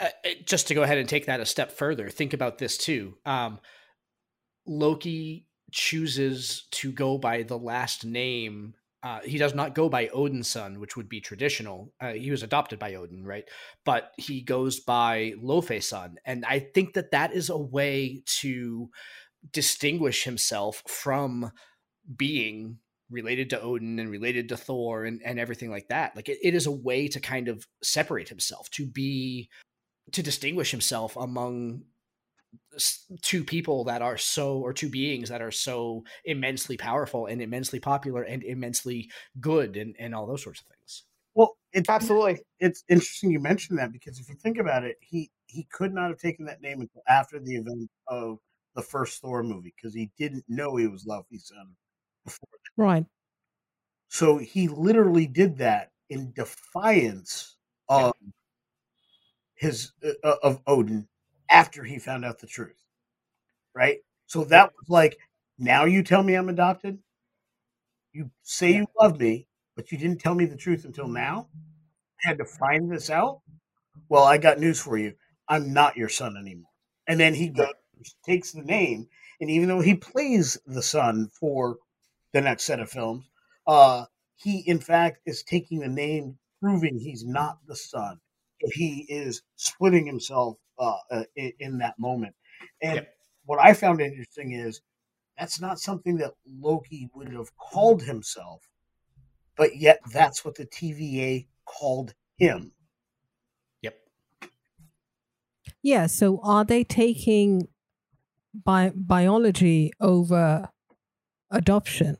[0.00, 3.16] uh, just to go ahead and take that a step further, think about this too.
[3.26, 3.58] Um,
[4.66, 8.74] Loki chooses to go by the last name.
[9.02, 11.92] Uh, he does not go by Odin's son, which would be traditional.
[12.00, 13.44] Uh, he was adopted by Odin, right?
[13.84, 18.90] But he goes by Laufeyson, and I think that that is a way to
[19.52, 21.52] distinguish himself from
[22.16, 22.78] being
[23.10, 26.14] related to Odin and related to Thor and, and everything like that.
[26.16, 29.48] Like it, it is a way to kind of separate himself, to be
[30.12, 31.82] to distinguish himself among
[33.22, 37.80] two people that are so or two beings that are so immensely powerful and immensely
[37.80, 39.10] popular and immensely
[39.40, 41.04] good and, and all those sorts of things.
[41.34, 42.40] Well, it's Absolutely.
[42.58, 46.10] it's interesting you mentioned that because if you think about it, he he could not
[46.10, 48.38] have taken that name until after the event of
[48.74, 51.74] the first Thor movie because he didn't know he was Laufey's son
[52.24, 52.48] before.
[52.76, 53.06] Right.
[54.08, 57.56] So he literally did that in defiance
[57.88, 58.12] of
[59.54, 59.92] his
[60.24, 61.08] uh, of Odin
[61.50, 62.82] after he found out the truth.
[63.74, 63.98] Right?
[64.26, 65.18] So that was like
[65.58, 66.98] now you tell me I'm adopted?
[68.12, 69.46] You say you love me,
[69.76, 71.48] but you didn't tell me the truth until now?
[72.24, 73.40] I had to find this out?
[74.08, 75.14] Well, I got news for you.
[75.48, 76.70] I'm not your son anymore.
[77.08, 77.72] And then he goes,
[78.24, 79.08] takes the name,
[79.40, 81.78] and even though he plays the son for
[82.32, 83.24] the next set of films,
[83.66, 84.06] uh,
[84.36, 88.20] he in fact is taking the name, proving he's not the son.
[88.72, 92.34] He is splitting himself uh, uh, in, in that moment.
[92.82, 93.14] And Yep.
[93.46, 94.80] what I found interesting is
[95.38, 98.62] that's not something that Loki would have called himself,
[99.56, 102.72] but yet that's what the TVA called him.
[103.82, 103.98] Yep.
[105.82, 106.06] Yeah.
[106.06, 107.68] So are they taking
[108.54, 110.70] bi- biology over
[111.50, 112.18] adoption?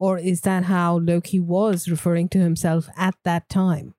[0.00, 3.94] Or is that how Loki was referring to himself at that time?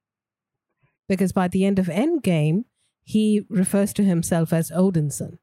[1.09, 2.65] Because by the end of Endgame,
[3.05, 5.37] he refers to himself as Odinson.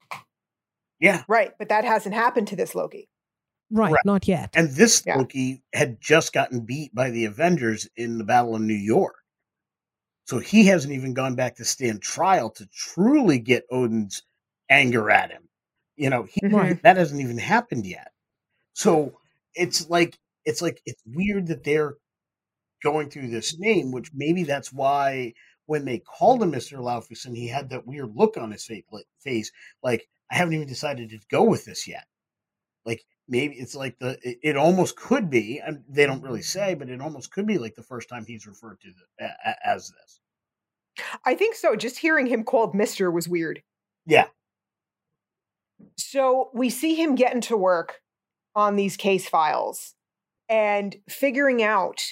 [1.01, 1.23] Yeah.
[1.29, 1.53] Right.
[1.59, 3.09] But that hasn't happened to this Loki.
[3.71, 4.05] Right, Right.
[4.05, 4.51] not yet.
[4.55, 5.17] And this Yeah.
[5.17, 9.17] Loki had just gotten beat by the Avengers in the Battle of New York.
[10.27, 14.23] So he hasn't even gone back to stand trial to truly get Odin's
[14.69, 15.49] anger at him.
[15.97, 16.55] You know, he, mm-hmm.
[16.55, 16.83] Right.
[16.83, 18.13] that hasn't even happened yet.
[18.75, 19.19] So
[19.55, 21.95] it's like it's like it's weird that they're
[22.83, 25.33] going through this name, which maybe that's why
[25.67, 26.79] when they called him Mr.
[26.79, 28.69] Laufeyson, he had that weird look on his
[29.21, 29.53] face,
[29.83, 32.07] like I haven't even decided to go with this yet.
[32.85, 36.75] Like maybe it's like the it, it almost could be, and they don't really say,
[36.75, 39.91] but it almost could be like the first time he's referred to the, a, as
[39.91, 40.21] this.
[41.25, 41.77] I think so.
[41.77, 43.63] Just hearing him called Mister was weird.
[44.07, 44.27] Yeah.
[45.97, 48.03] So we see him getting to work
[48.55, 49.95] on these case files
[50.49, 52.03] and figuring out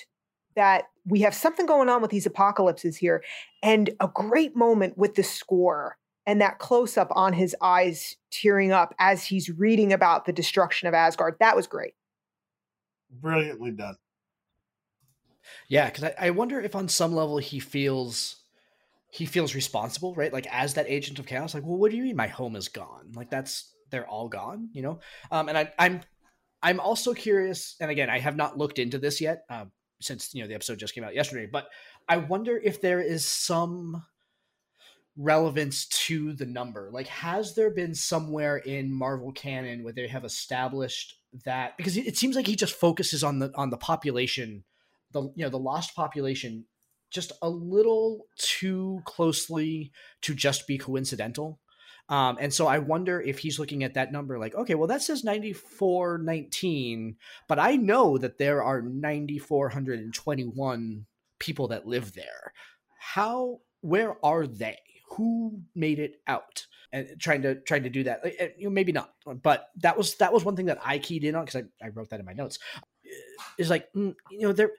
[0.57, 3.23] that we have something going on with these apocalypses here
[3.63, 5.97] and a great moment with the score
[6.27, 10.87] and that close up on his eyes tearing up as he's reading about the destruction
[10.87, 11.37] of Asgard.
[11.41, 11.95] That was great.
[13.11, 13.97] Brilliantly done.
[15.69, 18.37] Yeah, because I, I wonder if on some level he feels
[19.13, 20.33] he feels responsible, right?
[20.33, 22.69] Like as that agent of chaos, like, well, what do you mean my home is
[22.69, 23.11] gone?
[23.15, 25.01] Like that's they're all gone, you know?
[25.33, 26.01] Um, and I, I'm
[26.63, 29.65] I'm also curious, and again, I have not looked into this yet, uh,
[30.01, 31.69] since you know the episode just came out yesterday, but
[32.09, 34.05] I wonder if there is some
[35.17, 36.91] relevance to the number.
[36.93, 42.17] Like, has there been somewhere in Marvel canon where they have established that because it
[42.17, 44.65] seems like he just focuses on the on the population,
[45.13, 46.65] the you know the lost population,
[47.11, 51.61] just a little too closely to just be coincidental.
[52.11, 55.01] Um, and so I wonder if he's looking at that number like, okay, well, that
[55.01, 57.17] says 9419,
[57.47, 61.07] but I know that there are 9,421
[61.39, 62.53] people that live there.
[62.99, 64.79] How, where are they?
[65.13, 66.67] Who made it out?
[66.93, 68.25] And trying to trying to do that,
[68.59, 69.15] you know, maybe not,
[69.45, 71.91] but that was that was one thing that I keyed in on because I, I
[71.91, 72.59] wrote that in my notes.
[73.59, 74.73] Is like mm, you know there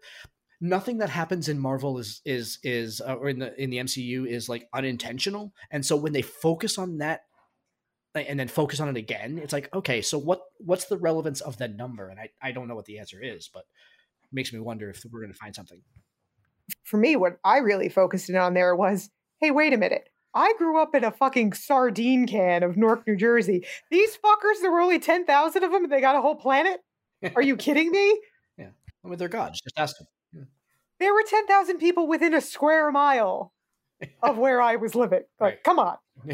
[0.62, 4.28] nothing that happens in Marvel is is is uh, or in the in the MCU
[4.28, 5.54] is like unintentional.
[5.72, 7.22] And so when they focus on that
[8.14, 11.58] and then focus on it again, it's like okay, so what what's the relevance of
[11.58, 12.10] the number?
[12.10, 13.62] And I I don't know what the answer is, but
[14.24, 15.82] it makes me wonder if we're going to find something.
[16.84, 19.10] For me, what I really focused in on there was,
[19.42, 20.08] hey, wait a minute.
[20.34, 23.66] I grew up in a fucking sardine can of Newark, New Jersey.
[23.90, 26.80] These fuckers, there were only 10,000 of them and they got a whole planet?
[27.36, 28.20] Are you kidding me?
[28.58, 28.68] Yeah.
[29.04, 29.60] I mean, they're gods.
[29.62, 30.08] Just ask them.
[31.02, 33.54] There were 10,000 people within a square mile
[34.22, 35.24] of where I was living.
[35.40, 35.64] Like, right.
[35.64, 35.98] come on.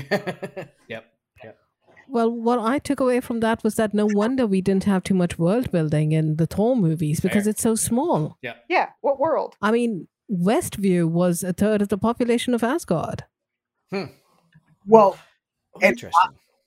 [0.90, 1.06] yep.
[1.42, 1.58] Yep.
[2.10, 5.14] Well, what I took away from that was that no wonder we didn't have too
[5.14, 7.52] much world building in the Thor movies because Fair.
[7.52, 8.38] it's so small.
[8.42, 8.56] Yeah.
[8.68, 8.90] Yeah.
[9.00, 9.56] What world?
[9.62, 13.24] I mean, Westview was a third of the population of Asgard.
[13.90, 14.12] Hmm.
[14.86, 15.18] Well,
[15.76, 16.12] oh, interesting.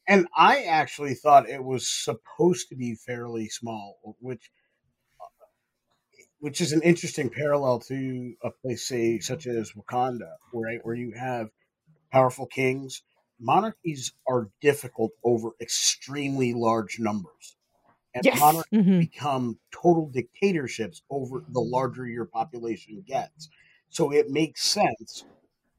[0.09, 4.51] I, and I actually thought it was supposed to be fairly small, which
[6.40, 11.12] which is an interesting parallel to a place, say, such as Wakanda, right, where you
[11.12, 11.50] have
[12.10, 13.02] powerful kings.
[13.38, 17.56] Monarchies are difficult over extremely large numbers,
[18.14, 18.38] and yes.
[18.38, 18.98] monarchies mm-hmm.
[18.98, 23.48] become total dictatorships over the larger your population gets.
[23.88, 25.24] So it makes sense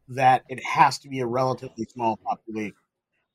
[0.10, 2.76] that it has to be a relatively small population.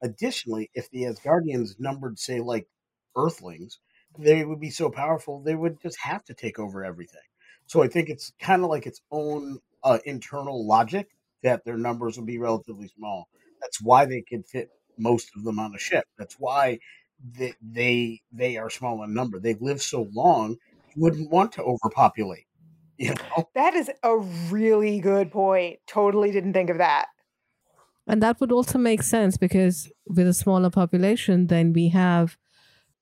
[0.02, 2.66] Additionally, if the Asgardians numbered, say, like
[3.16, 3.78] Earthlings,
[4.18, 7.20] they would be so powerful they would just have to take over everything.
[7.66, 11.08] So I think it's kind of like its own uh, internal logic
[11.42, 13.28] that their numbers would be relatively small.
[13.60, 16.04] That's why they can fit most of them on a ship.
[16.18, 16.78] That's why
[17.22, 19.40] they they, they are small in number.
[19.40, 20.56] They've lived so long,
[20.94, 22.44] you wouldn't want to overpopulate.
[22.98, 23.50] You know?
[23.54, 25.80] That is a really good point.
[25.86, 27.08] Totally didn't think of that.
[28.06, 32.38] And that would also make sense because with a smaller population, then we have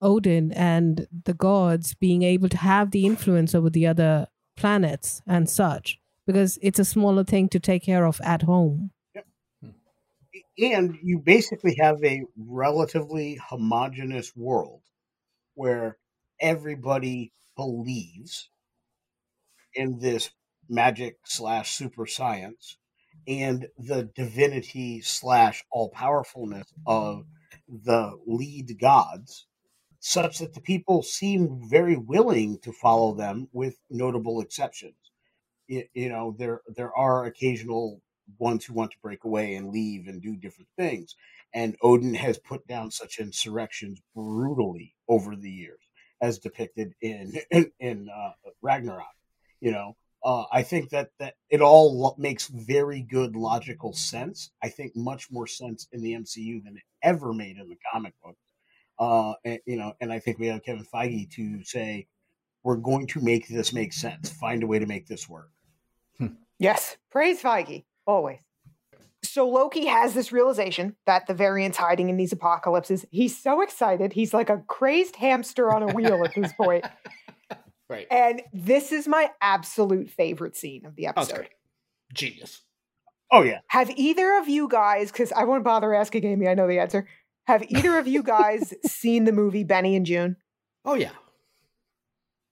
[0.05, 5.49] Odin and the gods being able to have the influence over the other planets and
[5.49, 8.91] such because it's a smaller thing to take care of at home.
[9.15, 9.25] Yep.
[9.61, 9.69] Hmm.
[10.59, 14.81] And you basically have a relatively homogenous world
[15.55, 15.97] where
[16.39, 18.49] everybody believes
[19.73, 20.29] in this
[20.69, 22.77] magic slash super science
[23.27, 27.25] and the divinity slash all powerfulness of
[27.67, 29.47] the lead gods
[30.07, 34.93] such that the people seem very willing to follow them with notable exceptions.
[35.67, 38.03] You, you know, there there are occasional
[38.37, 41.15] ones who want to break away and leave and do different things.
[41.55, 45.81] And Odin has put down such insurrections brutally over the years,
[46.21, 49.07] as depicted in in, in uh, Ragnarok.
[49.59, 54.51] You know, uh, I think that that it all lo- makes very good logical sense.
[54.61, 58.13] I think much more sense in the MCU than it ever made in the comic
[58.23, 58.37] book
[58.99, 62.07] uh, and, you know, and I think we have Kevin Feige to say
[62.63, 64.29] we're going to make this make sense.
[64.29, 65.51] Find a way to make this work.
[66.17, 66.27] Hmm.
[66.59, 68.39] Yes, praise Feige always.
[69.23, 73.05] So Loki has this realization that the variant's hiding in these apocalypses.
[73.11, 74.13] He's so excited.
[74.13, 76.85] He's like a crazed hamster on a wheel at this point.
[77.87, 78.07] Right.
[78.09, 81.49] And this is my absolute favorite scene of the episode.
[82.13, 82.61] Genius.
[83.31, 83.59] Oh yeah.
[83.67, 87.07] Have either of you guys, because I won't bother asking Amy, I know the answer.
[87.47, 90.37] Have either of you guys seen the movie Benny and Joon?
[90.83, 91.11] Oh yeah.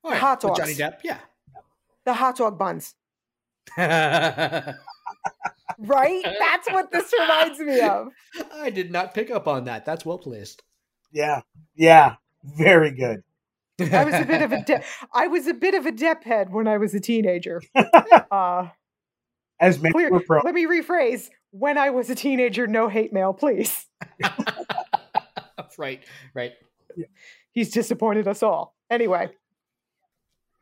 [0.03, 0.17] Oh, yeah.
[0.19, 0.73] Hot With Johnny.
[0.73, 0.99] Depp.
[1.03, 1.17] Yeah.
[2.05, 2.95] The hot dog buns.
[5.79, 6.23] Right?
[6.23, 8.07] That's what this reminds me of.
[8.53, 9.85] I did not pick up on that.
[9.85, 10.61] That's well placed.
[11.11, 11.41] Yeah.
[11.75, 12.15] Yeah.
[12.43, 13.23] Very good.
[13.91, 14.83] I was a bit of a de-
[15.13, 17.61] I was a bit of a Depp head when I was a teenager.
[17.75, 18.69] Uh,
[19.59, 20.41] As many clear, were pro.
[20.43, 21.29] let me rephrase.
[21.51, 23.87] When I was a teenager, no hate mail, please.
[25.77, 26.53] Right, right.
[27.51, 28.75] He's disappointed us all.
[28.89, 29.31] Anyway.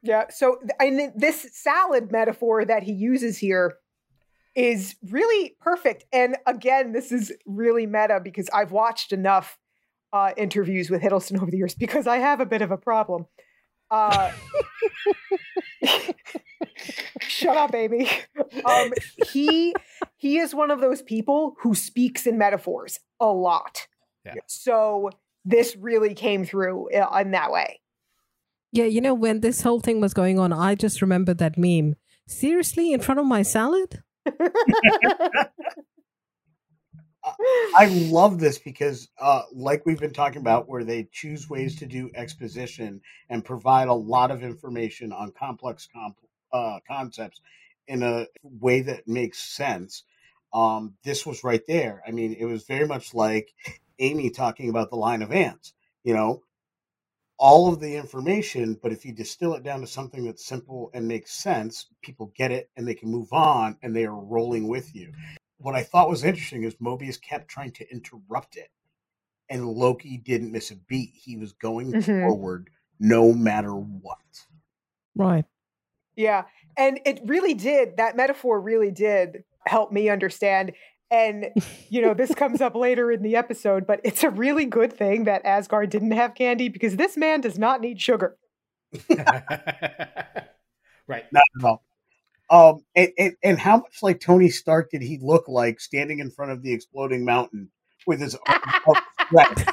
[0.03, 0.57] Yeah, so
[0.89, 3.77] mean, this salad metaphor that he uses here
[4.55, 6.05] is really perfect.
[6.11, 9.57] And again, this is really meta because I've watched enough
[10.13, 13.27] uh, interviews with Hiddleston over the years because I have a bit of a problem.
[13.89, 14.31] Uh,
[17.21, 18.09] shut up, Amy.
[18.65, 18.91] Um,
[19.31, 19.73] he
[20.17, 23.87] he is one of those people who speaks in metaphors a lot.
[24.25, 24.33] Yeah.
[24.47, 25.09] So
[25.45, 27.79] this really came through uh, in that way.
[28.71, 31.95] Yeah, you know, when this whole thing was going on, I just remembered that meme.
[32.27, 34.01] Seriously, in front of my salad?
[37.75, 41.85] I love this because, uh, like we've been talking about, where they choose ways to
[41.85, 46.17] do exposition and provide a lot of information on complex comp-
[46.53, 47.41] uh, concepts
[47.87, 50.03] in a way that makes sense.
[50.53, 52.01] Um, this was right there.
[52.07, 53.53] I mean, it was very much like
[54.01, 55.73] Amy talking about the line of ants.
[56.03, 56.43] You know,
[57.37, 61.07] all of the information, but if you distill it down to something that's simple and
[61.07, 64.95] makes sense, people get it and they can move on and they are rolling with
[64.95, 65.13] you
[65.61, 68.69] what I thought was interesting is Mobius kept trying to interrupt it,
[69.49, 71.11] and Loki didn't miss a beat.
[71.13, 72.21] He was going Mhm.
[72.21, 72.69] forward
[72.99, 74.17] no matter what.
[75.15, 75.45] Right.
[76.15, 76.45] Yeah.
[76.77, 80.73] And it really did, that metaphor really did help me understand.
[81.11, 81.49] And,
[81.89, 85.25] you know, this comes up later in the episode, but it's a really good thing
[85.25, 88.37] that Asgard didn't have candy because this man does not need sugar.
[89.09, 89.25] right.
[91.31, 91.83] Not at all.
[92.49, 96.31] Um, and, and, and how much like Tony Stark did he look like standing in
[96.31, 97.69] front of the exploding mountain
[98.07, 99.01] with his arms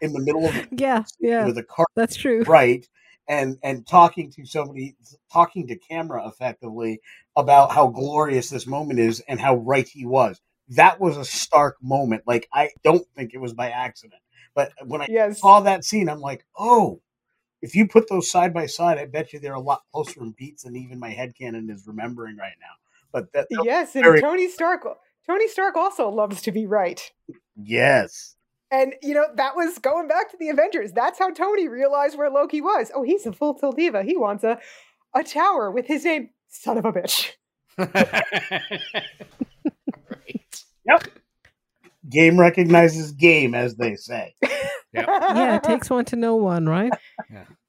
[0.00, 2.42] in the middle of Yeah, yeah, with a car that's true.
[2.42, 2.86] right
[3.28, 4.96] and and talking to somebody
[5.32, 7.00] talking to camera effectively
[7.36, 11.76] about how glorious this moment is and how right he was that was a stark
[11.82, 14.20] moment like i don't think it was by accident
[14.54, 15.40] but when i Yes.
[15.40, 17.00] saw that scene i'm like oh
[17.62, 20.30] if you put those side by side i bet you they're a lot closer in
[20.32, 22.74] beats than even my head headcanon is remembering right now
[23.12, 23.94] but that that- Yes.
[23.94, 24.86] And very- Tony Stark,
[25.26, 27.12] Tony Stark also loves to be right.
[27.56, 28.36] yes
[28.70, 30.90] And, you know, that was going back to the Avengers.
[30.92, 32.90] That's how Tony realized where Loki was.
[32.92, 34.02] Oh, he's a full tilt diva.
[34.02, 34.58] He wants a,
[35.14, 36.30] a tower with his name.
[36.48, 37.34] Son of a bitch.
[40.88, 41.08] right.
[42.08, 44.34] game recognizes game as they say
[44.94, 46.92] Yeah, it takes one to know one, right?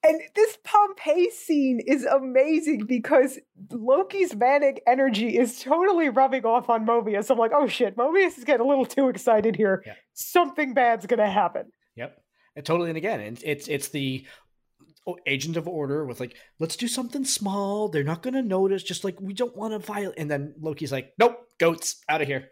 [0.04, 3.40] And this Pompeii scene is amazing because
[3.72, 7.28] Loki's manic energy is totally rubbing off on Mobius.
[7.30, 9.82] I'm like, oh shit, Mobius is getting a little too excited here.
[9.84, 9.94] Yeah.
[10.14, 11.72] Something bad's gonna happen.
[11.96, 12.22] Yep.
[12.54, 12.90] And totally.
[12.90, 14.24] And again, it's it's it's the
[15.26, 17.88] agent of order with like, let's do something small.
[17.88, 18.82] They're not going to notice.
[18.82, 20.18] Just like we don't want to violate.
[20.18, 22.50] And then Loki's like, nope, goats out of here.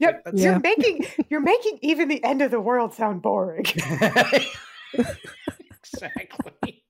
[0.00, 0.24] Yep.
[0.24, 0.58] That's- You're Yeah.
[0.58, 3.64] making you're making even the end of the world sound boring.
[5.70, 6.82] exactly.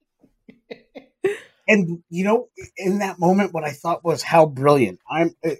[1.69, 5.51] and you know in that moment what i thought was how brilliant i'm uh,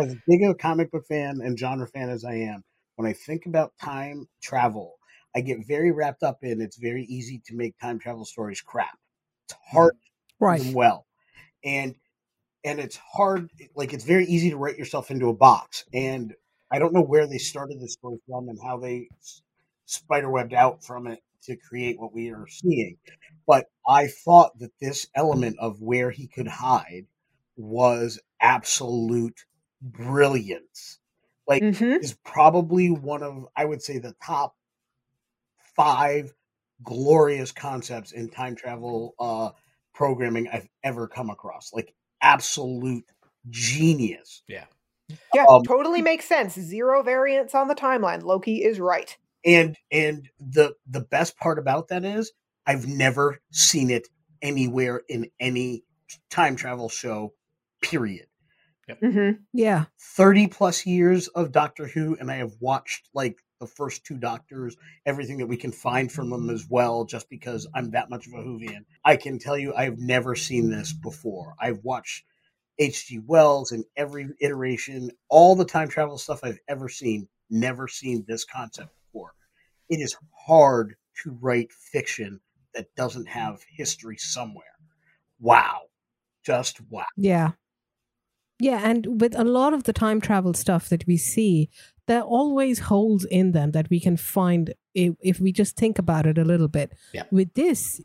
[0.00, 2.64] as big a comic book fan and genre fan as i am
[2.96, 4.94] when i think about time travel
[5.34, 8.96] i get very wrapped up in it's very easy to make time travel stories crap
[9.48, 9.94] it's hard
[10.40, 10.60] Right.
[10.62, 11.06] them well
[11.64, 11.94] and
[12.64, 16.34] and it's hard like it's very easy to write yourself into a box and
[16.72, 19.08] i don't know where they started this story from and how they
[19.86, 22.96] spiderwebbed out from it to create what we are seeing
[23.46, 27.06] but I thought that this element of where he could hide
[27.56, 29.46] was absolute
[29.80, 30.98] brilliance.
[31.46, 32.02] Like Mhm.
[32.02, 34.56] is probably one of I would say the top
[35.76, 36.32] five
[36.82, 39.50] glorious concepts in time travel uh
[39.94, 41.72] programming I've ever come across.
[41.72, 43.04] Like absolute
[43.48, 44.42] genius.
[44.48, 44.66] Yeah.
[45.34, 46.54] Yeah, Um, totally makes sense.
[46.54, 48.22] Zero variance on the timeline.
[48.22, 49.16] Loki is right.
[49.44, 52.32] And and the the best part about that is
[52.66, 54.08] I've never seen it
[54.42, 55.84] anywhere in any
[56.30, 57.34] time travel show
[57.82, 58.26] period.
[59.00, 59.84] hmm Yeah.
[60.16, 64.76] 30 plus years of Doctor Who, and I have watched like the first two Doctors,
[65.06, 68.34] everything that we can find from them as well, just because I'm that much of
[68.34, 68.84] a Whovian.
[69.04, 71.54] I can tell you I've never seen this before.
[71.60, 72.24] I've watched
[72.78, 73.20] H.G.
[73.26, 78.44] Wells and every iteration, all the time travel stuff I've ever seen, never seen this
[78.44, 79.32] concept before.
[79.88, 80.16] It is
[80.46, 82.40] hard to write fiction
[82.74, 84.64] that doesn't have history somewhere.
[85.40, 85.82] Wow.
[86.44, 87.06] Just wow.
[87.16, 87.52] Yeah.
[88.58, 91.68] Yeah, and with a lot of the time travel stuff that we see,
[92.06, 95.98] there are always holes in them that we can find if, if we just think
[95.98, 96.94] about it a little bit.
[97.12, 97.24] Yeah.
[97.30, 98.00] With this,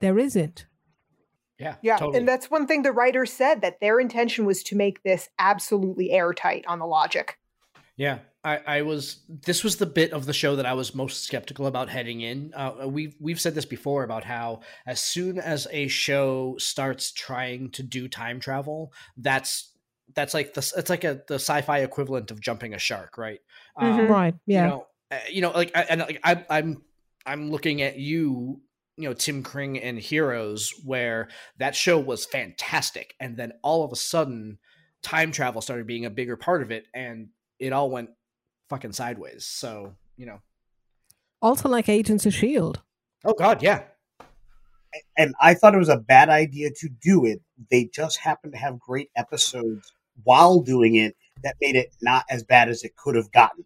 [0.00, 0.66] there isn't.
[1.62, 1.76] Yeah.
[1.82, 2.18] Yeah, Totally.
[2.18, 6.10] and that's one thing the writer said that their intention was to make this absolutely
[6.10, 7.38] airtight on the logic.
[7.96, 9.18] Yeah, I, I was.
[9.28, 12.52] This was the bit of the show that I was most skeptical about heading in.
[12.54, 17.70] Uh, we've we've said this before about how as soon as a show starts trying
[17.72, 19.72] to do time travel, that's
[20.14, 23.40] that's like the it's like a the sci-fi equivalent of jumping a shark, right?
[23.78, 24.08] Mhm.
[24.08, 24.34] Right.
[24.46, 24.62] Yeah.
[24.62, 26.82] You know, uh, you know, like I, and like I, I'm
[27.26, 28.60] I'm looking at you,
[28.96, 31.28] you know, Tim Kring and Heroes, where
[31.58, 34.58] that show was fantastic, and then all of a sudden,
[35.02, 37.28] time travel started being a bigger part of it, and
[37.58, 38.10] it all went
[38.68, 39.46] fucking sideways.
[39.46, 40.40] So you know,
[41.40, 42.80] also like Agents of S.H.I.E.L.D.
[43.24, 43.82] oh god, yeah,
[45.16, 47.40] And I thought it was a bad idea to do it.
[47.70, 49.92] They just happened to have great episodes
[50.24, 53.64] while doing it that made it not as bad as it could have gotten.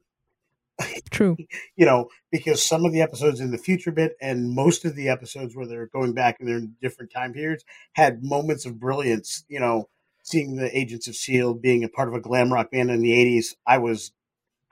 [1.11, 1.37] True.
[1.77, 5.09] you know, because some of the episodes in the future bit and most of the
[5.09, 9.45] episodes where they're going back and they're in different time periods had moments of brilliance.
[9.49, 9.89] You know,
[10.23, 13.13] seeing the Agents of Shield being a part of a glam rock band in the
[13.13, 14.13] '80s, I was,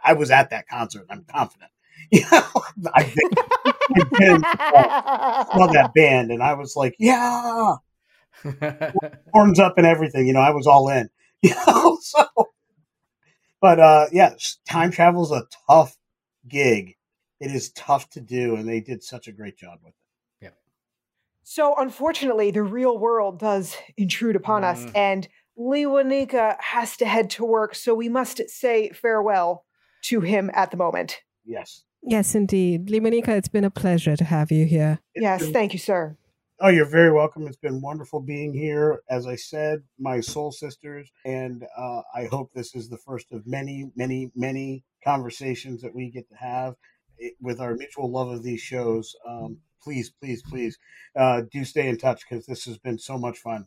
[0.02, 1.06] I was at that concert.
[1.10, 1.70] I'm confident.
[2.10, 2.42] You know,
[2.92, 3.30] I've been,
[3.96, 7.76] I've been saw that band, and I was like, yeah,
[9.32, 10.26] horns up and everything.
[10.26, 11.08] You know, I was all in.
[11.42, 12.26] You know, so.
[13.64, 14.34] But uh, yeah,
[14.68, 15.96] time travel is a tough
[16.46, 16.96] gig.
[17.40, 20.44] It is tough to do, and they did such a great job with it.
[20.44, 20.50] Yeah.
[21.44, 24.92] So, unfortunately, the real world does intrude upon us, Mm.
[24.94, 25.28] and
[25.58, 29.64] Lewanika has to head to work, so we must say farewell
[30.02, 31.22] to him at the moment.
[31.46, 31.84] Yes.
[32.02, 32.88] Yes, indeed.
[32.88, 34.98] Limanika, it's been a pleasure to have you here.
[35.14, 36.18] It's yes, been- thank you, sir.
[36.60, 37.48] Oh, you're very welcome.
[37.48, 39.02] It's been wonderful being here.
[39.10, 43.44] As I said, my soul sisters, and uh, I hope this is the first of
[43.44, 46.76] many, many, many conversations that we get to have
[47.20, 49.16] eh, with our mutual love of these shows.
[49.28, 50.78] Um, please, please, please
[51.16, 53.66] uh, do stay in touch because this has been so much fun.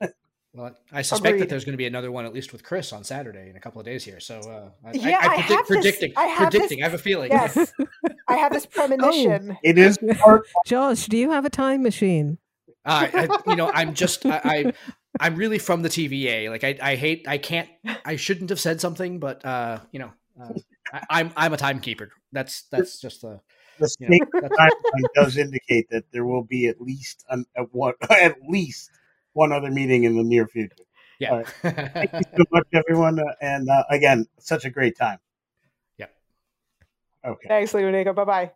[0.52, 1.42] Well, I suspect Agreed.
[1.42, 3.60] that there's going to be another one, at least with Chris, on Saturday in a
[3.60, 4.18] couple of days here.
[4.18, 6.82] So, uh, I, Yeah, I, I, I predict, have this- predicting, I have this- predicting.
[6.82, 7.30] I have a feeling.
[7.30, 7.72] Yes,
[8.28, 9.56] I have this premonition.
[9.62, 12.38] It is part Josh, do you have a time machine?
[12.84, 14.72] Uh, I, you know, I'm just, I, I,
[15.20, 16.48] I'm really from the TVA.
[16.50, 17.68] Like, I, I hate, I can't,
[18.04, 20.10] I shouldn't have said something, but uh, you know,
[20.42, 20.52] uh,
[20.92, 22.10] I, I'm, I'm a timekeeper.
[22.32, 23.40] That's, that's just the,
[23.78, 27.94] the you know, timeline does indicate that there will be at least an, at one
[28.10, 28.90] at least
[29.32, 30.76] one other meeting in the near future.
[31.18, 31.42] yeah.
[31.62, 35.18] Thank you so much, everyone, uh, and uh, again, such a great time.
[35.98, 36.06] Yeah.
[37.24, 37.48] Okay.
[37.48, 38.14] Thanks, Leonika.
[38.14, 38.52] Bye bye.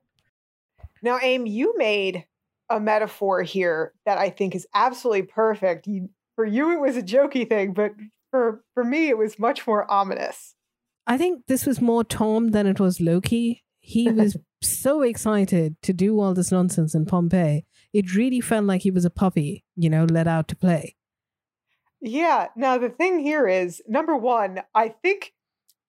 [1.03, 2.25] Now, Aim, you made
[2.71, 5.87] a metaphor here that I think is absolutely perfect.
[5.87, 7.93] You, for you, it was a jokey thing, but
[8.31, 10.55] for for me, it was much more ominous.
[11.07, 13.63] I think this was more Tom than it was Loki.
[13.81, 17.67] He was so excited to do all this nonsense in Pompeii.
[17.95, 20.97] It really felt like he was a puppy, you know, let out to play.
[22.01, 22.49] Yeah.
[22.57, 25.33] Now, the thing here is number one, I think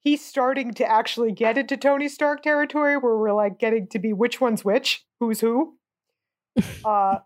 [0.01, 4.13] he's starting to actually get into Tony Stark territory where we're like getting to be
[4.13, 5.77] which one's which, who's who.
[6.85, 7.17] Uh,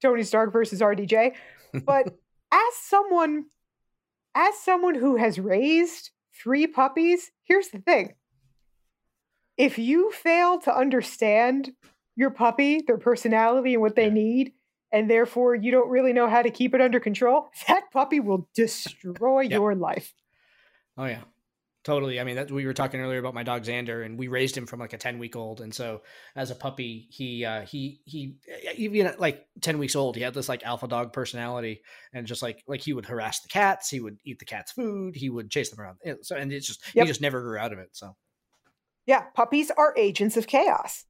[0.00, 1.34] Tony Stark versus RDJ.
[1.84, 2.06] But
[2.52, 3.46] as someone,
[4.34, 6.10] as someone who has raised
[6.42, 8.14] three puppies, here's the thing.
[9.58, 11.72] If you fail to understand
[12.16, 14.14] your puppy, their personality, and what they Yeah.
[14.14, 14.54] need,
[14.92, 18.48] and therefore you don't really know how to keep it under control, that puppy will
[18.54, 19.56] destroy Yeah.
[19.56, 20.14] your life.
[20.96, 21.22] Oh yeah,
[21.84, 22.20] totally.
[22.20, 24.66] I mean, that, we were talking earlier about my dog Xander, and we raised him
[24.66, 26.02] from like a ten week old, and so
[26.36, 28.36] as a puppy, he uh, he he
[28.76, 31.82] even at like ten weeks old, he had this like alpha dog personality,
[32.12, 35.16] and just like like he would harass the cats, he would eat the cats' food,
[35.16, 35.98] he would chase them around.
[36.04, 37.04] And So and it's just Yep.
[37.04, 37.90] he just never grew out of it.
[37.92, 38.16] So
[39.06, 41.04] Yeah, puppies are agents of chaos.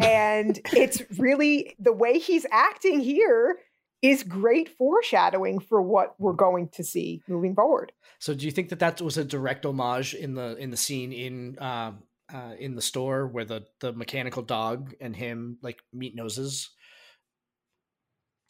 [0.00, 3.58] And it's really the way he's acting here
[4.00, 7.92] is great foreshadowing for what we're going to see moving forward.
[8.18, 11.12] so do you think that that was a direct homage in the in the scene
[11.12, 12.02] in um
[12.32, 16.70] uh, in the store where the the mechanical dog and him like meet noses?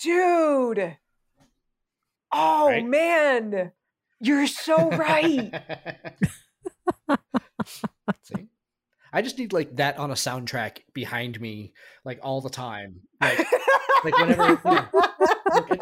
[0.00, 0.96] Dude.
[2.32, 2.86] Oh Right?
[2.86, 3.72] man.
[4.20, 5.52] You're so right.
[8.22, 8.46] See?
[9.12, 11.72] I just need like that on a soundtrack behind me,
[12.04, 13.00] like all the time.
[13.20, 13.38] Like,
[14.04, 14.86] like whenever, yeah.
[15.52, 15.80] Like,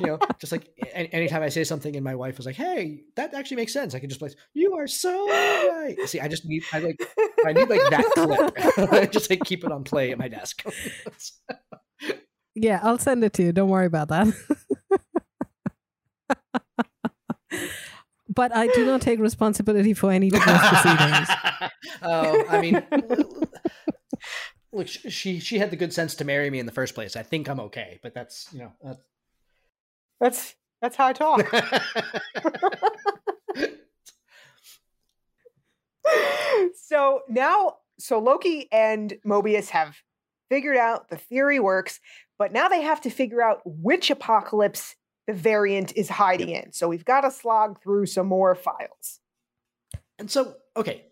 [0.00, 3.02] you know, just like a- anytime I say something and my wife is like, "Hey,
[3.16, 6.44] that actually makes sense," I can just like, "You are so right." See, I just
[6.46, 7.08] need, I like,
[7.44, 9.12] I need like that clip.
[9.12, 10.62] just like keep it on play at my desk.
[12.54, 13.52] Yeah, I'll send it to you.
[13.52, 14.28] Don't worry about that.
[18.30, 21.28] but I do not take responsibility for any divorce proceedings.
[22.02, 22.82] Oh, I mean,
[24.72, 27.14] look, she she had the good sense to marry me in the first place.
[27.14, 28.72] I think I'm okay, but that's you know.
[28.82, 28.98] That's...
[30.20, 31.42] That's that's how I talk.
[36.74, 39.98] so now, so Loki and Mobius have
[40.48, 42.00] figured out the theory works,
[42.38, 44.96] but now they have to figure out which apocalypse
[45.30, 46.72] the variant is hiding in.
[46.72, 49.20] So we've got to slog through some more files.
[50.18, 51.04] And so, okay,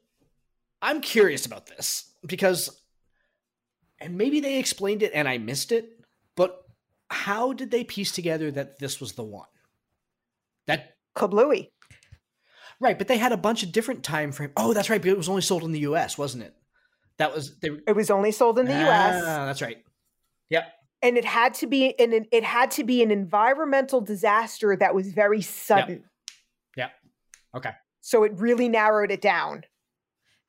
[0.82, 2.82] I'm curious about this because,
[4.01, 6.01] and maybe they explained it and I missed it,
[6.36, 6.65] but
[7.11, 9.47] how did they piece together that this was the one?
[10.66, 11.70] That Kablooey.
[12.81, 14.51] right, but they had a bunch of different time frame.
[14.57, 16.55] Oh, that's right, but it was only sold in the U.S., wasn't it?
[17.19, 17.70] That was they.
[17.86, 19.23] It was only sold in the U.S.
[19.27, 19.78] Ah, that's right.
[20.51, 20.73] Yep.
[21.03, 24.95] And it had to be and it, it had to be an environmental disaster that
[24.95, 26.05] was very sudden.
[26.77, 26.91] Yep.
[27.57, 27.70] Okay.
[28.01, 29.65] So it really narrowed it down.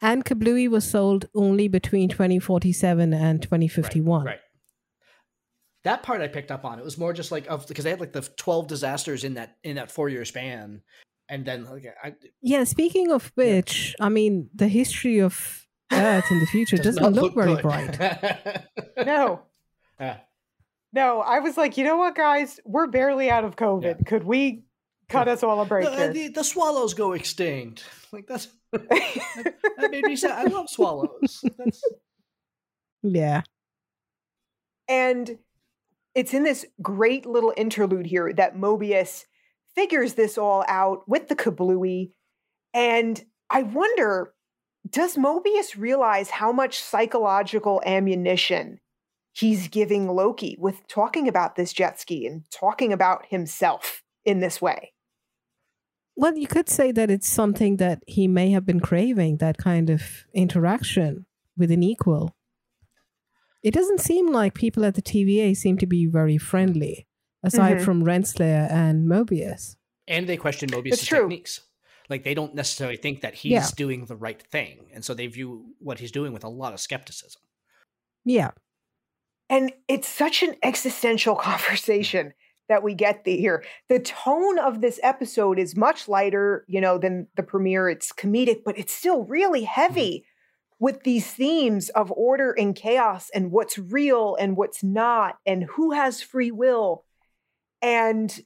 [0.01, 4.25] And Kablooey was sold only between 2047 and 2051.
[4.25, 4.39] Right.
[5.83, 6.79] That part I picked up on.
[6.79, 9.55] It was more just like of because they had like the twelve disasters in that
[9.63, 10.81] in that four year span,
[11.29, 16.39] and then like I, Yeah, speaking of which, I mean, the history of Earth in
[16.41, 17.61] the future does doesn't not look, very good.
[17.61, 18.65] bright.
[19.05, 19.43] No,
[19.99, 20.17] Yeah.
[20.93, 21.21] No.
[21.21, 22.59] I was like, you know what, guys?
[22.65, 24.05] We're barely out of COVID.
[24.05, 24.63] Could we
[25.07, 26.13] cut us all a break Uh, here?
[26.13, 27.83] the, the swallows go extinct.
[28.11, 30.31] Like that's that made me sad.
[30.31, 31.43] I love swallows.
[31.57, 31.81] That's
[33.03, 33.41] Yeah.
[34.87, 35.37] And
[36.15, 39.25] it's in this great little interlude here that Mobius
[39.75, 42.11] figures this all out with the kablooey.
[42.73, 44.33] And I wonder,
[44.89, 48.79] does Mobius realize how much psychological ammunition
[49.33, 54.61] he's giving Loki with talking about this jet ski and talking about himself in this
[54.61, 54.93] way?
[56.15, 59.89] Well, you could say that it's something that he may have been craving that kind
[59.89, 61.25] of interaction
[61.57, 62.35] with an equal.
[63.63, 67.07] It doesn't seem like people at the TVA seem to be very friendly,
[67.43, 67.85] aside Mhm.
[67.85, 69.75] from Renslayer and Mobius.
[70.07, 71.61] and they question Mobius' techniques.
[72.09, 73.67] Like they don't necessarily think that he's Yeah.
[73.77, 76.79] doing the right thing, and so they view what he's doing with a lot of
[76.79, 77.41] skepticism.
[78.25, 78.51] Yeah.
[79.49, 82.33] And it's such an existential conversation
[82.67, 83.63] that we get the- here.
[83.89, 87.89] The tone of this episode is much lighter, you know, than the premiere.
[87.89, 89.81] It's comedic, but it's still really mm-hmm.
[89.81, 90.25] heavy
[90.79, 95.91] with these themes of order and chaos and what's real and what's not and who
[95.91, 97.03] has free will.
[97.81, 98.39] And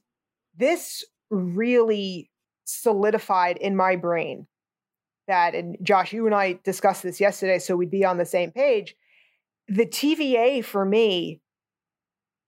[0.56, 2.30] this really
[2.64, 4.46] solidified in my brain
[5.28, 8.50] that, and Josh, you and I discussed this yesterday, so we'd be on the same
[8.50, 8.96] page
[9.68, 11.40] the TVA for me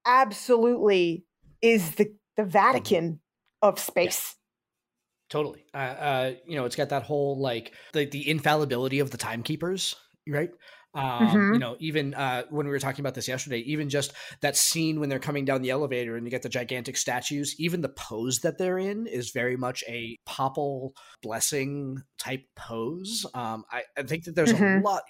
[0.05, 1.25] absolutely
[1.63, 3.21] is the the Vatican
[3.63, 4.37] of space.
[5.29, 5.65] Totally.
[5.75, 9.97] Uh, uh, you know, it's got that whole like the the infallibility of the timekeepers,
[10.29, 10.51] right?
[10.97, 11.61] Um, You Mhm.
[11.61, 15.09] know, even uh, when we were talking about this yesterday, even just that scene when
[15.11, 18.59] they're coming down the elevator and you get the gigantic statues, even the pose that
[18.59, 23.27] they're in is very much a papal blessing type pose.
[23.35, 24.55] Um, I, I think that there's Mhm.
[24.55, 25.03] a lot.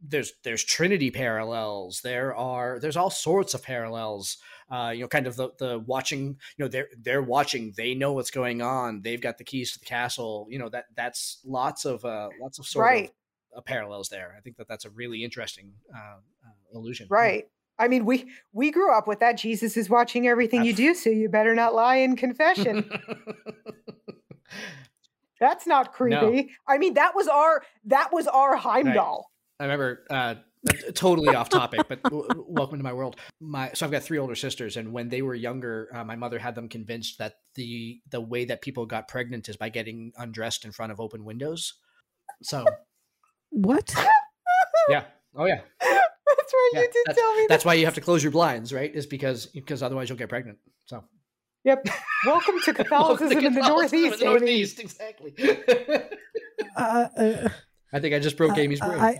[0.00, 2.00] There's there's Trinity parallels.
[2.02, 4.36] There are there's all sorts of parallels.
[4.70, 6.38] Uh, you know, kind of the the watching.
[6.56, 7.72] You know, they're they're watching.
[7.76, 9.02] They know what's going on.
[9.02, 10.46] They've got the keys to the castle.
[10.50, 13.12] You know that that's lots of uh, lots of sort Right.
[13.12, 13.12] of
[13.60, 14.34] parallels there.
[14.36, 17.08] I think that that's a really interesting uh, uh, illusion.
[17.10, 17.48] Right.
[17.78, 19.36] I mean, we we grew up with that.
[19.36, 22.88] Jesus is watching everything you do, so you better not lie in confession.
[25.40, 26.52] That's not creepy.
[26.68, 29.28] I mean, that was our that was our Heimdall.
[29.58, 30.36] I remember uh,
[30.94, 33.16] totally off topic, but w- welcome to my world.
[33.40, 36.38] My so I've got three older sisters, and when they were younger, uh, my mother
[36.38, 40.64] had them convinced that the the way that people got pregnant is by getting undressed
[40.64, 41.74] in front of open windows.
[42.42, 42.64] So
[43.54, 43.94] What?
[44.88, 45.04] yeah,
[45.36, 46.70] oh yeah, That's right.
[46.74, 47.46] Yeah, you did tell me that.
[47.50, 48.92] that's why you have to close your blinds, right?
[48.94, 50.58] Is because because otherwise you'll get pregnant.
[50.86, 51.04] So
[51.64, 51.86] Yep.
[52.26, 54.14] Welcome to Catholicism in the Northeast.
[54.14, 54.34] in the Amy.
[54.40, 55.34] Northeast, exactly.
[56.76, 56.80] Uh,
[57.16, 57.48] uh,
[57.92, 58.98] I think I just broke Uh, Amy's brain.
[58.98, 59.16] I-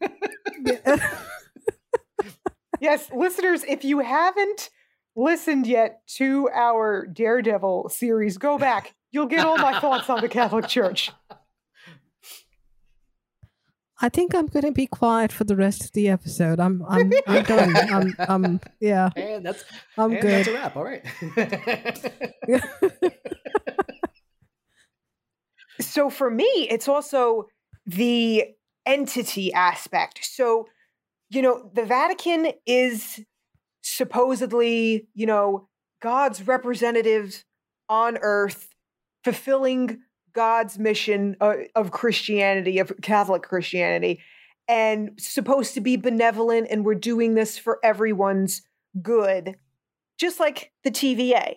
[0.00, 0.08] I-
[0.64, 1.10] yeah.
[2.80, 4.70] Yes, listeners, if you haven't
[5.14, 8.94] listened yet to our Daredevil series, go back.
[9.12, 11.10] You'll get all my thoughts on the Catholic Church.
[14.04, 16.58] I think I'm going to be quiet for the rest of the episode.
[16.58, 17.76] I'm I'm I'm done.
[17.76, 19.10] I'm I'm yeah.
[19.16, 19.64] And that's
[19.96, 20.30] I'm and good.
[20.32, 20.76] that's a wrap.
[20.76, 21.04] All right.
[25.80, 27.46] so for me, it's also
[27.86, 28.46] the
[28.84, 30.24] entity aspect.
[30.24, 30.66] So,
[31.30, 33.20] you know, the Vatican is
[33.82, 35.68] supposedly, you know,
[36.02, 37.44] God's representatives
[37.88, 38.68] on earth
[39.22, 40.00] fulfilling
[40.32, 44.20] God's mission uh, of Christianity, of Catholic Christianity,
[44.68, 48.62] and supposed to be benevolent, and we're doing this for everyone's
[49.00, 49.56] good,
[50.18, 51.56] just like the TVA.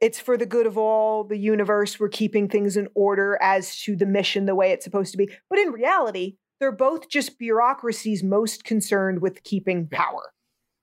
[0.00, 1.98] It's for the good of all the universe.
[1.98, 5.28] We're keeping things in order as to the mission the way it's supposed to be.
[5.50, 10.32] But in reality, they're both just bureaucracies most concerned with keeping power.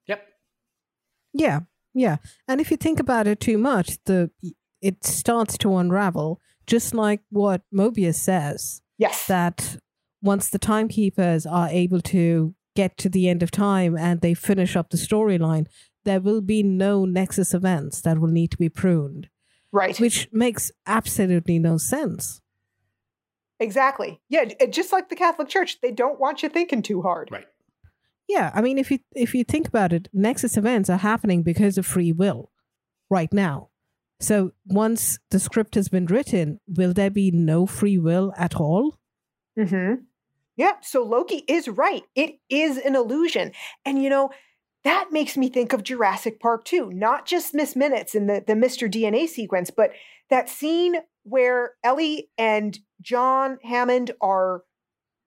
[0.08, 0.26] yep.
[1.34, 1.62] Yeah,
[1.94, 2.18] yeah.
[2.48, 4.32] And if you think about it too much, the
[4.82, 9.28] it starts to unravel, just like what Mobius says Yes.
[9.28, 9.78] that
[10.22, 14.76] once the timekeepers are able to get to the end of time and they finish
[14.76, 15.68] up the storyline,
[16.04, 19.30] there will be no nexus events that will need to be pruned,
[19.72, 20.00] right.
[20.00, 22.42] which makes absolutely no sense.
[23.60, 24.22] exactly.
[24.30, 24.46] Yeah.
[24.70, 27.30] Just like the Catholic Church, they don't want you thinking too hard.
[27.32, 27.48] Right.
[28.28, 31.78] Yeah, I mean, if you if you think about it, nexus events are happening because
[31.78, 32.52] of free will,
[33.10, 33.70] right now.
[34.20, 38.98] So once the script has been written, will there be no free will at all?
[39.58, 40.04] Mm-hmm.
[40.56, 40.74] Yeah.
[40.82, 42.04] So Loki is right.
[42.16, 43.52] It is an illusion.
[43.84, 44.30] And you know,
[44.84, 46.92] that makes me think of Jurassic Park too.
[46.94, 48.90] Not just Miss Minutes and the, the Mr.
[48.90, 49.92] DNA sequence, but
[50.30, 54.62] that scene where Ellie and John Hammond are,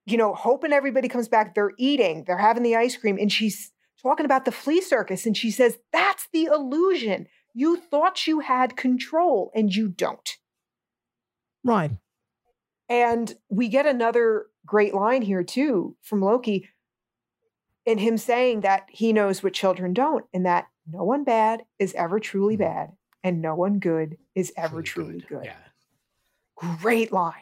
[0.07, 1.55] you know, hoping everybody comes back.
[1.55, 5.27] They're eating, they're having the ice cream, and she's talking about the flea circus.
[5.27, 7.27] And she says, That's the illusion.
[7.55, 10.37] You thought you had control and you don't.
[11.65, 11.91] Right.
[12.89, 16.69] And we get another great line here too from Loki
[17.85, 21.95] in him saying that he knows what children don't and that no one bad is
[21.95, 22.63] ever truly hmm.
[22.63, 22.93] bad
[23.25, 25.45] and no one good is ever truly, good.
[25.45, 25.57] Yeah.
[26.57, 27.35] Great line.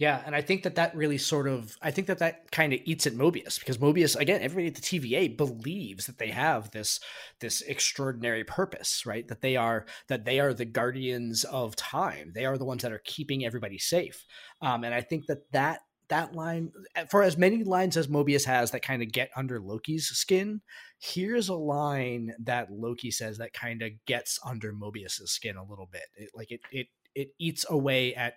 [0.00, 2.80] Yeah, and I think that that really sort of I think that that kind of
[2.86, 7.00] eats at Mobius because Mobius again everybody at the TVA believes that they have this
[7.40, 9.28] this extraordinary purpose, right?
[9.28, 12.32] That they are that they are the guardians of time.
[12.34, 14.24] They are the ones that are keeping everybody safe.
[14.62, 16.72] Um, and I think that that that line
[17.10, 20.62] for as many lines as Mobius has that kind of get under Loki's skin,
[20.98, 25.90] here's a line that Loki says that kind of gets under Mobius's skin a little
[25.92, 26.04] bit.
[26.16, 28.36] It, like it it it eats away at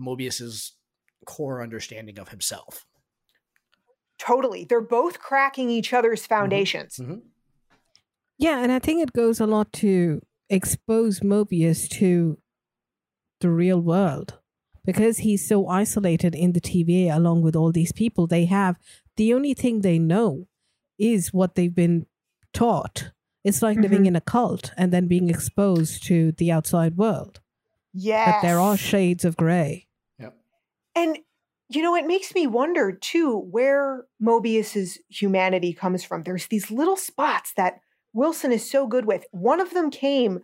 [0.00, 0.72] Mobius's
[1.26, 2.86] core understanding of himself.
[4.18, 4.64] Totally.
[4.64, 6.96] They're both cracking each other's foundations.
[6.98, 7.22] Mhm.
[8.38, 12.38] Yeah, and I think it goes a lot to expose Mobius to
[13.40, 14.38] the real world
[14.84, 18.78] because he's so isolated in the TVA along with all these people they have.
[19.16, 20.46] The only thing they know
[20.98, 22.06] is what they've been
[22.52, 23.10] taught.
[23.44, 24.08] It's like living Mhm.
[24.08, 27.40] in a cult and then being exposed to the outside world.
[27.92, 28.36] Yes.
[28.40, 29.88] But there are shades of gray.
[30.94, 31.18] And
[31.74, 36.22] you know, it makes me wonder too where Mobius's humanity comes from.
[36.22, 37.80] There's these little spots that
[38.12, 39.24] Wilson is so good with.
[39.30, 40.40] One of them came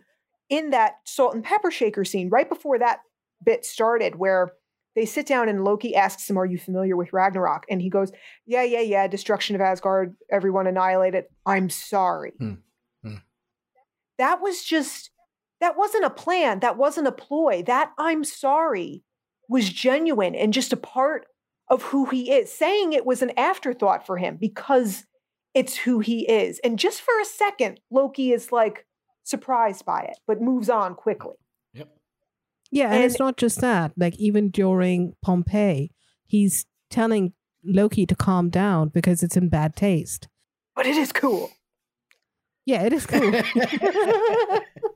[0.49, 3.01] in that salt and pepper shaker scene right before that
[3.43, 4.53] bit started, where
[4.95, 7.65] they sit down and Loki asks him, Are you familiar with Ragnarok?
[7.69, 8.11] And he goes,
[8.47, 9.07] Yeah, yeah, yeah.
[9.07, 11.25] Destruction of Asgard, everyone annihilated.
[11.45, 12.33] I'm sorry.
[12.39, 12.53] Hmm.
[13.03, 13.15] Hmm.
[14.17, 15.11] That was just,
[15.61, 16.61] that wasn't a plan.
[16.61, 17.61] That wasn't a ploy.
[17.63, 19.03] That I'm sorry
[19.49, 21.25] was genuine and just a part
[21.69, 22.53] of who he is.
[22.53, 25.03] Saying it was an afterthought for him because
[25.53, 26.59] it's who he is.
[26.63, 28.85] And just for a second, Loki is like
[29.23, 31.35] surprised by it, but moves on quickly.
[31.73, 31.89] Yep.
[32.71, 33.91] Yeah, and, And- it's not just that.
[33.97, 35.91] Like even during Pompeii,
[36.25, 40.27] he's telling Loki to calm down because it's in bad taste.
[40.75, 41.51] But it is cool.
[42.65, 43.31] Yeah, it is cool.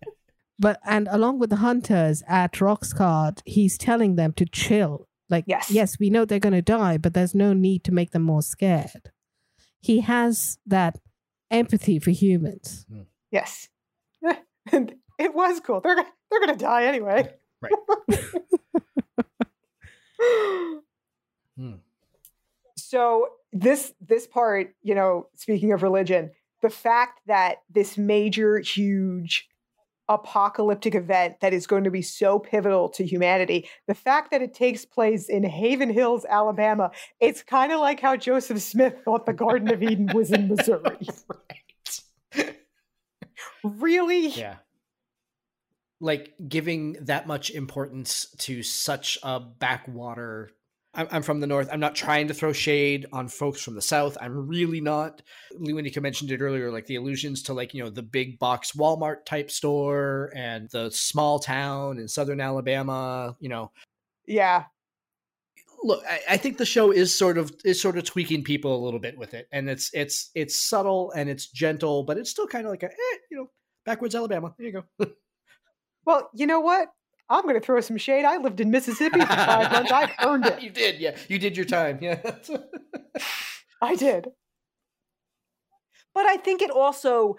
[0.64, 5.10] but and along with the hunters at Roxxcart, he's telling them to chill.
[5.30, 5.70] Like, Yes.
[5.70, 8.42] yes, we know they're going to die, but there's no need to make them more
[8.42, 9.12] scared.
[9.82, 10.96] He has that
[11.52, 12.86] empathy for humans.
[13.30, 13.68] Yes.
[14.72, 15.82] And it was cool.
[15.82, 17.30] They're, they're going to die anyway.
[17.62, 17.74] Right.
[21.56, 21.74] Hmm.
[22.76, 26.32] so this this part you know speaking of religion
[26.64, 29.48] the fact that this major huge
[30.10, 34.54] apocalyptic event that is going to be so pivotal to humanity the fact that it
[34.54, 39.34] takes place in haven hills alabama it's kind of like how joseph smith thought the
[39.34, 40.98] garden of eden was in missouri
[41.30, 42.56] right.
[43.64, 44.58] really Yeah.
[46.00, 50.52] Like giving that much importance to such a backwater
[50.96, 51.70] I'm, I'm from the north.
[51.72, 54.18] I'm not trying to throw shade on folks from the south.
[54.22, 55.22] I'm really not.
[55.60, 59.26] Lewinica mentioned it earlier, like the allusions to like you know the big box Walmart
[59.26, 63.36] type store and the small town in southern Alabama.
[63.40, 63.72] You know,
[64.28, 64.66] Yeah.
[65.84, 68.84] look, I, I think the show is sort of is sort of tweaking people a
[68.84, 72.48] little bit with it, and it's it's it's subtle and it's gentle, but it's still
[72.48, 73.50] kind of like a eh, you know
[73.86, 74.54] backwards Alabama.
[74.58, 75.06] There you go.
[76.06, 76.90] Well, you know what?
[77.34, 78.26] I'm going to throw some shade.
[78.26, 79.92] I lived in Mississippi for five months.
[79.92, 80.62] I've earned it.
[80.62, 81.18] you did, yeah.
[81.28, 82.22] You did your time, yeah.
[83.82, 84.28] I did.
[86.14, 87.38] But I think it also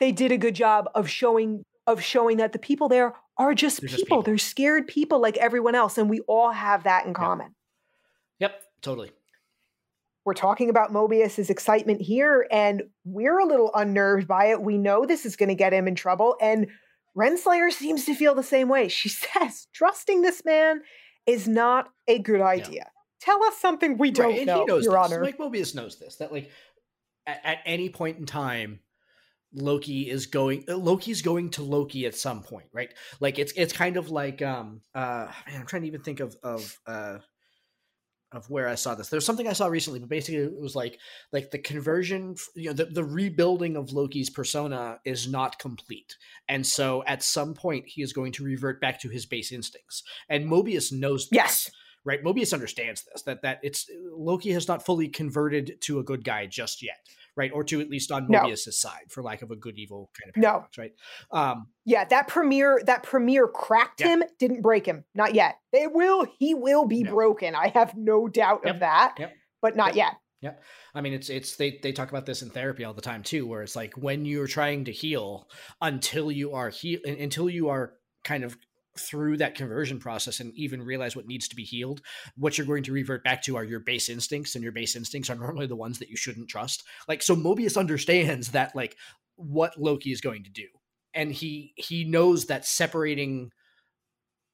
[0.00, 3.80] they did a good job of showing of showing that the people there are just,
[3.80, 3.88] people.
[3.88, 4.22] just people.
[4.22, 7.54] They're scared people like everyone else and we all have that in common.
[8.40, 9.12] yep, totally.
[10.24, 14.60] We're talking about Mobius's excitement here and we're a little unnerved by it.
[14.60, 16.66] We know this is going to get him in trouble and
[17.16, 18.88] Renslayer seems to feel the same way.
[18.88, 20.82] She says trusting this man
[21.26, 22.90] is not a good idea.
[23.20, 25.12] Tell us something we don't right, and know, he knows Your this.
[25.12, 25.24] Honor.
[25.24, 26.16] Like Mobius knows this.
[26.16, 26.50] That like
[27.26, 28.80] at, at any point in time,
[29.52, 30.64] Loki is going.
[30.68, 32.92] uh, Loki's going to Loki at some point, right?
[33.18, 36.36] Like it's it's kind of like um uh man, I'm trying to even think of
[36.42, 37.18] of uh
[38.36, 39.08] of where I saw this.
[39.08, 40.98] There's something I saw recently, but basically it was like
[41.32, 46.16] like the conversion, you know, the, the rebuilding of Loki's persona is not complete,
[46.48, 50.02] and so at some point he is going to revert back to his base instincts.
[50.28, 51.70] And Mobius knows this yes.
[52.04, 52.22] right?
[52.22, 56.46] Mobius understands this that that it's Loki has not fully converted to a good guy
[56.46, 56.98] just yet,
[57.36, 57.52] right?
[57.52, 58.54] Or to at least on No.
[58.54, 60.48] Side, for lack of a good evil kind of No.
[60.50, 60.92] paradox, right?
[61.30, 64.08] Um, Yeah, that premiere that premiere cracked Yeah.
[64.08, 65.04] him, didn't break him.
[65.14, 65.56] Not yet.
[65.72, 67.10] It will he will be No.
[67.12, 67.54] broken.
[67.54, 69.14] I have no doubt Yep, of that.
[69.18, 70.14] yep, But not yet.
[70.40, 70.54] Yeah.
[70.94, 73.46] I mean, it's it's they they talk about this in therapy all the time too,
[73.46, 75.48] where it's like when you're trying to heal
[75.80, 77.94] until you are heal until you are
[78.24, 78.56] kind of
[78.98, 82.00] through that conversion process and even realize what needs to be healed
[82.36, 85.30] what you're going to revert back to are your base instincts and your base instincts
[85.30, 88.96] are normally the ones that you shouldn't trust like so mobius understands that like
[89.36, 90.66] what loki is going to do
[91.14, 93.50] and he he knows that separating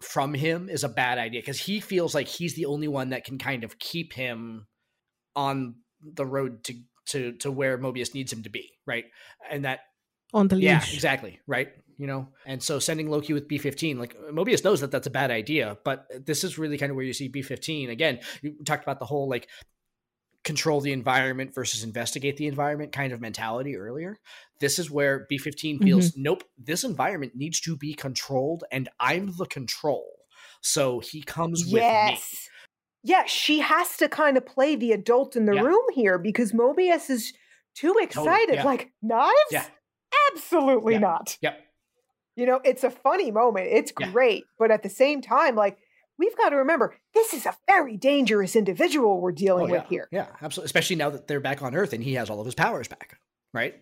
[0.01, 3.25] from him is a bad idea because he feels like he's the only one that
[3.25, 4.67] can kind of keep him
[5.37, 6.75] on the road to
[7.07, 9.05] to to where Mobius needs him to be, right?
[9.51, 9.81] And that
[10.33, 10.65] on the leash.
[10.65, 11.69] yeah, exactly, right?
[12.03, 15.31] You know, and so sending Loki with B15, like Mobius knows that that's a bad
[15.31, 18.19] idea, but this is really kind of where you see B15 again.
[18.43, 19.49] You talked about the whole like
[20.43, 24.19] control the environment versus investigate the environment kind of mentality earlier.
[24.59, 25.85] This is where B15 mm-hmm.
[25.85, 30.05] feels nope, this environment needs to be controlled and I'm the control.
[30.61, 31.79] So he comes with me.
[31.83, 32.49] Yes.
[33.05, 35.63] Yeah, she has to kind of play the adult in the Yeah.
[35.63, 37.33] room here because Mobius is
[37.77, 38.57] too excited.
[38.57, 38.65] yeah.
[38.65, 39.33] Like, knives?
[39.53, 39.67] Yeah.
[40.33, 41.39] Absolutely not.
[41.41, 41.61] Yep.
[42.37, 43.69] You know, it's a funny moment.
[43.71, 44.11] It's Yeah.
[44.11, 44.45] great.
[44.59, 45.79] But at the same time, like,
[46.19, 49.81] we've got to remember this is a very dangerous individual we're dealing Oh, yeah.
[49.81, 50.09] with here.
[50.11, 50.67] Yeah, absolutely.
[50.67, 53.19] Especially now that they're back on Earth and he has all of his powers back,
[53.53, 53.75] right?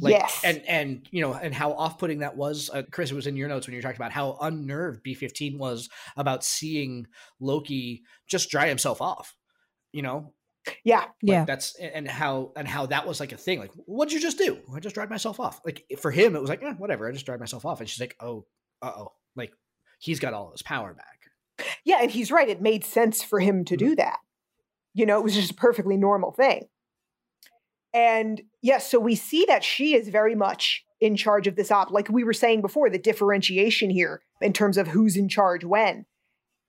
[0.00, 0.40] Like, yes.
[0.44, 3.10] and and you know, and how off-putting that was, uh, Chris.
[3.10, 6.44] It was in your notes when you talking about how unnerved B fifteen was about
[6.44, 7.08] seeing
[7.40, 9.34] Loki just dry himself off.
[9.90, 10.34] You know,
[10.84, 11.00] yeah.
[11.00, 11.44] like Yeah.
[11.44, 13.58] that's and how and how that was like a thing.
[13.58, 14.58] Like, what'd you just do?
[14.74, 15.60] I just dried myself off.
[15.64, 17.08] Like for him, it was like, eh, whatever.
[17.08, 17.80] I just dried myself off.
[17.80, 18.46] And she's like, oh,
[18.82, 19.52] uh oh, like
[19.98, 21.66] he's got all his power back.
[21.84, 22.48] Yeah, and he's right.
[22.48, 23.88] It made sense for him to Mm-hmm.
[23.88, 24.18] do that.
[24.94, 26.66] You know, it was just a perfectly normal thing.
[27.94, 31.90] And yes, so we see that she is very much in charge of this op.
[31.90, 36.04] Like we were saying before, the differentiation here in terms of who's in charge when.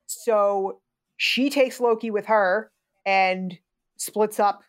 [0.05, 0.81] So
[1.17, 2.71] she takes Loki with her
[3.05, 3.57] and
[3.99, 4.63] splits up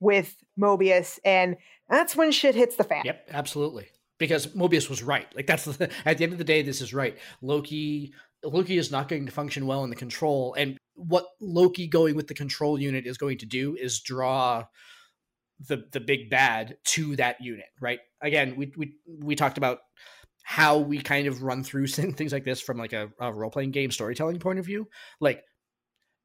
[0.00, 1.56] with Mobius, and
[1.88, 3.02] that's when shit hits the fan.
[3.04, 3.88] Yep, absolutely.
[4.18, 5.26] Because Mobius was right.
[5.34, 7.16] Like that's the at the end of the day, this is right.
[7.40, 8.12] Loki
[8.44, 12.26] Loki is not going to function well in the control, and what Loki going with
[12.26, 14.64] the control unit is going to do is draw
[15.66, 17.66] the the big bad to that unit.
[17.80, 18.00] Right.
[18.20, 19.78] Again, we we we talked about
[20.42, 23.70] how we kind of run through things like this from like a, a role playing
[23.70, 24.88] game storytelling point of view.
[25.20, 25.44] Like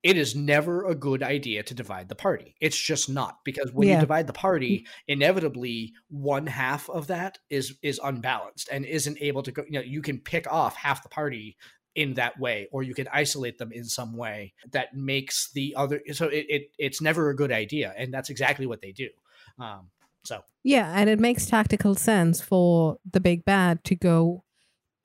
[0.03, 2.55] it is never a good idea to divide the party.
[2.59, 7.77] It's just not because when you divide the party, inevitably one half of that is
[7.81, 9.63] is unbalanced and isn't able to go.
[9.65, 11.57] You know, you can pick off half the party
[11.95, 16.01] in that way, or you can isolate them in some way that makes the other.
[16.11, 19.09] So it, it it's never a good idea, and that's exactly what they do.
[19.57, 19.89] Um,
[20.23, 24.43] so Yeah, and it makes tactical sense for the big bad to go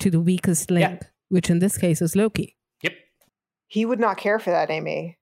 [0.01, 0.89] to the weakest Yeah.
[0.91, 2.57] link, which in this case is Loki.
[3.69, 5.19] He would not care for that, Amy.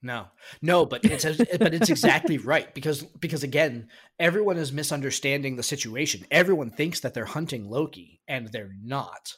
[0.00, 0.26] No,
[0.62, 3.88] no, but it's but it's exactly right because because again,
[4.20, 6.24] everyone is misunderstanding the situation.
[6.30, 9.32] Everyone thinks that they're hunting Loki, and they're not.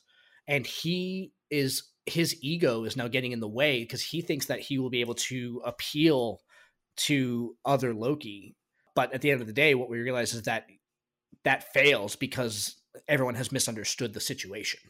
[0.47, 4.61] And he is his ego is now getting in the way because he thinks that
[4.61, 6.41] he will be able to appeal
[6.97, 8.57] to other Loki.
[8.95, 10.67] But at the end of the day, what we realize is that
[11.45, 12.77] that fails because
[13.09, 14.81] everyone has misunderstood the situation.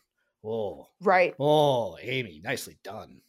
[0.44, 1.34] Oh, Right.
[1.38, 3.20] oh, Amy, nicely done.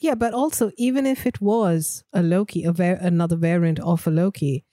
[0.00, 4.10] Yeah, but also even if it was a Loki, a var- another variant of a
[4.10, 4.64] Loki,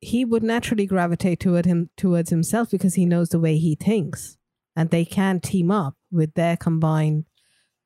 [0.00, 4.38] he would naturally gravitate toward him towards himself because he knows the way he thinks,
[4.76, 7.24] and they can team up with their combined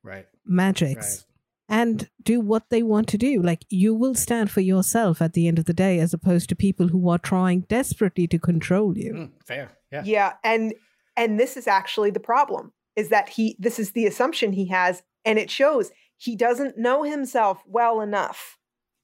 [0.03, 0.27] Right.
[0.45, 1.25] magics
[1.69, 3.41] and do what they want to do.
[3.41, 6.55] Like you will stand for yourself at the end of the day, as opposed to
[6.55, 9.13] people who are trying desperately to control you.
[9.13, 9.71] Mm, fair.
[9.91, 10.03] Yeah.
[10.05, 10.73] Yeah, and
[11.17, 15.01] and this is actually the problem is that he this is the assumption he has
[15.25, 15.89] and it shows
[16.23, 18.57] he doesn't know himself well enough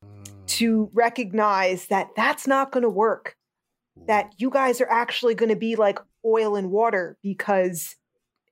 [0.05, 0.45] Mm.
[0.47, 3.35] to recognize that that's not going to work.
[4.07, 7.95] That you guys are actually going to be like oil and water because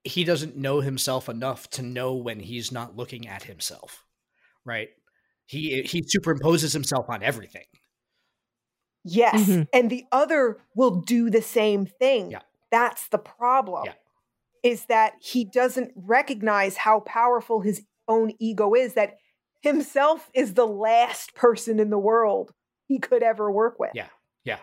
[0.03, 4.03] he doesn't know himself enough to know when he's not looking at himself.
[4.65, 4.89] Right.
[5.45, 7.65] He he superimposes himself on everything.
[9.05, 9.67] yes, Mhm.
[9.71, 12.31] and the other will do the same thing.
[12.31, 12.41] Yeah.
[12.71, 13.83] That's the problem.
[13.85, 13.93] Yeah.
[14.63, 19.17] Is that he doesn't recognize how powerful his own ego is that
[19.61, 22.53] himself is the last person in the world
[22.87, 23.91] he could ever work with.
[23.93, 24.07] Yeah.
[24.43, 24.59] Yeah.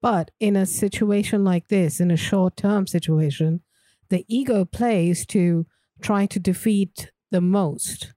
[0.00, 3.62] But in a situation like this, in a short term situation,
[4.10, 5.66] the ego plays to
[6.02, 8.12] try to defeat the most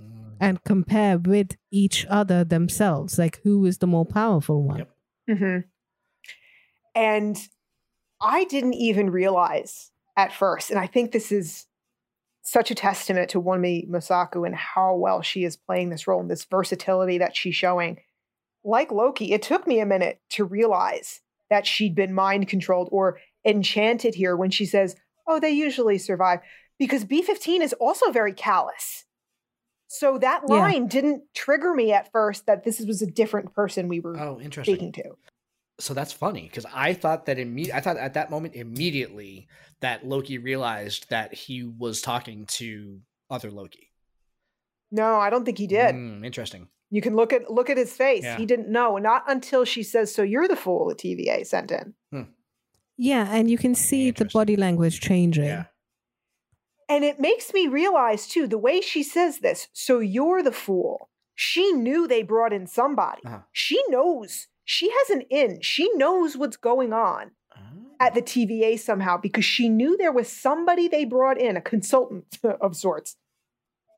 [0.00, 0.36] Mm.
[0.40, 3.18] and compare with each other themselves.
[3.18, 4.78] Like, who is the more powerful one?
[4.78, 5.38] Yep.
[5.38, 5.58] hmm
[6.94, 7.36] And
[8.20, 11.66] I didn't even realize at first, and I think this is
[12.42, 16.30] such a testament to Wunmi Mosaku and how well she is playing this role and
[16.30, 17.98] this versatility that she's showing.
[18.64, 21.20] Like Loki, it took me a minute to realize
[21.50, 24.96] that she'd been mind controlled or enchanted here when she says,
[25.26, 26.40] Oh, they usually survive.
[26.78, 29.04] Because B 15 is also very callous.
[29.86, 30.56] So that Yeah.
[30.56, 34.40] line didn't trigger me at first that this was a different person we were Oh,
[34.40, 34.74] interesting.
[34.74, 35.16] speaking to.
[35.78, 39.48] So that's funny because I thought that imme- I thought at that moment immediately
[39.80, 43.00] that Loki realized that he was talking to
[43.30, 43.90] other Loki.
[44.90, 45.94] No, I don't think he did.
[45.94, 46.68] Mm, interesting.
[46.90, 48.22] You can look at look at his face.
[48.24, 48.36] Yeah.
[48.36, 48.98] He didn't know.
[48.98, 51.94] Not until she says, "So you're the fool." The TVA sent in,
[52.98, 55.44] Yeah, and you can see the body language changing.
[55.46, 55.64] Yeah.
[56.88, 59.68] and it makes me realize too the way she says this.
[59.72, 61.08] So you're the fool.
[61.34, 63.22] She knew they brought in somebody.
[63.24, 63.40] Uh-huh.
[63.52, 64.48] She knows.
[64.64, 65.60] She has an in.
[65.60, 67.60] She knows what's going on Oh.
[68.00, 72.38] at the TVA somehow because she knew there was somebody they brought in, a consultant
[72.60, 73.16] of sorts.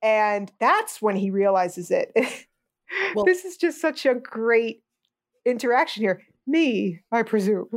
[0.02, 2.12] And that's when he realizes it.
[3.14, 4.82] Well- this is just such a great
[5.46, 6.20] interaction here.
[6.46, 7.68] Me, I presume.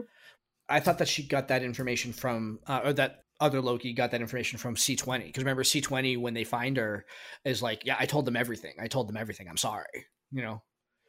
[0.69, 4.19] I thought that she got that information from, uh, or that other Loki got that
[4.21, 5.25] information from C20.
[5.25, 7.05] Because remember, C20, when they find her,
[7.45, 8.73] is like, yeah, I told them everything.
[8.79, 9.47] I told them everything.
[9.47, 9.85] I'm sorry.
[10.31, 10.61] You know?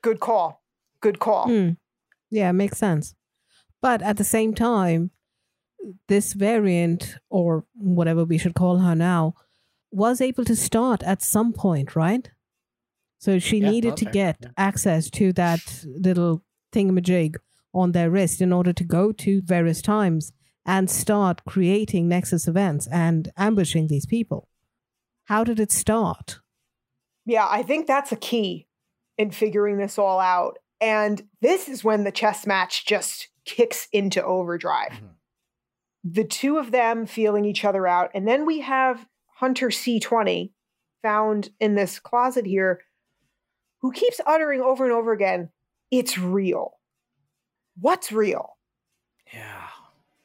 [0.02, 0.62] Good call.
[1.00, 1.48] Good call.
[1.48, 1.70] Hmm.
[2.30, 3.14] Yeah, makes sense.
[3.80, 5.10] But at the same time,
[6.08, 9.34] this variant, or whatever we should call her now,
[9.90, 12.30] was able to start at some point, right?
[13.18, 14.48] So she Yeah, needed that's to get Yeah.
[14.56, 16.42] access to that little
[16.72, 17.36] thingamajig
[17.72, 20.32] on their wrist in order to go to various times
[20.66, 24.48] and start creating Nexus events and ambushing these people.
[25.24, 26.40] How did it start?
[27.24, 28.66] Yeah, I think that's a key
[29.16, 30.58] in figuring this all out.
[30.80, 34.92] And this is when the chess match just kicks into overdrive.
[34.92, 35.14] Mhm.
[36.04, 38.10] The two of them feeling each other out.
[38.14, 39.06] And then we have
[39.36, 40.52] Hunter C20
[41.02, 42.80] found in this closet here
[43.80, 45.50] who keeps uttering over and over again,
[45.90, 46.78] it's real.
[47.80, 48.58] What's real?
[49.32, 49.68] Yeah.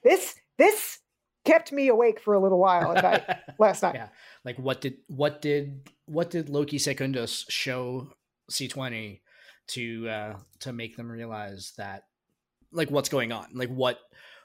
[0.03, 0.99] This this
[1.45, 3.95] kept me awake for a little while at night last night.
[3.95, 4.09] yeah.
[4.45, 8.13] Like, what did, what did, what did Loki Secundus show
[8.51, 9.19] C20
[9.67, 12.03] to, uh, to make them realize that,
[12.71, 13.47] like, what's going on?
[13.53, 13.99] Like, what,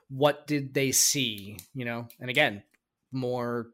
[0.08, 1.58] what did they see?
[1.74, 2.08] You know?
[2.20, 2.62] And again,
[3.12, 3.68] more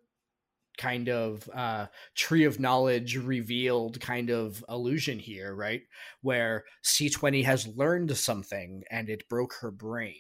[0.76, 5.82] kind of uh tree of knowledge revealed kind of illusion here right
[6.22, 10.16] where c20 has learned something and it broke her brain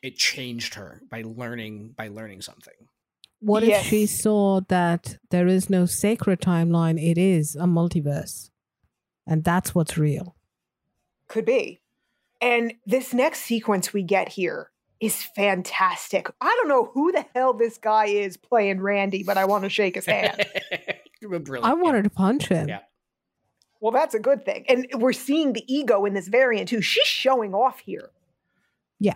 [0.00, 2.86] it changed her by learning by learning something
[3.40, 6.98] What if she saw that there is no sacred timeline?
[6.98, 8.48] It is a multiverse.
[9.26, 10.33] And that's what's real.
[11.28, 11.80] Could be.
[12.40, 14.70] And this next sequence we get here
[15.00, 16.28] is fantastic.
[16.40, 19.70] I don't know who the hell this guy is playing Randy, but I want to
[19.70, 20.44] shake his hand.
[21.20, 21.64] Brilliant.
[21.64, 22.68] I wanted to punch him.
[22.68, 22.80] Yeah.
[23.80, 24.66] well, that's a good thing.
[24.68, 26.82] And we're seeing the ego in this variant too.
[26.82, 28.10] She's showing off here.
[29.00, 29.14] Yeah.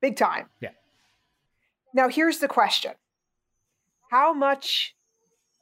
[0.00, 0.48] Big time.
[0.60, 0.70] Yeah.
[1.94, 2.92] Now, here's the question
[4.10, 4.94] How much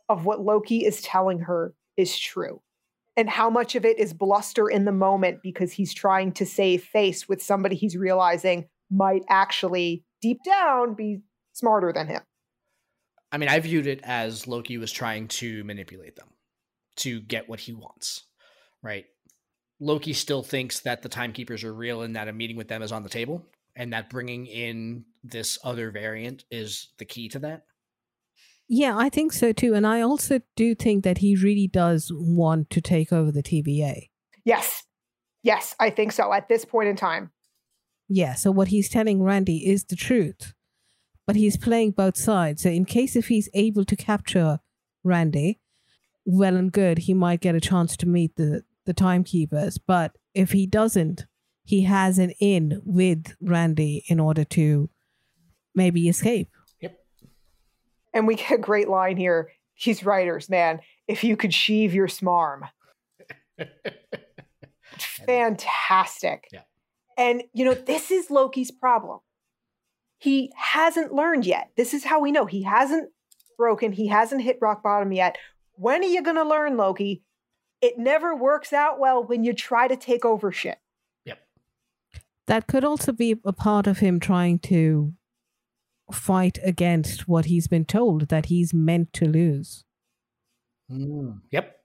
[0.08, 2.60] of what Loki is telling her is true
[3.16, 6.84] and how much of it is bluster in the moment because he's trying to save
[6.84, 11.20] face with somebody he's realizing might actually deep down be
[11.52, 12.22] smarter than him.
[13.32, 16.28] I mean, I viewed it as Loki was trying to manipulate them
[16.96, 18.24] to get what he wants,
[18.82, 19.06] right?
[19.80, 22.92] Loki still thinks that the timekeepers are real and that a meeting with them is
[22.92, 23.44] on the table,
[23.74, 27.64] and that bringing in this other variant is the key to that.
[28.68, 29.74] Yeah, I think so too.
[29.74, 34.08] And I also do think that he really does want to take over the TVA.
[34.44, 34.84] Yes.
[35.42, 37.30] Yes, I think so at this point in time.
[38.08, 40.54] Yeah, so what he's telling Randy is the truth.
[41.26, 42.62] But he's playing both sides.
[42.62, 44.60] So in case if he's able to capture
[45.02, 45.60] Randy,
[46.24, 49.78] well and good, he might get a chance to meet the the timekeepers.
[49.78, 51.26] But if he doesn't,
[51.64, 54.88] he has an in with Randy in order to
[55.74, 56.48] maybe escape.
[58.16, 59.52] And we get a great line here.
[59.84, 62.62] These writers, man, if you could sheave your smarm.
[64.98, 66.48] Fantastic.
[66.50, 66.62] Yeah.
[67.18, 69.18] And, you know, this is Loki's problem.
[70.16, 71.72] He hasn't learned yet.
[71.76, 73.10] This is how we know he hasn't
[73.58, 75.36] broken, he hasn't hit rock bottom yet.
[75.74, 77.22] When are you going to learn, Loki?
[77.82, 80.78] It never works out well when you try to take over shit.
[81.26, 81.38] Yep.
[82.46, 85.12] That could also be a part of him trying to
[86.12, 89.84] fight against what he's been told that he's meant to lose.
[90.90, 91.76] Mm, yep.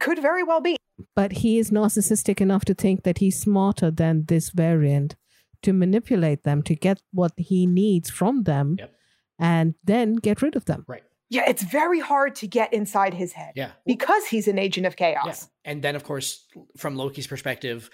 [0.00, 0.76] Could very well be.
[1.16, 5.16] But he is narcissistic enough to think that he's smarter than this variant
[5.62, 8.92] to manipulate them to get what he needs from them Yep.
[9.38, 10.84] and then get rid of them.
[10.88, 11.02] Right.
[11.30, 13.72] Yeah, it's very hard to get inside his head Yeah.
[13.86, 15.14] because he's an agent of Yeah.
[15.14, 15.48] chaos.
[15.64, 16.46] And then, of course,
[16.76, 17.88] from Loki's perspective,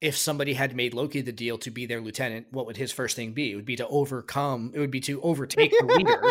[0.00, 3.16] if somebody had made Loki the deal to be their lieutenant, what would his first
[3.16, 3.50] thing be?
[3.50, 6.22] It would be to overcome, it would be to overtake the leader,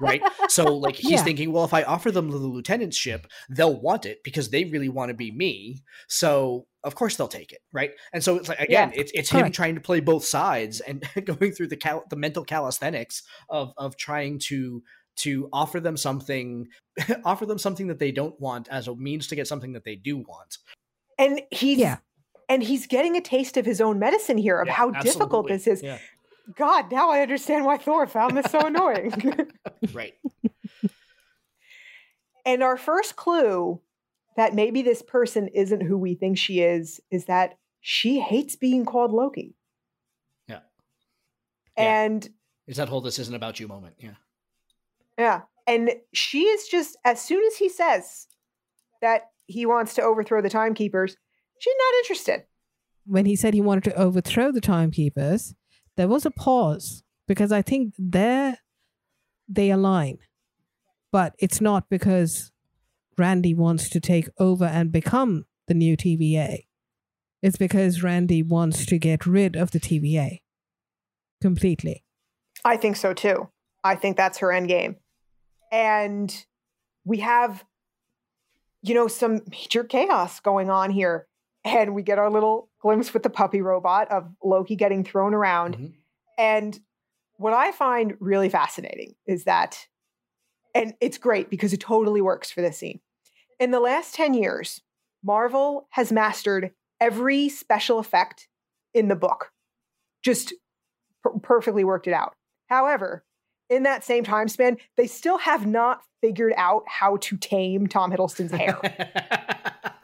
[0.00, 0.22] right?
[0.48, 1.24] So, like, he's Yeah.
[1.24, 5.08] thinking, well, if I offer them the lieutenantship, they'll want it because they really want
[5.08, 5.82] to be me.
[6.06, 7.92] So, of course, they'll take it, right?
[8.12, 11.52] And so, it's like, again, it's, it's him trying to play both sides and going
[11.52, 14.82] through the cal- the mental calisthenics of, of trying to
[15.16, 16.66] to offer them something
[17.24, 19.94] offer them something that they don't want as a means to get something that they
[19.94, 20.58] do want
[21.18, 21.98] And he's Yeah.
[22.48, 25.66] And he's getting a taste of his own medicine here of Yeah, how difficult this
[25.66, 25.82] is.
[25.82, 25.98] Yeah.
[26.56, 29.12] God, now I understand why Thor found this so annoying.
[29.92, 30.14] right
[32.44, 33.80] and our first clue
[34.36, 38.84] that maybe this person isn't who we think she is is that she hates being
[38.84, 39.54] called Loki.
[40.48, 40.60] Yeah.
[41.76, 42.04] Yeah.
[42.04, 42.28] And
[42.66, 43.94] is that whole "this isn't about you" moment.
[43.98, 44.14] Yeah.
[45.18, 48.26] yeah, and she is just as soon as he says
[49.00, 51.16] that he wants to overthrow the timekeepers,
[51.58, 52.44] she's not interested.
[53.06, 55.54] When he said he wanted to overthrow the timekeepers,
[55.96, 58.58] there was a pause because I think there
[59.48, 60.18] they align.
[61.12, 62.50] But it's not because
[63.16, 66.66] Randy wants to take over and become the new TVA.
[67.42, 70.40] It's because Randy wants to get rid of the TVA
[71.40, 72.04] completely.
[72.64, 73.50] I think so too.
[73.84, 74.96] I think that's her end game.
[75.70, 76.34] And
[77.04, 77.64] we have,
[78.82, 81.26] you know, some major chaos going on here.
[81.64, 85.76] And we get our little glimpse with the puppy robot of Loki getting thrown around.
[85.76, 85.94] Mhm.
[86.36, 86.80] And
[87.36, 89.86] what I find really fascinating is that,
[90.74, 93.00] and it's great because it totally works for this scene.
[93.58, 94.82] In the last 10 years,
[95.22, 98.48] Marvel has mastered every special effect
[98.92, 99.50] in the book,
[100.22, 100.52] just
[101.22, 102.34] per- perfectly worked it out.
[102.68, 103.24] However,
[103.70, 108.12] in that same time span, they still have not figured out how to tame Tom
[108.12, 108.78] Hiddleston's hair.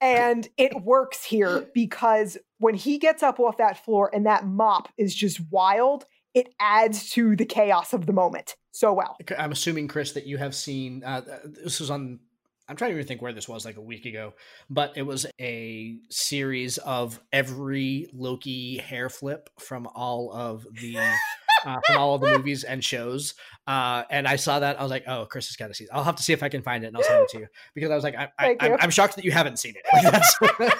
[0.00, 4.88] and it works here because when he gets up off that floor and that mop
[4.96, 6.04] is just wild,
[6.34, 9.16] it adds to the chaos of the moment so well.
[9.36, 11.02] I'm assuming, Chris, that you have seen.
[11.04, 12.20] Uh, this was on.
[12.68, 14.34] I'm trying to even think where this was, like a week ago,
[14.68, 20.98] but it was a series of every Loki hair flip from all of the
[21.68, 23.34] uh, from all of the movies and shows.
[23.66, 25.90] Uh, and I saw that, I was like, "Oh, Chris has got to see." It.
[25.92, 27.46] I'll have to see if I can find it, and I'll send it to you
[27.74, 28.56] because I was like, I, I.
[28.80, 29.84] I'm shocked that you haven't seen it.
[30.58, 30.74] Like,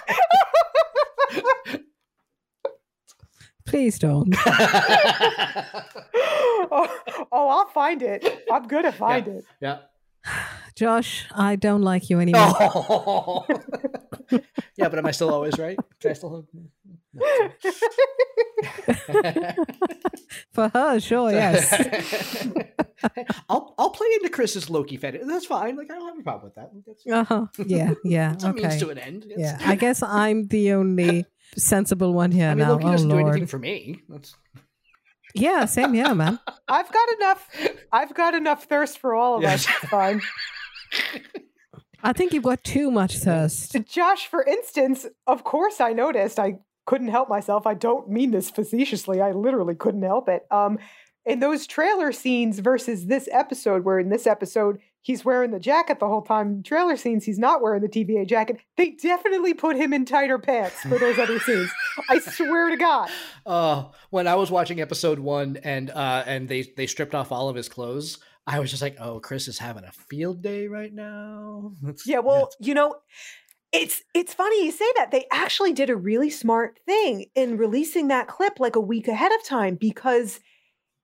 [3.66, 4.34] Please don't.
[6.70, 7.00] oh,
[7.30, 8.46] oh, I'll find it.
[8.50, 9.44] I'm gonna find it.
[9.60, 9.80] yeah.
[10.74, 12.54] Josh, I don't like you anymore.
[12.58, 13.44] Oh.
[14.76, 15.78] yeah, but am I still always right?
[16.00, 16.46] Can I still?
[20.52, 21.72] For her, sure, yes.
[23.48, 25.22] I'll I'll play into Chris's Loki fetish.
[25.26, 25.76] That's fine.
[25.76, 26.70] Like I don't have a problem with that.
[26.86, 27.46] That's, Uh-huh.
[27.66, 28.30] Yeah, yeah.
[28.30, 28.78] that's a means okay.
[28.80, 29.24] to an end.
[29.24, 31.24] It's- Yeah, I guess I'm the only
[31.56, 32.72] sensible one here I mean, now.
[32.72, 33.28] Loki oh doesn't do Lord.
[33.30, 34.00] anything for me.
[34.08, 34.34] That's
[35.34, 36.38] Yeah, same here, man.
[36.68, 37.48] I've got enough.
[37.92, 39.66] I've got enough thirst for all of us.
[39.68, 40.20] It's fine.
[42.02, 43.76] I think you've got too much thirst.
[43.86, 46.38] Josh, for instance, of course I noticed.
[46.38, 46.58] I
[46.88, 47.66] couldn't help myself.
[47.66, 49.20] I don't mean this facetiously.
[49.20, 50.46] I literally couldn't help it.
[50.50, 50.78] Um,
[51.26, 55.98] in those trailer scenes versus this episode, where in this episode he's wearing the jacket
[56.00, 58.56] the whole time, in trailer scenes he's not wearing the TVA jacket.
[58.78, 61.70] They definitely put him in tighter pants for those other scenes.
[62.08, 63.10] I swear to God.
[63.46, 67.48] Uh, when I was watching episode one and uh, and they they stripped off all
[67.48, 70.92] of his clothes, I was just like, oh, Chris is having a field day right
[70.92, 71.72] now.
[71.84, 72.96] It's- Yeah, well, you know,
[73.72, 75.10] it's it's funny you say that.
[75.10, 79.32] They actually did a really smart thing in releasing that clip like a week ahead
[79.32, 80.40] of time because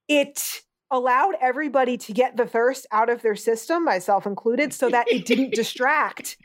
[0.08, 5.06] it allowed everybody to get the thirst out of their system, myself included, so that
[5.10, 6.36] it didn't distract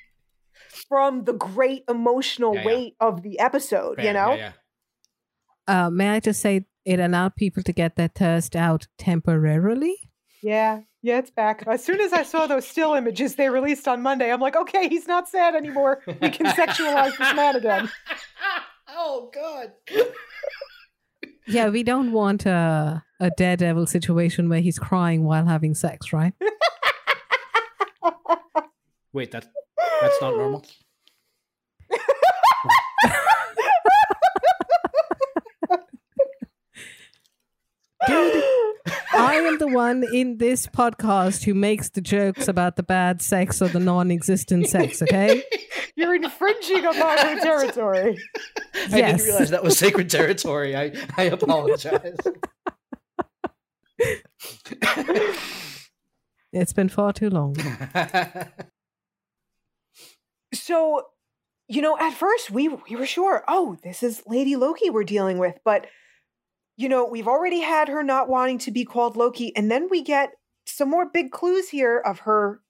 [0.88, 2.66] from the great emotional Yeah, yeah.
[2.66, 4.34] weight of the episode, Fair, you know?
[4.34, 4.52] yeah,
[5.68, 5.86] yeah.
[5.86, 9.96] Uh, may I just say it allowed people to get their thirst out temporarily?
[10.42, 11.64] Yeah, yeah, it's back.
[11.66, 14.90] As soon as I saw those still images they released on Monday, I'm like, okay,
[14.90, 16.02] he's not sad anymore.
[16.08, 17.90] We can sexualize this man again.
[18.90, 19.72] oh God.
[21.48, 26.34] Yeah, we don't want a, a daredevil situation where he's crying while having sex, right?
[29.14, 29.48] Wait, that
[30.02, 30.64] that's not normal.
[38.08, 38.44] Dude,
[39.12, 43.62] I am the one in this podcast who makes the jokes about the bad sex
[43.62, 45.44] or the non existent sex, okay?
[45.96, 48.18] You're infringing upon her territory.
[48.76, 50.76] I didn't realize that was sacred territory.
[50.76, 52.18] I I apologize.
[56.52, 57.56] It's been far too long.
[60.54, 61.04] So,
[61.68, 65.38] you know, at first we we were sure, oh, this is Lady Loki we're dealing
[65.38, 65.86] with, but
[66.80, 70.02] you know, we've already had her not wanting to be called Loki, and then we
[70.02, 70.32] get
[70.66, 72.62] some more big clues here of her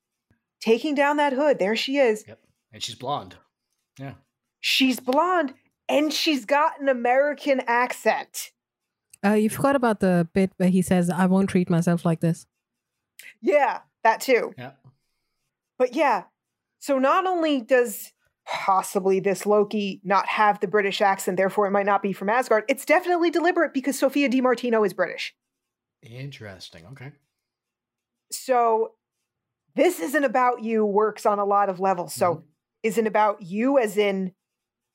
[0.59, 1.59] taking down that hood.
[1.59, 2.25] There she is.
[2.27, 2.39] yep,
[2.73, 3.35] and she's blonde.
[3.99, 4.13] Yeah.
[4.61, 5.53] She's blonde
[5.87, 8.51] and she's got an American accent.
[9.23, 12.47] Uh, you forgot about the bit where he says, I won't treat myself like this.
[13.41, 14.53] Yeah, that too.
[14.57, 14.71] Yeah.
[15.77, 16.23] But yeah,
[16.79, 18.11] so not only does
[18.51, 22.63] possibly this Loki not have the British accent, therefore it might not be from Asgard,
[22.67, 25.35] it's definitely deliberate because Sophia Di Martino is British.
[26.01, 26.85] Interesting.
[26.91, 27.11] Okay.
[28.31, 28.93] So
[29.75, 32.13] this isn't about you works on a lot of levels.
[32.13, 32.43] So Mhm.
[32.83, 34.33] isn't about you as in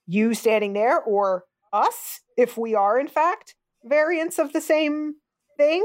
[0.07, 3.55] you standing there or us if we are in fact
[3.85, 5.17] variants of the same
[5.57, 5.83] thing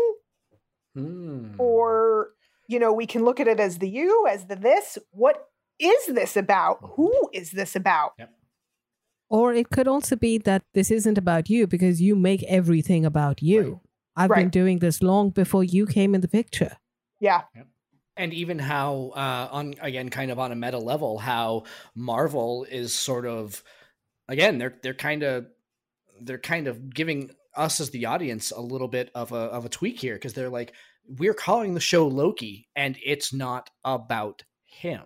[0.94, 1.56] Hmm.
[1.60, 2.34] or
[2.68, 5.49] you know we can look at it as the you as the this what
[5.80, 6.78] is this about?
[6.96, 8.14] Who is this about?
[9.30, 13.42] Or it could also be that this isn't about you because you make everything about
[13.42, 13.62] you.
[13.62, 13.80] Right.
[14.16, 16.78] I've been doing this long before you came in the picture.
[17.56, 17.64] yeah.
[18.18, 21.64] And even how uh on again kind of on a meta level how
[21.96, 23.64] marvel is sort of
[24.28, 25.46] again they're they're kind of
[26.22, 29.70] they're kind of giving us as the audience a little bit of a of a
[29.70, 30.74] tweak here because they're like
[31.08, 35.04] we're calling the show loki and it's not about him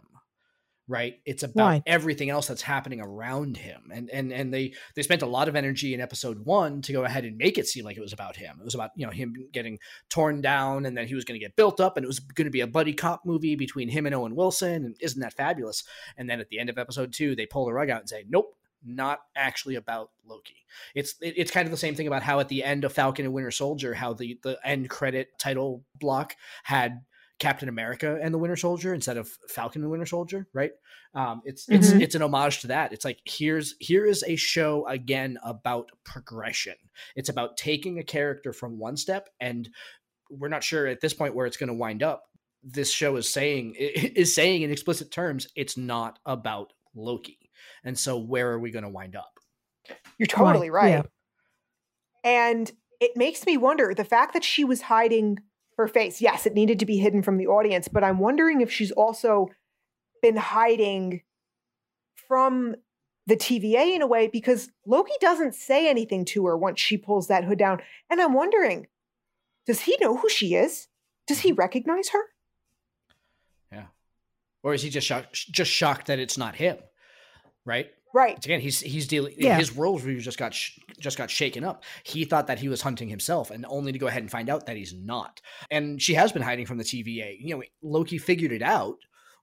[0.87, 1.83] right it's about Right.
[1.85, 5.55] everything else that's happening around him and and and they they spent a lot of
[5.55, 8.35] energy in episode 1 to go ahead and make it seem like it was about
[8.35, 9.79] him it was about you know him getting
[10.09, 12.45] torn down and then he was going to get built up and it was going
[12.47, 15.85] to be a buddy cop movie between him and Owen Wilson and isn't that fabulous
[16.17, 18.25] and then at the end of episode 2 they pull the rug out and say
[18.27, 18.53] nope
[18.85, 20.65] not actually about Loki.
[20.93, 23.23] It's it- it's kind of the same thing about how at the end of Falcon
[23.23, 26.99] and Winter Soldier how the the end credit title block had
[27.43, 30.71] Captain America and the Winter Soldier instead of Falcon and the Winter Soldier, right?
[31.13, 32.01] Um, it's it's Mhm.
[32.01, 32.93] it's an homage to that.
[32.93, 36.75] It's like here's here is a show again about progression.
[37.15, 39.69] It's about taking a character from one step, and
[40.29, 42.23] we're not sure at this point where it's going to wind up.
[42.63, 47.51] This show is saying is saying in explicit terms it's not about Loki,
[47.83, 49.31] and so where are we going to wind up?
[50.17, 51.01] you're totally right, yeah.
[52.23, 52.71] and
[53.01, 55.39] it makes me wonder the fact that she was hiding
[55.77, 58.71] her face yes it needed to be hidden from the audience but i'm wondering if
[58.71, 59.49] she's also
[60.21, 61.21] been hiding
[62.27, 62.75] from
[63.27, 67.27] the TVA in a way because Loki doesn't say anything to her once she pulls
[67.27, 67.79] that hood down.
[68.09, 68.87] And I'm wondering,
[69.65, 70.87] does he know who she is?
[71.27, 71.59] Does he mm-hmm.
[71.59, 72.19] recognize her?
[73.71, 73.85] Yeah,
[74.61, 76.77] or is he just shocked just shocked that it's not him?
[77.65, 77.91] Right.
[78.13, 78.37] Right.
[78.45, 79.33] Again, he's he's dealing.
[79.37, 79.57] Yeah.
[79.57, 81.83] His worldview just got sh- just got shaken up.
[82.03, 84.67] He thought that he was hunting himself, and only to go ahead and find out
[84.67, 85.41] that he's not.
[85.71, 87.37] And she has been hiding from the TVA.
[87.39, 88.97] You know, Loki figured it out,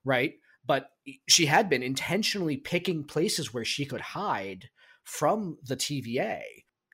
[0.05, 0.35] right?
[0.65, 0.89] But
[1.27, 4.69] she had been intentionally picking places where she could hide
[5.03, 6.41] from the TVA.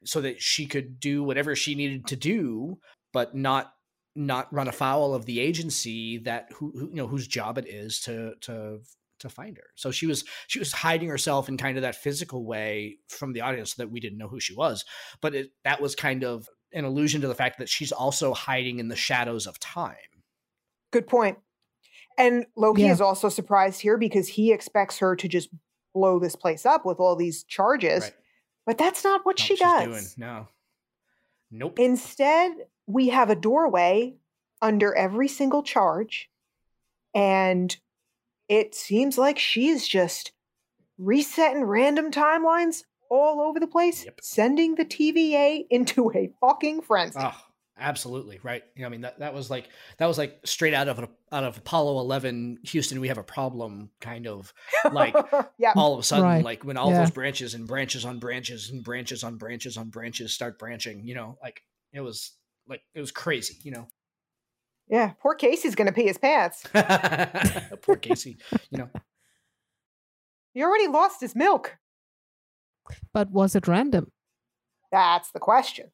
[0.06, 2.80] so that she could do whatever she needed to do,
[3.14, 3.74] but not
[4.16, 8.00] not run afoul of the agency that who, who you know whose job it is
[8.00, 8.80] to to
[9.20, 9.66] to find her.
[9.76, 13.42] So she was she was hiding herself in kind of that physical way from the
[13.42, 14.86] audience so that we didn't know who she was.
[15.22, 18.80] But it, that was kind of an allusion to the fact that she's also hiding
[18.80, 19.96] in the shadows of time.
[20.92, 21.38] Good point.
[22.18, 22.92] And Loki Yeah.
[22.94, 25.50] is also surprised here because he expects her to just
[25.94, 28.04] blow this place up with all these charges.
[28.04, 28.14] Right.
[28.66, 29.86] But that's not what Not she she's does.
[29.86, 30.06] doing.
[30.18, 30.48] No.
[31.52, 31.80] Nope.
[31.80, 32.52] Instead,
[32.88, 34.16] we have a doorway
[34.62, 36.30] under every single charge.
[37.16, 37.76] And
[38.50, 40.32] it seems like she's just
[40.98, 44.20] resetting random timelines all over the place, Yep.
[44.22, 47.20] sending the TVA into a fucking frenzy.
[47.22, 47.36] Oh,
[47.80, 48.64] absolutely right.
[48.76, 51.10] You know, I mean that that was like that was like straight out of a,
[51.32, 53.00] out of Apollo Eleven, Houston.
[53.00, 54.54] We have a problem, kind of
[54.92, 55.16] like
[55.58, 55.74] yeah.
[55.76, 56.44] all of a sudden, Right.
[56.44, 57.00] like when all Yeah.
[57.02, 61.06] those branches and branches on branches and branches on branches on branches start branching.
[61.06, 61.62] You know, like
[61.94, 62.34] it was
[62.68, 63.58] like it was crazy.
[63.64, 63.88] You know,
[64.90, 65.12] Yeah.
[65.22, 66.64] Poor Casey's going to pee his pants.
[67.82, 68.38] poor Casey.
[68.70, 68.90] You know,
[70.54, 71.78] He already lost his milk.
[73.14, 74.12] But was it random?
[74.92, 75.92] That's the question.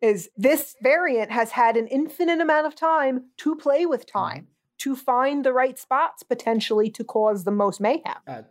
[0.00, 4.46] Is this variant has had an infinite amount of time to play with time,
[4.78, 8.14] to find the right spots potentially to cause the most mayhem.
[8.28, 8.42] uh,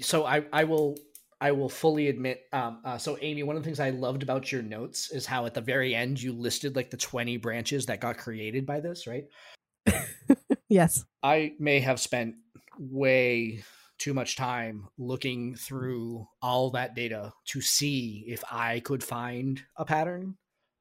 [0.00, 0.96] so I I will
[1.40, 2.42] I will fully admit.
[2.52, 5.46] Um, uh, so Amy, one of the things I loved about your notes is how
[5.46, 9.06] at the very end you listed like the twenty branches that got created by this,
[9.06, 9.24] right?
[10.70, 11.04] Yes.
[11.22, 12.34] I may have spent
[12.78, 13.62] way
[13.96, 19.86] too much time looking through all that data to see if I could find a
[19.86, 20.36] pattern.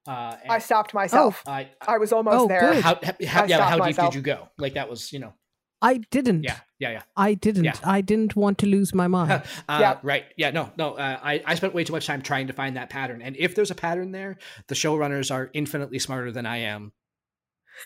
[0.05, 1.41] Uh, and I stopped myself.
[1.47, 2.59] I, I was almost Oh, there.
[2.73, 2.83] good.
[2.83, 4.11] how, how, how- yeah, how deep myself.
[4.11, 4.49] did you go?
[4.57, 5.33] Like that was, you know,
[5.81, 6.43] I didn't.
[6.43, 7.01] yeah, yeah, yeah.
[7.15, 7.63] I didn't.
[7.65, 7.75] Yeah.
[7.83, 9.31] I didn't want to lose my mind.
[9.31, 9.99] uh, Yeah.
[10.01, 10.25] Right.
[10.35, 10.51] Yeah.
[10.51, 10.71] No.
[10.77, 10.93] No.
[10.95, 13.53] Uh, I I spent way too much time trying to find that pattern, and if
[13.53, 14.37] there's a pattern there,
[14.67, 16.93] the showrunners are infinitely smarter than I am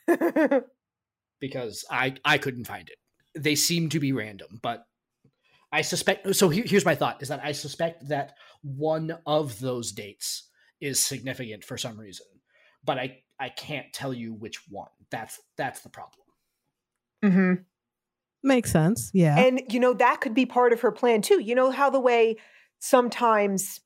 [1.39, 2.97] because I I couldn't find it.
[3.41, 4.85] They seem to be random, but
[5.71, 6.33] I suspect.
[6.35, 10.49] So here, here's my thought: is that I suspect that one of those dates
[10.79, 12.25] is significant for some reason,
[12.83, 14.89] but I I can't tell you which one.
[15.09, 16.25] That's that's the problem.
[17.23, 17.53] hmm
[18.43, 19.11] Makes sense.
[19.13, 19.37] Yeah.
[19.37, 21.39] And, you know, that could be part of her plan too.
[21.39, 22.37] You know how the way
[22.79, 23.81] sometimes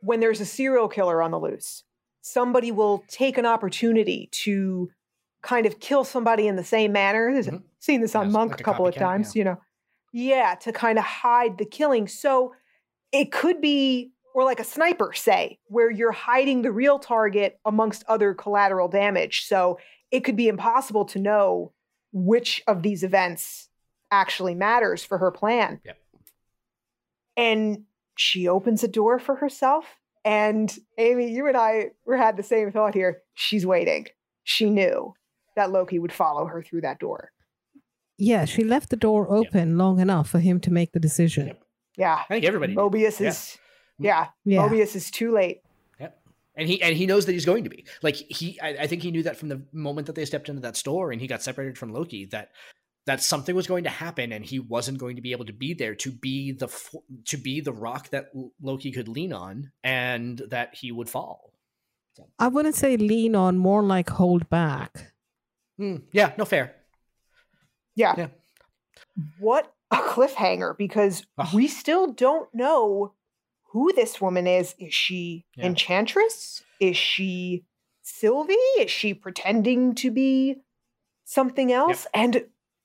[0.00, 1.82] when there's a serial killer on the loose,
[2.20, 4.90] somebody will take an opportunity to
[5.42, 7.32] kind of kill somebody in the same manner.
[7.32, 7.62] There's Mhm.
[7.78, 9.56] seen this on Yes, Monk like a a couple of copycat, times, you know.
[10.12, 12.06] Yeah, to kind of hide the killing.
[12.08, 12.54] So
[13.12, 18.04] it could be, or like a sniper, say, where you're hiding the real target amongst
[18.08, 19.46] other collateral damage.
[19.46, 19.78] So
[20.10, 21.72] it could be impossible to know
[22.12, 23.68] which of these events
[24.10, 25.80] actually matters for her plan.
[25.84, 25.98] Yep.
[27.36, 27.84] And
[28.16, 29.84] she opens a door for herself.
[30.24, 33.22] And Amy, you and I were had the same thought here.
[33.34, 34.06] She's waiting.
[34.44, 35.14] She knew
[35.56, 37.32] that Loki would follow her through that door.
[38.18, 38.44] yeah.
[38.44, 41.48] She left the door open long enough for him to make the decision.
[41.48, 41.62] Yep.
[41.96, 42.14] Yeah.
[42.14, 42.74] I think everybody.
[42.74, 42.78] did.
[42.80, 43.28] Mobius Yeah.
[43.28, 43.58] is
[43.98, 44.26] yeah.
[44.44, 44.58] Yeah.
[44.68, 45.60] Mobius is too late.
[46.56, 49.02] and he and he knows that he's going to be like he I, I think
[49.02, 51.42] he knew that from the moment that they stepped into that store and he got
[51.42, 52.50] separated from loki that
[53.06, 55.74] that something was going to happen and he wasn't going to be able to be
[55.74, 56.68] there to be the
[57.26, 58.30] to be the rock that
[58.62, 61.52] loki could lean on and that he would fall
[62.38, 65.12] I wouldn't say lean on, more like hold back.
[65.78, 66.76] Hmm, yeah no fair
[67.96, 68.14] Yeah.
[68.16, 68.28] Yeah.
[69.38, 71.54] What a cliffhanger because Ugh.
[71.54, 73.14] we still don't know
[73.72, 74.74] who this woman is.
[74.78, 75.66] Is she Yeah.
[75.66, 76.62] Enchantress?
[76.80, 77.64] Is she
[78.02, 78.54] Sylvie?
[78.78, 80.56] Is she pretending to be
[81.24, 82.06] something else?
[82.14, 82.44] And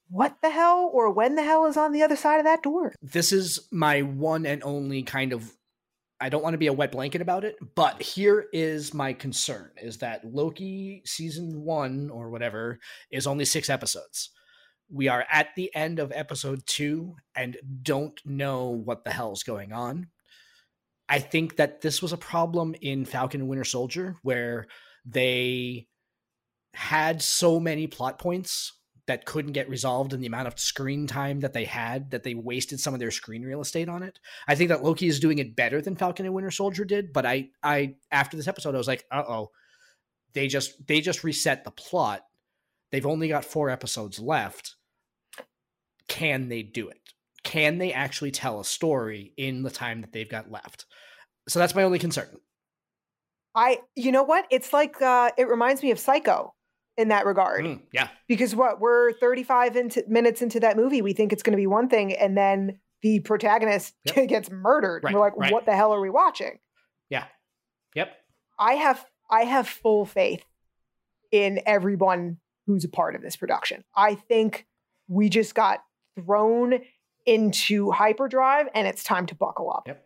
[0.10, 2.94] what the hell or when the hell is on the other side of that door?
[3.02, 5.54] this is my one and only kind of
[6.22, 9.72] I don't want to be a wet blanket about it, but here is my concern
[9.82, 12.80] is that Loki season 1 or whatever
[13.10, 14.32] is only 6 episodes.
[14.92, 19.72] We are at the end of episode 2 and don't know what the hell's going
[19.72, 20.08] on.
[21.08, 24.68] I think that this was a problem in Falcon and Winter Soldier where
[25.06, 25.88] they
[26.74, 28.74] had so many plot points
[29.10, 32.36] that couldn't get resolved in the amount of screen time that they had that they
[32.36, 34.20] wasted some of their screen real estate on it.
[34.48, 37.26] I think that Loki is doing it better than Falcon and Winter Soldier did, but
[37.26, 39.50] I I after this episode I was like, "Uh-oh.
[40.34, 42.22] They just they just reset the plot.
[42.92, 44.76] They've only got 4 episodes left.
[46.08, 47.02] Can they do it?
[47.44, 50.86] Can they actually tell a story in the time that they've got left?"
[51.48, 52.38] So that's my only concern.
[53.56, 54.46] I you know what?
[54.52, 56.54] It's like uh it reminds me of Psycho
[57.00, 57.64] in that regard.
[57.66, 58.10] Mm, yeah.
[58.28, 61.68] Because what we're 35 into, minutes into that movie, we think it's going to be
[61.68, 64.28] one thing, and then the protagonist Yep.
[64.28, 65.04] gets murdered.
[65.04, 65.52] Right, We're like, right.
[65.54, 66.60] what the hell are we watching?
[67.10, 67.26] Yeah.
[67.96, 68.12] Yep.
[68.60, 70.44] I have I have full faith
[71.32, 73.84] in everyone who's a part of this production.
[73.96, 74.68] I think
[75.08, 75.80] we just got
[76.16, 76.80] thrown
[77.26, 79.84] into hyperdrive and it's time to buckle up.
[79.88, 80.06] Yep.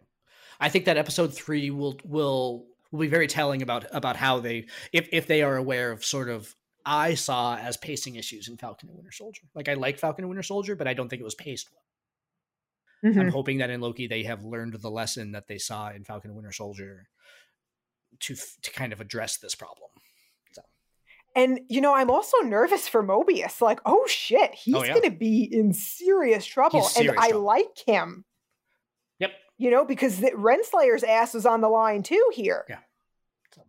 [0.59, 4.67] I think that episode three will will will be very telling about about how they
[4.91, 8.89] if if they are aware of sort of I saw as pacing issues in Falcon
[8.89, 9.43] and Winter Soldier.
[9.55, 13.13] Like I like Falcon and Winter Soldier, but I don't think it was paced well.
[13.13, 13.19] Mhm.
[13.19, 16.29] I'm hoping that in Loki they have learned the lesson that they saw in Falcon
[16.31, 17.07] and Winter Soldier
[18.21, 19.89] to to kind of address this problem.
[21.35, 23.59] And you know, I'm also nervous for Mobius.
[23.59, 24.93] Like, oh shit, he's Oh, yeah.
[24.93, 27.45] going to be in serious trouble, He's and serious I trouble.
[27.45, 28.25] like him.
[29.17, 29.31] Yep.
[29.57, 32.65] You know, because the, Renslayer's ass is on the line too here.
[32.69, 32.79] Yeah.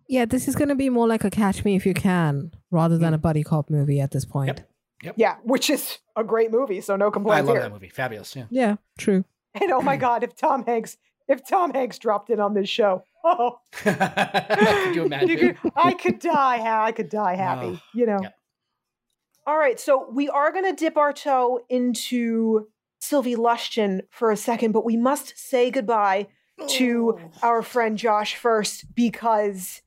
[0.08, 2.98] Yeah, this is going to be more like a Catch Me If You Can rather
[2.98, 3.16] than mm.
[3.16, 4.62] a buddy cop movie at this point.
[5.02, 5.14] Yep.
[5.18, 7.38] Yeah, which is a great movie, so no complaints.
[7.38, 7.62] I love here.
[7.62, 7.88] that movie.
[7.88, 8.34] Fabulous.
[8.34, 8.46] Yeah.
[8.50, 9.24] Yeah, true.
[9.60, 10.96] And oh my god, if Tom Hanks,
[11.28, 15.28] if Tom Hanks dropped in on this show, oh, Could you imagine?
[15.28, 16.84] you could- I could die.
[16.84, 17.78] I could die happy.
[17.80, 18.18] Oh, you know.
[18.20, 18.34] yep.
[19.46, 22.66] All right, so we are going to dip our toe into
[22.98, 26.26] Sylvie Lushton for a second, but we must say goodbye
[26.68, 27.30] to Oh.
[27.42, 29.82] our friend Josh first because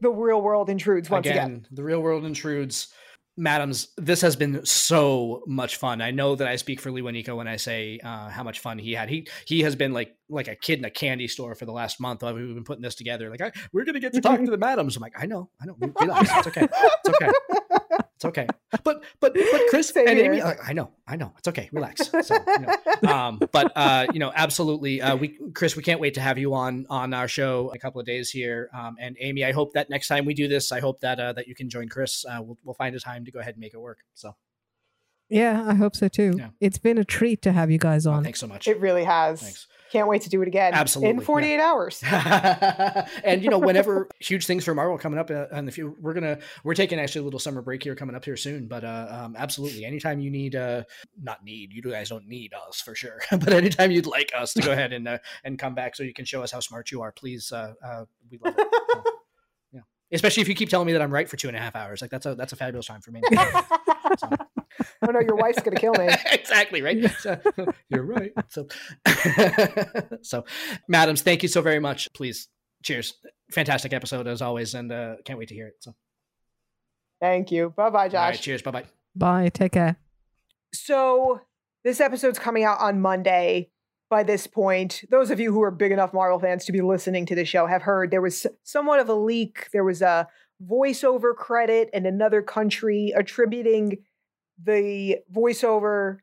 [0.00, 1.66] the real world intrudes once again.
[1.70, 2.88] the real world intrudes.
[3.36, 6.02] Madams, this has been so much fun.
[6.02, 8.92] I know that I speak for Lee when I say uh, how much fun he
[8.92, 9.08] had.
[9.08, 12.00] He he has been like like a kid in a candy store for the last
[12.00, 12.22] month.
[12.22, 13.30] We've been putting this together.
[13.30, 14.96] Like I, we're gonna get to talk to the madams.
[14.96, 15.76] I'm like, I know, I know.
[16.00, 17.30] Relax, it's okay, it's okay,
[17.70, 18.46] it's okay.
[18.84, 20.44] But but but Chris Same and Amy, here.
[20.44, 21.32] like, I know, I know.
[21.38, 21.68] It's okay.
[21.72, 22.10] Relax.
[22.22, 22.66] So, you
[23.02, 26.38] know, um, but uh, you know, absolutely, uh, we Chris, we can't wait to have
[26.38, 28.68] you on on our show in a couple of days here.
[28.74, 31.32] Um, and Amy, I hope that next time we do this, I hope that uh,
[31.32, 32.24] that you can join Chris.
[32.24, 33.98] Uh, we'll we'll find a time to go ahead and make it work.
[34.14, 34.36] So,
[35.28, 36.34] Yeah, I hope so too.
[36.36, 36.48] Yeah.
[36.60, 38.24] It's been a treat to have you guys uh, on.
[38.24, 38.68] thanks so much.
[38.68, 39.40] It really has.
[39.40, 39.66] Thanks.
[39.90, 40.72] Can't wait to do it again.
[40.72, 41.24] Absolutely, In yeah.
[41.24, 42.02] 48 hours.
[43.24, 46.14] and you know, whenever huge things for Marvel coming up uh, in the future, we're
[46.14, 48.68] gonna we're taking actually a little summer break here coming up here soon.
[48.68, 50.84] But uh, um, absolutely, anytime you need, uh,
[51.20, 53.20] not need, you guys don't need us for sure.
[53.30, 56.14] but anytime you'd like us to go ahead and uh, and come back so you
[56.14, 58.68] can show us how smart you are, please, uh, uh, we love it.
[58.92, 59.02] So,
[59.72, 59.80] yeah,
[60.12, 62.00] especially if you keep telling me that I'm right for two and a half hours.
[62.00, 63.22] Like that's a that's a fabulous time for me.
[64.18, 64.36] So-
[65.02, 66.08] oh no, your wife's going to kill me.
[66.32, 67.10] exactly right.
[67.18, 67.38] So,
[67.88, 68.32] you're right.
[68.48, 68.66] So,
[70.22, 70.44] so,
[70.88, 72.12] madams, thank you so very much.
[72.12, 72.48] Please,
[72.82, 73.14] cheers.
[73.52, 75.74] Fantastic episode as always, and uh, can't wait to hear it.
[75.80, 75.94] So,
[77.20, 77.74] Thank you.
[77.76, 78.40] Bye bye, all right, Josh.
[78.40, 78.62] cheers.
[78.62, 78.84] Bye bye.
[79.14, 79.50] Bye.
[79.50, 79.96] Take care.
[80.72, 81.40] So
[81.84, 83.70] this episode's coming out on Monday.
[84.08, 87.26] By this point, those of you who are big enough Marvel fans to be listening
[87.26, 89.68] to the show have heard there was somewhat of a leak.
[89.72, 90.26] There was a
[90.68, 93.98] voiceover credit in another country attributing
[94.64, 96.18] the voiceover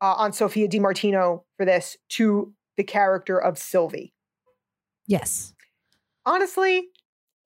[0.00, 4.12] uh, on Sophia DiMartino for this to the character of Sylvie.
[5.06, 5.54] Yes.
[6.24, 6.88] Honestly,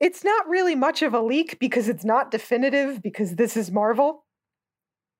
[0.00, 4.24] it's not really much of a leak because it's not definitive because this is Marvel.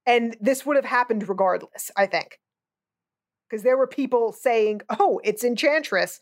[0.05, 2.39] And this would have happened regardless, I think.
[3.49, 6.19] Because there were people saying, oh, it's Enchantress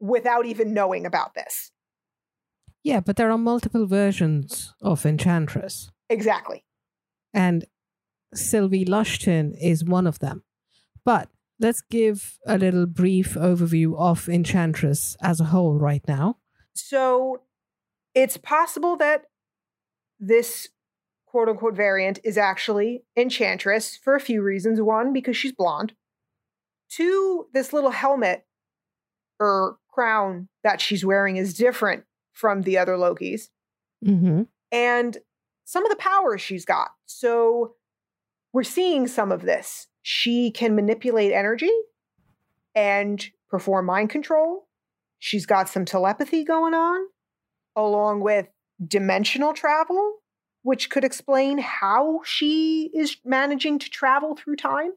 [0.00, 1.70] without even knowing about this.
[2.82, 6.64] Yeah, but there are multiple versions of Enchantress, Exactly.
[7.34, 7.66] and
[8.34, 10.42] Sylvie Lushton is one of them.
[11.04, 11.28] But
[11.58, 16.36] let's give a little brief overview of Enchantress as a whole right now.
[16.74, 17.42] So
[18.14, 19.24] it's possible that
[20.18, 20.68] this
[21.26, 24.80] quote unquote variant is actually Enchantress for a few reasons.
[24.80, 25.94] One, because she's blonde.
[26.90, 28.44] Two, this little helmet
[29.38, 33.48] or crown that she's wearing is different from the other Lokis.
[34.04, 34.42] Mm-hmm.
[34.72, 35.18] And
[35.64, 36.90] some of the powers she's got.
[37.06, 37.74] So
[38.52, 39.88] we're seeing some of this.
[40.02, 41.70] She can manipulate energy
[42.74, 44.68] and perform mind control.
[45.18, 47.00] She's got some telepathy going on,
[47.76, 48.48] along with
[48.86, 50.16] dimensional travel,
[50.62, 54.92] which could explain how she is managing to travel through time.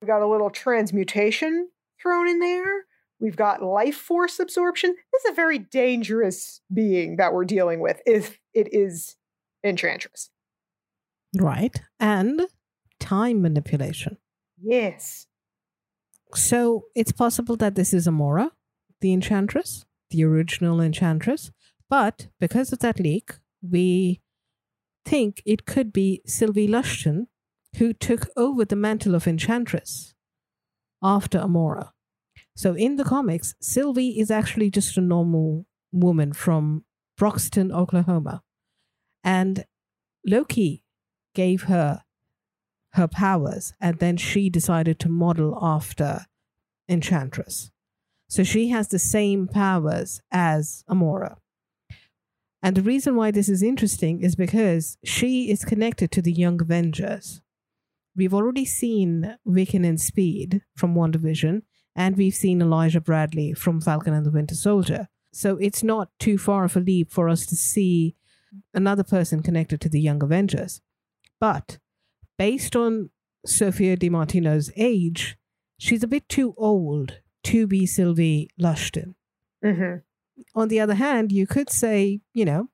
[0.00, 1.68] We've got a little transmutation
[2.00, 2.84] thrown in there.
[3.18, 4.94] We've got life force absorption.
[5.12, 9.16] This is a very dangerous being that we're dealing with if it is
[9.64, 10.30] Enchantress.
[11.36, 11.80] Right.
[11.98, 12.46] And
[13.00, 14.18] time manipulation.
[14.62, 15.26] Yes.
[16.34, 18.50] So it's possible that this is Amora,
[19.00, 21.50] the Enchantress, the original Enchantress.
[21.88, 24.20] But because of that leak, we
[25.04, 27.26] think it could be Sylvie Lushton
[27.76, 30.14] who took over the mantle of Enchantress
[31.02, 31.90] after Amora.
[32.56, 36.84] So in the comics, Sylvie is actually just a normal woman from
[37.18, 38.42] Broxton, Oklahoma.
[39.22, 39.64] And
[40.26, 40.82] Loki
[41.34, 42.02] gave her
[42.96, 46.26] her powers, and then she decided to model after
[46.88, 47.70] Enchantress.
[48.28, 51.36] So she has the same powers as Amora.
[52.62, 56.60] And the reason why this is interesting is because she is connected to the Young
[56.60, 57.40] Avengers.
[58.16, 61.62] We've already seen Wiccan and Speed from WandaVision,
[61.94, 65.08] and we've seen Elijah Bradley from Falcon and the Winter Soldier.
[65.32, 68.16] So it's not too far of a leap for us to see
[68.74, 70.80] another person connected to the Young Avengers.
[71.38, 71.78] But
[72.38, 73.10] based on
[73.44, 75.36] Sophia DiMartino's age,
[75.78, 79.14] she's a bit too old to be Sylvie Lushton.
[79.62, 79.96] hmm
[80.54, 82.68] On the other hand, you could say, you know,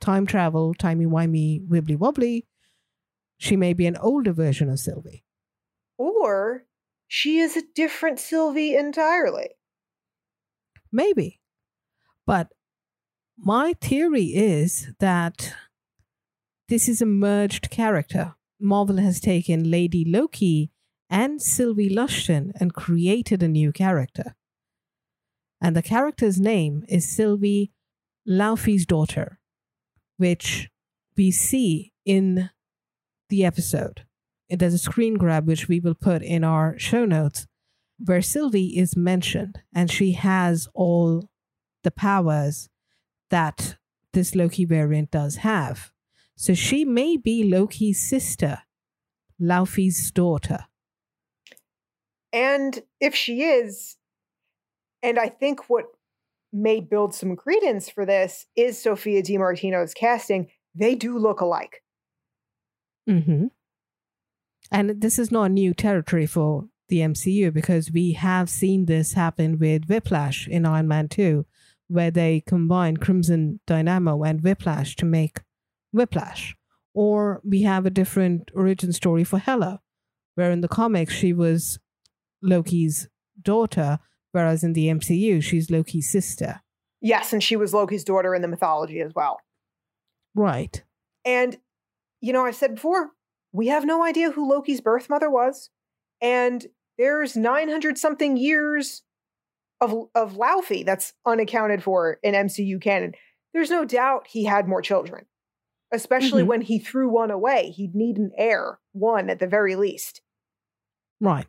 [0.00, 2.46] time travel, timey wimey, wibbly wobbly.
[3.38, 5.24] She may be an older version of Sylvie.
[5.96, 6.64] Or
[7.08, 9.50] she is a different Sylvie entirely.
[10.90, 11.40] Maybe.
[12.26, 12.48] But
[13.36, 15.54] my theory is that
[16.68, 18.34] this is a merged character.
[18.62, 20.70] Marvel has taken Lady Loki
[21.10, 24.34] and Sylvie Lushton and created a new character.
[25.60, 27.72] And the character's name is Sylvie
[28.26, 29.38] Laufey's daughter,
[30.16, 30.70] which
[31.16, 32.50] we see in
[33.28, 34.04] the episode.
[34.50, 37.46] And There's a screen grab which we will put in our show notes
[37.98, 41.28] where Sylvie is mentioned and she has all
[41.84, 42.68] the powers
[43.30, 43.76] that
[44.12, 45.91] this Loki variant does have.
[46.42, 48.62] So she may be Loki's sister,
[49.40, 50.66] Laufey's daughter.
[52.32, 53.96] And if she is,
[55.04, 55.84] and I think what
[56.52, 60.48] may build some credence for this is Sophia DiMartino's casting.
[60.74, 61.84] They do look alike.
[63.06, 63.46] hmm
[64.72, 69.60] And this is not new territory for the MCU because we have seen this happen
[69.60, 71.46] with Whiplash in Iron Man 2,
[71.86, 75.38] where they combine Crimson Dynamo and Whiplash to make
[75.92, 76.56] Whiplash.
[76.94, 79.80] Or we have a different origin story for Hela,
[80.34, 81.78] where in the comics she was
[82.42, 83.08] Loki's
[83.40, 83.98] daughter,
[84.32, 86.60] whereas in the MCU she's Loki's sister.
[87.00, 89.40] Yes, and she was Loki's daughter in the mythology as well.
[90.34, 90.82] Right.
[91.24, 91.58] And,
[92.20, 93.10] you know, I've said before,
[93.52, 95.70] we have no idea who Loki's birth mother was.
[96.20, 96.66] And
[96.98, 99.02] there's 900 something years
[99.80, 103.14] of, of Laufey that's unaccounted for in MCU canon.
[103.52, 105.26] There's no doubt he had more children,
[105.92, 106.46] especially Mhm.
[106.46, 107.70] when he threw one away.
[107.70, 110.22] He'd need an heir, one at the very least.
[111.20, 111.46] Right.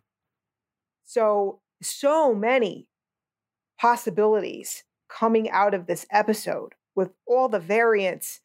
[1.06, 2.88] So, so many
[3.80, 8.42] possibilities coming out of this episode with all the variants.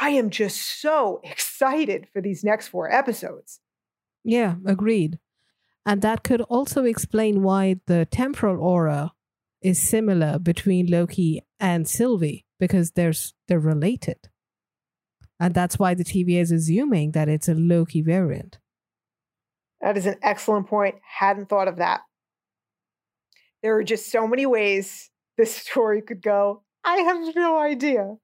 [0.00, 3.60] I am just so excited for these next four episodes.
[4.24, 5.18] Yeah, agreed.
[5.86, 9.12] And that could also explain why the temporal aura
[9.62, 13.12] is similar between Loki and Sylvie because they're
[13.46, 14.28] they're related.
[15.40, 18.58] And that's why the TVA is assuming that it's a Loki variant.
[19.80, 20.96] That is an excellent point.
[21.18, 22.00] Hadn't thought of that.
[23.62, 26.62] There are just so many ways this story could go.
[26.84, 28.16] I have no idea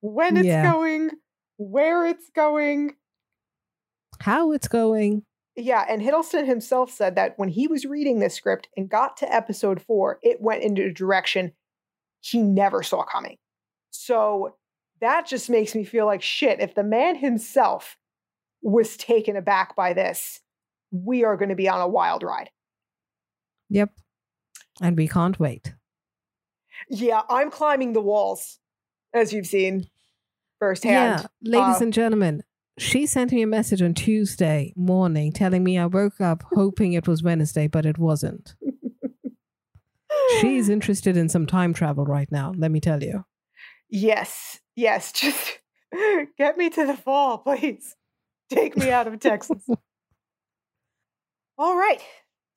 [0.00, 0.72] when it's Yeah.
[0.72, 1.10] going,
[1.56, 2.96] where it's going.
[4.20, 5.22] How it's going.
[5.58, 9.32] Yeah, and Hiddleston himself said that when he was reading this script and got to
[9.34, 11.52] episode four, it went into a direction
[12.20, 13.36] he never saw coming.
[13.90, 14.56] So
[15.00, 16.60] that just makes me feel like shit.
[16.60, 17.96] If the man himself
[18.62, 20.40] was taken aback by this,
[20.90, 22.50] we are going to be on a wild ride.
[23.68, 23.90] Yep.
[24.80, 25.74] And we can't wait.
[26.88, 28.58] Yeah, I'm climbing the walls,
[29.12, 29.88] as you've seen
[30.58, 31.28] firsthand.
[31.40, 32.42] Yeah, ladies Uh, and gentlemen,
[32.78, 37.08] she sent me a message on Tuesday morning telling me I woke up hoping it
[37.08, 38.54] was Wednesday, but it wasn't.
[40.40, 43.24] She's interested in some time travel right now, let me tell you.
[43.88, 45.12] Yes, yes.
[45.20, 45.58] Just
[46.38, 47.96] get me to the fall, please.
[48.50, 49.62] Take me out of Texas.
[51.58, 52.00] All right.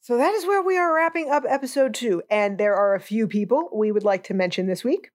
[0.01, 2.23] So that is where we are wrapping up episode two.
[2.29, 5.11] And there are a few people we would like to mention this week.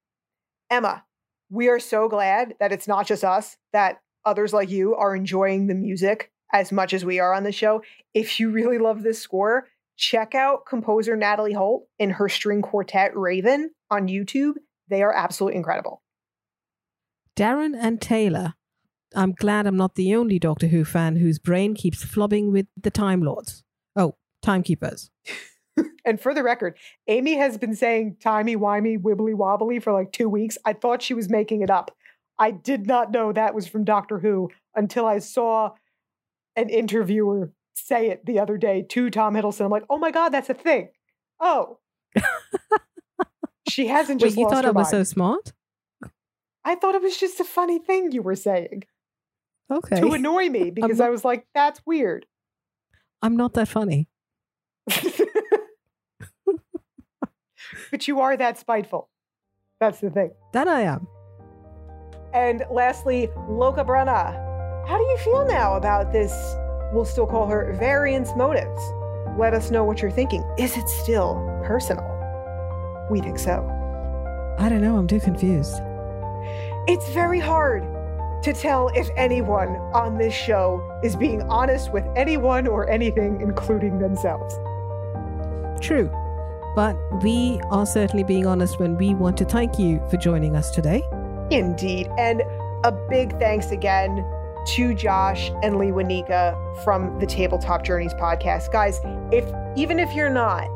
[0.71, 1.05] Emma,
[1.51, 5.67] we are so glad that it's not just us, that others like you are enjoying
[5.67, 7.83] the music as much as we are on the show.
[8.15, 13.17] If you really love this score, check out composer Natalie Holt in her string quartet
[13.17, 14.55] Raven on YouTube.
[14.89, 16.04] They are absolutely incredible.
[17.37, 18.55] Darren and Taylor.
[19.15, 22.91] I'm glad I'm not the only Doctor Who fan whose brain keeps flubbing with the
[22.91, 23.63] Time Lords.
[23.97, 25.11] Oh, Timekeepers.
[26.05, 26.77] And for the record,
[27.09, 30.59] Amy has been saying timey wimey wibbly wobbly for like two weeks.
[30.65, 31.97] I thought she was making it up.
[32.39, 35.71] I did not know that was from Doctor Who until I saw
[36.57, 39.65] an interviewer say it the other day to Tom Hiddleston.
[39.65, 40.91] I'm like, oh my God, that's a thing.
[41.41, 41.79] Oh.
[43.69, 44.89] she hasn't Wait, just you lost thought I was mind.
[44.89, 45.53] so smart?
[46.65, 48.85] I thought it was just a funny thing you were saying
[49.71, 50.01] Okay.
[50.01, 52.27] to annoy me because not- I was like, that's weird.
[53.23, 54.09] I'm not that funny.
[57.91, 59.09] but you are that spiteful.
[59.81, 60.31] That's the thing.
[60.53, 61.07] That I am.
[62.33, 64.41] And lastly, Loka Brana.
[64.89, 66.33] How do you feel now about this?
[66.93, 68.81] We'll still call her variance motives.
[69.39, 70.45] Let us know what you're thinking.
[70.59, 71.35] Is it still
[71.65, 72.05] personal?
[73.11, 73.65] We think so.
[74.59, 74.97] I don't know.
[74.97, 75.81] I'm too confused.
[76.87, 77.83] It's very hard
[78.43, 83.99] to tell if anyone on this show is being honest with anyone or anything, including
[83.99, 84.55] themselves.
[85.81, 86.11] True.
[86.77, 90.71] But we are certainly being honest when we want to thank you for joining us
[90.71, 91.03] today.
[91.51, 92.11] Indeed.
[92.19, 92.43] And
[92.85, 94.23] a big thanks again
[94.75, 96.55] to Josh and Lee Wanika
[96.85, 98.71] from the Tabletop Journeys podcast.
[98.71, 99.01] Guys,
[99.33, 100.69] if even if you're not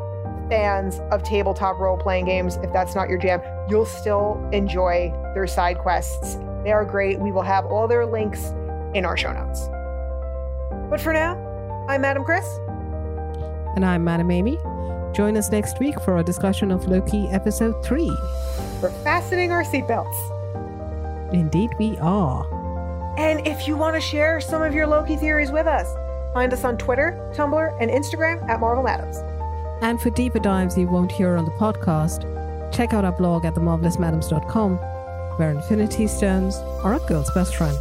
[0.48, 5.46] fans of tabletop role playing games, if that's not your jam, you'll still enjoy their
[5.46, 6.36] side quests.
[6.64, 7.18] They are great.
[7.18, 8.52] We will have all their links
[8.94, 9.68] in our show notes.
[10.90, 11.36] But for now,
[11.88, 12.46] I'm Madam Chris.
[13.76, 14.58] And I'm Madam Amy.
[15.12, 18.06] Join us next week for our discussion of Loki episode 3.
[18.82, 21.32] We're fastening our seatbelts.
[21.32, 22.46] Indeed, we are.
[23.18, 25.92] And if you want to share some of your Loki theories with us,
[26.32, 29.18] find us on Twitter, Tumblr, and Instagram at Marvel Madams.
[29.82, 32.24] And for deeper dives you won't hear on the podcast,
[32.72, 34.76] check out our blog at themarvelousmadames.com,
[35.38, 37.76] where Infinity Stones are a girl's best friend.